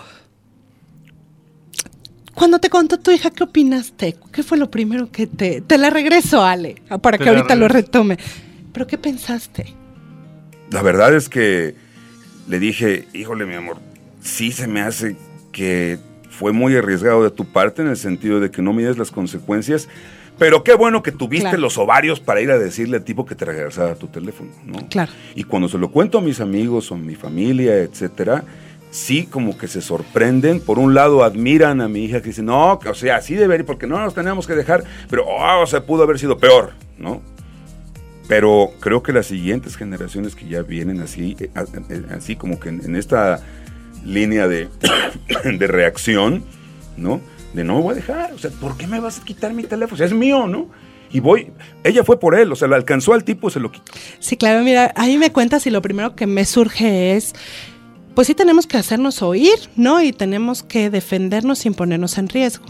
Cuando 2.35 2.59
te 2.59 2.71
contó 2.71 2.99
tu 2.99 3.11
hija, 3.11 3.31
¿qué 3.31 3.45
opinaste? 3.45 4.17
¿Qué 4.33 4.43
fue 4.43 4.57
lo 4.59 4.71
primero 4.71 5.11
que 5.11 5.27
te... 5.27 5.61
Te 5.61 5.77
la 5.79 5.91
regreso, 5.91 6.43
Ale, 6.43 6.77
para 7.03 7.19
Te 7.19 7.25
que 7.25 7.31
ahorita 7.31 7.55
lo 7.55 7.69
retome. 7.69 8.19
¿Pero 8.73 8.87
qué 8.87 8.97
pensaste? 8.99 9.75
La 10.71 10.81
verdad 10.83 11.15
es 11.15 11.29
que 11.29 11.75
le 12.49 12.59
dije, 12.59 13.07
híjole, 13.13 13.45
mi 13.45 13.55
amor, 13.55 13.77
sí 14.23 14.51
se 14.51 14.67
me 14.67 14.81
hace 14.81 15.17
que 15.53 15.99
fue 16.31 16.53
muy 16.53 16.75
arriesgado 16.75 17.23
de 17.23 17.31
tu 17.31 17.45
parte 17.45 17.83
en 17.83 17.89
el 17.89 17.97
sentido 17.99 18.41
de 18.41 18.51
que 18.51 18.63
no 18.63 18.73
mides 18.73 18.97
las 18.97 19.11
consecuencias. 19.11 19.89
Pero 20.39 20.65
qué 20.65 20.73
bueno 20.73 21.03
que 21.03 21.13
tuviste 21.13 21.45
Claro. 21.51 21.59
los 21.61 21.77
ovarios 21.77 22.19
para 22.19 22.41
ir 22.41 22.51
a 22.51 22.59
decirle 22.59 22.97
al 22.97 23.05
tipo 23.05 23.27
que 23.27 23.35
te 23.35 23.45
regresara 23.45 23.95
tu 23.95 24.07
teléfono, 24.07 24.51
¿no? 24.65 24.89
Claro. 24.89 25.13
Y 25.35 25.45
cuando 25.45 25.69
se 25.69 25.77
lo 25.77 25.91
cuento 25.91 26.19
a 26.19 26.23
mis 26.23 26.41
amigos 26.41 26.91
o 26.91 26.95
a 26.95 26.99
mi 26.99 27.15
familia, 27.15 27.77
etcétera, 27.77 28.43
sí 28.93 29.27
como 29.27 29.59
que 29.59 29.67
se 29.67 29.81
sorprenden. 29.81 30.61
Por 30.61 30.79
un 30.79 30.95
lado 30.95 31.25
admiran 31.25 31.81
a 31.81 31.89
mi 31.89 32.05
hija 32.05 32.21
que 32.21 32.29
dice, 32.29 32.43
no, 32.45 32.75
o 32.75 32.95
sea, 32.95 33.17
así 33.17 33.35
debería, 33.35 33.67
porque 33.67 33.89
no 33.89 33.99
nos 33.99 34.15
tenemos 34.15 34.47
que 34.47 34.55
dejar, 34.55 34.85
pero, 35.11 35.25
oh, 35.27 35.63
o 35.63 35.67
sea, 35.67 35.85
pudo 35.85 36.05
haber 36.05 36.21
sido 36.21 36.39
peor, 36.39 36.75
¿no? 36.99 37.21
Pero 38.29 38.71
creo 38.81 39.03
que 39.03 39.13
las 39.13 39.27
siguientes 39.27 39.77
generaciones 39.77 40.35
que 40.37 40.47
ya 40.47 40.63
vienen 40.63 41.01
así, 41.01 41.37
eh, 41.41 41.51
a- 41.55 41.63
eh, 41.93 42.03
así 42.17 42.37
como 42.37 42.61
que 42.61 42.69
en, 42.69 42.95
esta 42.97 43.41
línea 44.05 44.47
de, 44.47 44.69
de 45.59 45.67
reacción, 45.67 46.45
¿no? 46.97 47.21
De 47.53 47.65
no 47.65 47.77
me 47.77 47.81
voy 47.83 47.93
a 47.93 47.97
dejar, 47.97 48.33
o 48.33 48.39
sea, 48.39 48.51
¿por 48.51 48.77
qué 48.77 48.87
me 48.87 49.01
vas 49.01 49.19
a 49.21 49.25
quitar 49.25 49.53
mi 49.53 49.65
teléfono? 49.65 49.95
O 49.95 49.97
sea, 49.99 50.07
es 50.07 50.13
mío, 50.15 50.47
¿no? 50.47 50.69
Y 51.11 51.21
voy, 51.21 51.51
ella 51.85 52.05
fue 52.05 52.19
por 52.19 52.35
él, 52.35 52.51
o 52.53 52.57
sea, 52.57 52.69
la 52.69 52.77
alcanzó 52.77 53.13
al 53.13 53.23
tipo 53.25 53.49
y 53.49 53.51
se 53.51 53.61
lo 53.61 53.71
quitó. 53.71 53.93
Sí, 54.19 54.37
claro, 54.39 54.63
mira, 54.63 54.93
ahí 54.97 55.19
me 55.19 55.31
cuentas 55.31 55.67
y 55.67 55.71
lo 55.71 55.83
primero 55.83 56.15
que 56.17 56.27
me 56.27 56.47
surge 56.47 57.17
es, 57.17 57.35
pues 58.15 58.27
sí 58.27 58.35
tenemos 58.35 58.67
que 58.67 58.77
hacernos 58.77 59.23
oír, 59.23 59.55
¿no? 59.77 60.03
Y 60.03 60.13
tenemos 60.13 60.63
que 60.63 60.91
defendernos 60.91 61.61
sin 61.61 61.75
ponernos 61.75 62.19
en 62.19 62.29
riesgo. 62.29 62.65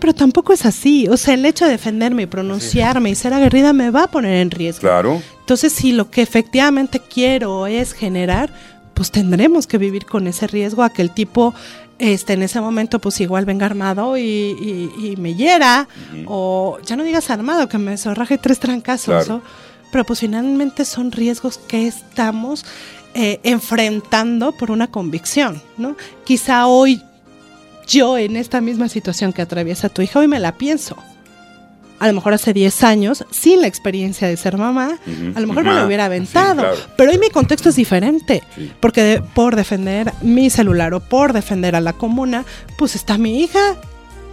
Pero 0.00 0.14
tampoco 0.14 0.52
es 0.52 0.64
así, 0.64 1.08
o 1.08 1.16
sea, 1.16 1.34
el 1.34 1.44
hecho 1.44 1.64
de 1.64 1.72
defenderme 1.72 2.22
y 2.22 2.26
pronunciarme 2.26 3.10
y 3.10 3.14
ser 3.16 3.34
aguerrida 3.34 3.72
me 3.72 3.90
va 3.90 4.04
a 4.04 4.10
poner 4.10 4.34
en 4.34 4.50
riesgo. 4.52 4.82
Claro. 4.82 5.20
Entonces, 5.40 5.72
si 5.72 5.90
lo 5.92 6.08
que 6.10 6.22
efectivamente 6.22 7.00
quiero 7.00 7.66
es 7.66 7.92
generar, 7.94 8.52
pues 8.94 9.10
tendremos 9.10 9.66
que 9.66 9.76
vivir 9.78 10.06
con 10.06 10.28
ese 10.28 10.46
riesgo 10.46 10.84
a 10.84 10.90
que 10.90 11.02
el 11.02 11.10
tipo 11.10 11.52
este, 11.98 12.34
en 12.34 12.42
ese 12.42 12.60
momento 12.60 13.00
pues 13.00 13.20
igual 13.20 13.44
venga 13.44 13.66
armado 13.66 14.16
y, 14.16 14.22
y- 14.22 14.90
y 15.04 15.16
me 15.16 15.34
hiera, 15.34 15.88
o 16.26 16.78
ya 16.86 16.94
no 16.94 17.02
digas 17.02 17.28
armado, 17.30 17.68
que 17.68 17.78
me 17.78 17.96
zorraje 17.96 18.38
tres 18.38 18.60
trancazos, 18.60 19.24
Claro. 19.24 19.42
pero 19.90 20.04
pues 20.04 20.20
finalmente 20.20 20.84
son 20.84 21.10
riesgos 21.10 21.58
que 21.58 21.88
estamos 21.88 22.64
eh, 23.20 23.40
enfrentando 23.42 24.52
por 24.52 24.70
una 24.70 24.86
convicción, 24.86 25.60
¿no? 25.76 25.96
Quizá 26.24 26.66
hoy 26.68 27.02
yo 27.86 28.16
en 28.16 28.36
esta 28.36 28.60
misma 28.60 28.88
situación 28.88 29.32
que 29.32 29.42
atraviesa 29.42 29.88
tu 29.88 30.02
hija, 30.02 30.20
hoy 30.20 30.28
me 30.28 30.38
la 30.38 30.52
pienso. 30.56 30.96
A 31.98 32.06
lo 32.06 32.12
mejor 32.12 32.32
hace 32.32 32.52
10 32.52 32.84
años, 32.84 33.24
sin 33.30 33.60
la 33.60 33.66
experiencia 33.66 34.28
de 34.28 34.36
ser 34.36 34.56
mamá, 34.56 34.90
Ujú. 35.04 35.32
a 35.36 35.40
lo 35.40 35.46
mejor 35.48 35.64
me 35.64 35.70
Ajá. 35.70 35.80
lo 35.80 35.86
hubiera 35.86 36.04
Sí, 36.04 36.06
aventado. 36.06 36.54
claro. 36.62 36.76
Pero 36.96 37.10
hoy 37.10 37.18
mi 37.18 37.28
contexto 37.30 37.70
es 37.70 37.74
diferente. 37.76 38.44
Sí. 38.54 38.70
Porque 38.78 39.02
de- 39.02 39.20
por 39.20 39.56
defender 39.56 40.12
mi 40.22 40.48
celular 40.48 40.94
o 40.94 41.00
por 41.00 41.32
defender 41.32 41.74
a 41.74 41.80
la 41.80 41.94
comuna, 41.94 42.44
pues 42.78 42.94
está 42.94 43.18
mi 43.18 43.42
hija, 43.42 43.74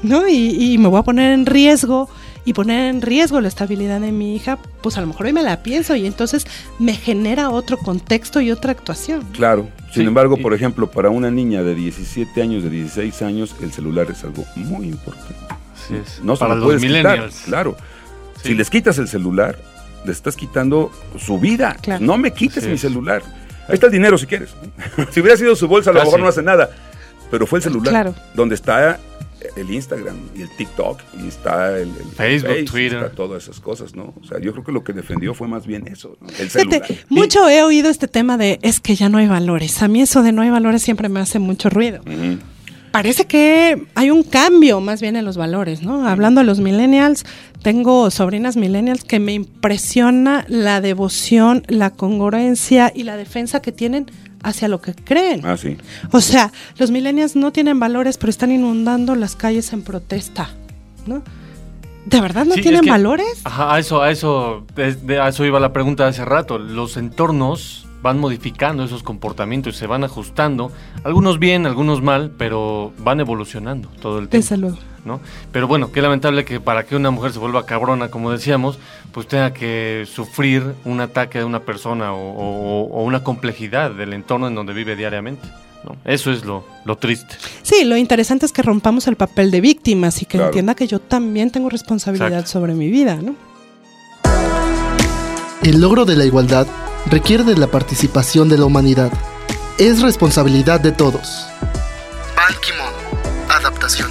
¿no? 0.03 0.27
Y, 0.27 0.73
y 0.73 0.77
me 0.77 0.89
voy 0.89 0.99
a 0.99 1.03
poner 1.03 1.31
en 1.31 1.47
riesgo. 1.47 2.07
Y 2.47 2.53
poner 2.53 2.89
en 2.93 3.01
riesgo 3.01 3.41
la 3.41 3.47
estabilidad 3.47 3.99
de 3.99 4.11
mi 4.11 4.35
hija, 4.35 4.59
pues 4.81 4.97
a 4.97 5.01
lo 5.01 5.07
mejor 5.07 5.25
hoy 5.25 5.33
me 5.33 5.41
la 5.41 5.63
pienso 5.63 5.95
y 5.95 6.05
entonces 6.05 6.45
me 6.77 6.93
genera 6.93 7.49
otro 7.49 7.77
contexto 7.77 8.39
y 8.39 8.51
otra 8.51 8.71
actuación. 8.71 9.23
Claro. 9.33 9.67
Sin 9.91 10.03
Sí, 10.03 10.07
embargo, 10.07 10.35
y- 10.37 10.43
por 10.43 10.53
ejemplo, 10.53 10.89
para 10.91 11.09
una 11.09 11.31
niña 11.31 11.63
de 11.63 11.73
17 11.73 12.41
años, 12.43 12.63
de 12.63 12.69
16 12.69 13.21
años, 13.23 13.55
el 13.61 13.71
celular 13.71 14.07
es 14.11 14.23
algo 14.23 14.45
muy 14.55 14.87
importante. 14.87 15.33
Así 15.73 15.95
es. 15.95 16.23
No 16.23 16.35
se 16.35 16.39
Para 16.41 16.53
lo 16.55 16.61
los 16.61 16.65
puedes 16.67 16.83
quitar, 16.83 17.29
claro. 17.45 17.75
Sí. 18.43 18.49
Si 18.49 18.53
les 18.53 18.69
quitas 18.69 18.97
el 18.99 19.07
celular, 19.07 19.57
le 20.05 20.11
estás 20.11 20.35
quitando 20.35 20.91
su 21.17 21.39
vida. 21.39 21.75
Claro. 21.81 22.05
No 22.05 22.15
me 22.17 22.31
quites 22.31 22.63
Sí. 22.63 22.69
mi 22.69 22.77
celular. 22.77 23.23
Ahí 23.67 23.73
está 23.73 23.87
el 23.87 23.91
dinero 23.91 24.19
si 24.19 24.27
quieres. 24.27 24.51
si 25.11 25.19
hubiera 25.19 25.35
sido 25.35 25.55
su 25.55 25.67
bolsa, 25.67 25.89
a 25.89 25.93
lo 25.93 26.03
mejor 26.03 26.19
no 26.19 26.27
hace 26.27 26.43
nada. 26.43 26.69
Pero 27.31 27.47
fue 27.47 27.57
el 27.57 27.63
celular. 27.63 27.89
Claro. 27.89 28.13
Donde 28.35 28.53
está 28.53 28.99
el 29.55 29.71
Instagram 29.71 30.17
y 30.35 30.41
el 30.41 30.49
TikTok 30.49 30.99
y 31.23 31.27
está 31.27 31.77
el, 31.77 31.89
el 31.89 32.05
Facebook, 32.15 32.49
Face, 32.51 32.63
Twitter. 32.63 32.99
está 33.03 33.09
todas 33.15 33.43
esas 33.43 33.59
cosas, 33.59 33.95
¿no? 33.95 34.13
O 34.21 34.25
sea, 34.25 34.39
yo 34.39 34.51
creo 34.51 34.63
que 34.63 34.71
lo 34.71 34.83
que 34.83 34.93
defendió 34.93 35.33
fue 35.33 35.47
más 35.47 35.65
bien 35.67 35.87
eso, 35.87 36.17
¿no? 36.21 36.27
el 36.29 36.49
Fíjate, 36.49 36.79
celular. 36.85 37.05
mucho 37.09 37.49
he 37.49 37.63
oído 37.63 37.89
este 37.89 38.07
tema 38.07 38.37
de 38.37 38.59
es 38.61 38.79
que 38.79 38.95
ya 38.95 39.09
no 39.09 39.17
hay 39.17 39.27
valores. 39.27 39.81
A 39.81 39.87
mí 39.87 40.01
eso 40.01 40.23
de 40.23 40.31
no 40.31 40.41
hay 40.41 40.49
valores 40.49 40.81
siempre 40.81 41.09
me 41.09 41.19
hace 41.19 41.39
mucho 41.39 41.69
ruido. 41.69 42.01
Parece 42.91 43.25
que 43.25 43.87
hay 43.93 44.09
un 44.09 44.23
cambio 44.23 44.79
más 44.79 45.01
bien 45.01 45.17
en 45.17 45.25
los 45.25 45.35
valores, 45.35 45.81
¿no? 45.81 46.07
Hablando 46.07 46.39
de 46.39 46.45
los 46.47 46.61
millennials, 46.61 47.25
tengo 47.61 48.09
sobrinas 48.09 48.55
millennials 48.55 49.03
que 49.03 49.19
me 49.19 49.33
impresiona 49.33 50.45
la 50.47 50.79
devoción, 50.79 51.63
la 51.67 51.89
congruencia 51.89 52.93
y 52.95 53.03
la 53.03 53.17
defensa 53.17 53.61
que 53.61 53.73
tienen 53.73 54.05
hacia 54.47 54.67
lo 54.67 54.79
que 54.81 54.93
creen. 54.93 55.45
Ah, 55.45 55.57
sí. 55.57 55.77
O 56.11 56.21
sea, 56.21 56.51
los 56.77 56.91
millennials 56.91 57.35
no 57.35 57.51
tienen 57.51 57.79
valores, 57.79 58.17
pero 58.17 58.29
están 58.29 58.51
inundando 58.51 59.15
las 59.15 59.35
calles 59.35 59.73
en 59.73 59.81
protesta, 59.81 60.49
¿no? 61.05 61.21
¿De 62.05 62.21
verdad 62.21 62.45
no 62.45 62.53
Sí, 62.53 62.59
es 62.59 62.63
tienen 62.63 62.81
que- 62.81 62.89
valores? 62.91 63.41
Ajá, 63.43 63.73
a 63.73 63.79
eso, 63.79 64.01
a 64.01 64.11
eso, 64.11 64.63
a 65.19 65.27
eso 65.27 65.45
iba 65.45 65.59
la 65.59 65.73
pregunta 65.73 66.03
de 66.03 66.09
hace 66.11 66.23
rato. 66.23 66.59
Los 66.59 66.97
entornos 66.97 67.87
van 68.03 68.19
modificando 68.19 68.83
esos 68.83 69.01
comportamientos 69.01 69.75
y 69.75 69.79
se 69.79 69.87
van 69.87 70.03
ajustando. 70.03 70.71
Algunos 71.03 71.39
bien, 71.39 71.65
algunos 71.65 72.03
mal, 72.03 72.31
pero 72.37 72.93
van 72.99 73.19
evolucionando 73.21 73.89
todo 74.01 74.19
el 74.19 74.29
tiempo. 74.29 74.43
Desde 74.43 74.57
luego. 74.57 74.77
¿No? 75.05 75.21
Pero 75.51 75.67
bueno, 75.67 75.91
qué 75.91 76.01
lamentable 76.01 76.43
que 76.43 76.59
para 76.59 76.83
que 76.83 76.95
una 76.95 77.11
mujer 77.11 77.31
se 77.31 77.39
vuelva 77.39 77.65
cabrona, 77.65 78.09
como 78.09 78.31
decíamos, 78.31 78.79
pues 79.13 79.27
tenga 79.27 79.53
que 79.53 80.05
sufrir 80.11 80.73
un 80.83 80.99
ataque 80.99 81.37
de 81.39 81.45
una 81.45 81.59
persona 81.61 82.11
o, 82.13 82.17
o- 82.31 82.87
o 82.91 83.03
una 83.03 83.23
complejidad 83.23 83.91
del 83.91 84.11
entorno 84.13 84.47
en 84.47 84.55
donde 84.55 84.73
vive 84.73 84.95
diariamente. 84.95 85.47
¿no? 85.83 85.95
Eso 86.03 86.31
es 86.31 86.43
lo, 86.43 86.65
lo 86.83 86.97
triste. 86.97 87.35
Sí, 87.61 87.85
lo 87.85 87.95
interesante 87.95 88.47
es 88.47 88.51
que 88.51 88.63
rompamos 88.63 89.07
el 89.07 89.15
papel 89.17 89.51
de 89.51 89.61
víctimas 89.61 90.21
y 90.23 90.25
que 90.25 90.37
Claro. 90.37 90.47
entienda 90.47 90.73
que 90.73 90.87
yo 90.87 90.99
también 90.99 91.51
tengo 91.51 91.69
responsabilidad 91.69 92.29
Exacto. 92.39 92.51
sobre 92.53 92.73
mi 92.73 92.89
vida, 92.89 93.15
¿no? 93.21 93.35
El 95.63 95.81
logro 95.81 96.05
de 96.05 96.15
la 96.15 96.25
igualdad 96.25 96.67
requiere 97.07 97.43
de 97.43 97.55
la 97.57 97.67
participación 97.67 98.49
de 98.49 98.57
la 98.57 98.65
humanidad. 98.65 99.11
Es 99.77 100.01
responsabilidad 100.01 100.79
de 100.79 100.91
todos. 100.91 101.45
Ban 102.35 102.53
Ki-moon. 102.61 102.93
Adaptación. 103.49 104.09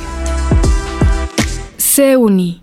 Uni. 1.98 2.60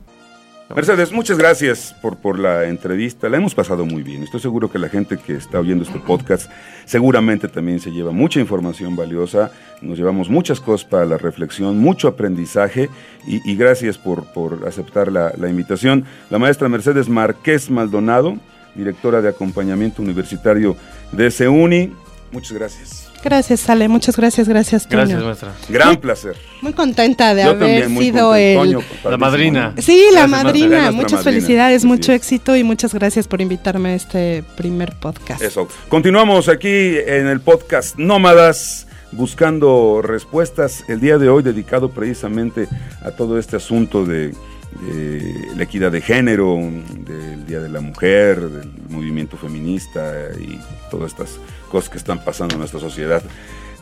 Mercedes, 0.75 1.11
muchas 1.11 1.37
gracias 1.37 1.93
por, 2.01 2.17
por 2.17 2.39
la 2.39 2.65
entrevista. 2.65 3.27
La 3.27 3.37
hemos 3.37 3.53
pasado 3.53 3.85
muy 3.85 4.03
bien. 4.03 4.23
Estoy 4.23 4.39
seguro 4.39 4.71
que 4.71 4.79
la 4.79 4.87
gente 4.89 5.17
que 5.17 5.33
está 5.33 5.59
oyendo 5.59 5.83
este 5.83 5.99
podcast 5.99 6.49
seguramente 6.85 7.47
también 7.47 7.79
se 7.79 7.91
lleva 7.91 8.11
mucha 8.11 8.39
información 8.39 8.95
valiosa. 8.95 9.51
Nos 9.81 9.97
llevamos 9.97 10.29
muchas 10.29 10.59
cosas 10.59 10.87
para 10.87 11.05
la 11.05 11.17
reflexión, 11.17 11.77
mucho 11.79 12.07
aprendizaje 12.07 12.89
y, 13.27 13.49
y 13.49 13.55
gracias 13.55 13.97
por, 13.97 14.25
por 14.31 14.65
aceptar 14.67 15.11
la, 15.11 15.33
la 15.37 15.49
invitación. 15.49 16.05
La 16.29 16.39
maestra 16.39 16.69
Mercedes 16.69 17.09
Márquez 17.09 17.69
Maldonado, 17.69 18.37
directora 18.75 19.21
de 19.21 19.29
acompañamiento 19.29 20.01
universitario 20.01 20.77
de 21.11 21.31
CEUNI. 21.31 21.93
Muchas 22.31 22.53
gracias. 22.53 23.10
Gracias, 23.23 23.69
Ale. 23.69 23.87
Muchas 23.87 24.17
gracias, 24.17 24.47
gracias, 24.47 24.87
Toño. 24.87 25.01
Gracias, 25.01 25.23
maestra. 25.23 25.53
Gran 25.69 25.97
placer. 25.97 26.35
Muy 26.61 26.73
contenta 26.73 27.33
de 27.33 27.43
Yo 27.43 27.51
haber 27.51 27.83
también, 27.83 27.97
sido 28.03 28.35
el... 28.35 28.57
Toño, 28.57 28.79
La 29.03 29.17
madrina. 29.17 29.73
Sí, 29.77 30.05
la 30.13 30.27
Gracias, 30.27 30.43
madrina. 30.43 30.91
Muchas 30.91 31.13
madrina. 31.13 31.23
felicidades, 31.23 31.85
mucho 31.85 32.11
éxito 32.13 32.55
y 32.55 32.63
muchas 32.63 32.93
gracias 32.93 33.27
por 33.27 33.41
invitarme 33.41 33.89
a 33.89 33.95
este 33.95 34.43
primer 34.55 34.95
podcast. 34.99 35.41
Eso. 35.41 35.67
Continuamos 35.89 36.49
aquí 36.49 36.67
en 36.97 37.27
el 37.27 37.41
podcast 37.41 37.97
Nómadas 37.97 38.87
buscando 39.11 40.01
respuestas. 40.01 40.83
El 40.87 40.99
día 40.99 41.17
de 41.17 41.29
hoy 41.29 41.43
dedicado 41.43 41.89
precisamente 41.89 42.67
a 43.03 43.11
todo 43.11 43.37
este 43.37 43.57
asunto 43.57 44.05
de, 44.05 44.33
de 44.79 45.51
la 45.55 45.63
equidad 45.63 45.91
de 45.91 46.01
género, 46.01 46.57
del 46.57 47.45
Día 47.45 47.59
de 47.59 47.69
la 47.69 47.81
Mujer, 47.81 48.39
del 48.39 48.71
movimiento 48.89 49.37
feminista 49.37 50.13
y 50.39 50.59
todas 50.89 51.11
estas 51.11 51.39
cosas 51.69 51.89
que 51.89 51.97
están 51.97 52.23
pasando 52.23 52.55
en 52.55 52.59
nuestra 52.59 52.79
sociedad. 52.79 53.21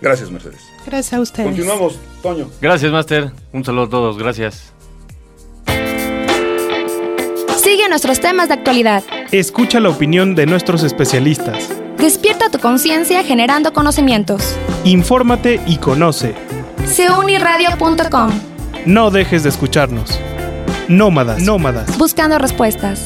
Gracias, 0.01 0.31
Mercedes. 0.31 0.61
Gracias 0.85 1.13
a 1.13 1.19
ustedes. 1.19 1.47
Continuamos, 1.47 1.99
Toño. 2.21 2.49
Gracias, 2.61 2.91
Master. 2.91 3.31
Un 3.51 3.65
saludo 3.65 3.83
a 3.83 3.89
todos. 3.89 4.17
Gracias. 4.17 4.73
Sigue 7.57 7.89
nuestros 7.89 8.19
temas 8.19 8.47
de 8.47 8.55
actualidad. 8.55 9.03
Escucha 9.31 9.79
la 9.79 9.89
opinión 9.89 10.33
de 10.33 10.45
nuestros 10.45 10.83
especialistas. 10.83 11.69
Despierta 11.97 12.49
tu 12.49 12.59
conciencia 12.59 13.23
generando 13.23 13.73
conocimientos. 13.73 14.55
Infórmate 14.85 15.59
y 15.67 15.77
conoce. 15.77 16.33
Seuniradio.com 16.85 18.31
No 18.85 19.11
dejes 19.11 19.43
de 19.43 19.49
escucharnos. 19.49 20.17
Nómadas, 20.89 21.43
nómadas. 21.43 21.95
Buscando 21.99 22.39
respuestas. 22.39 23.05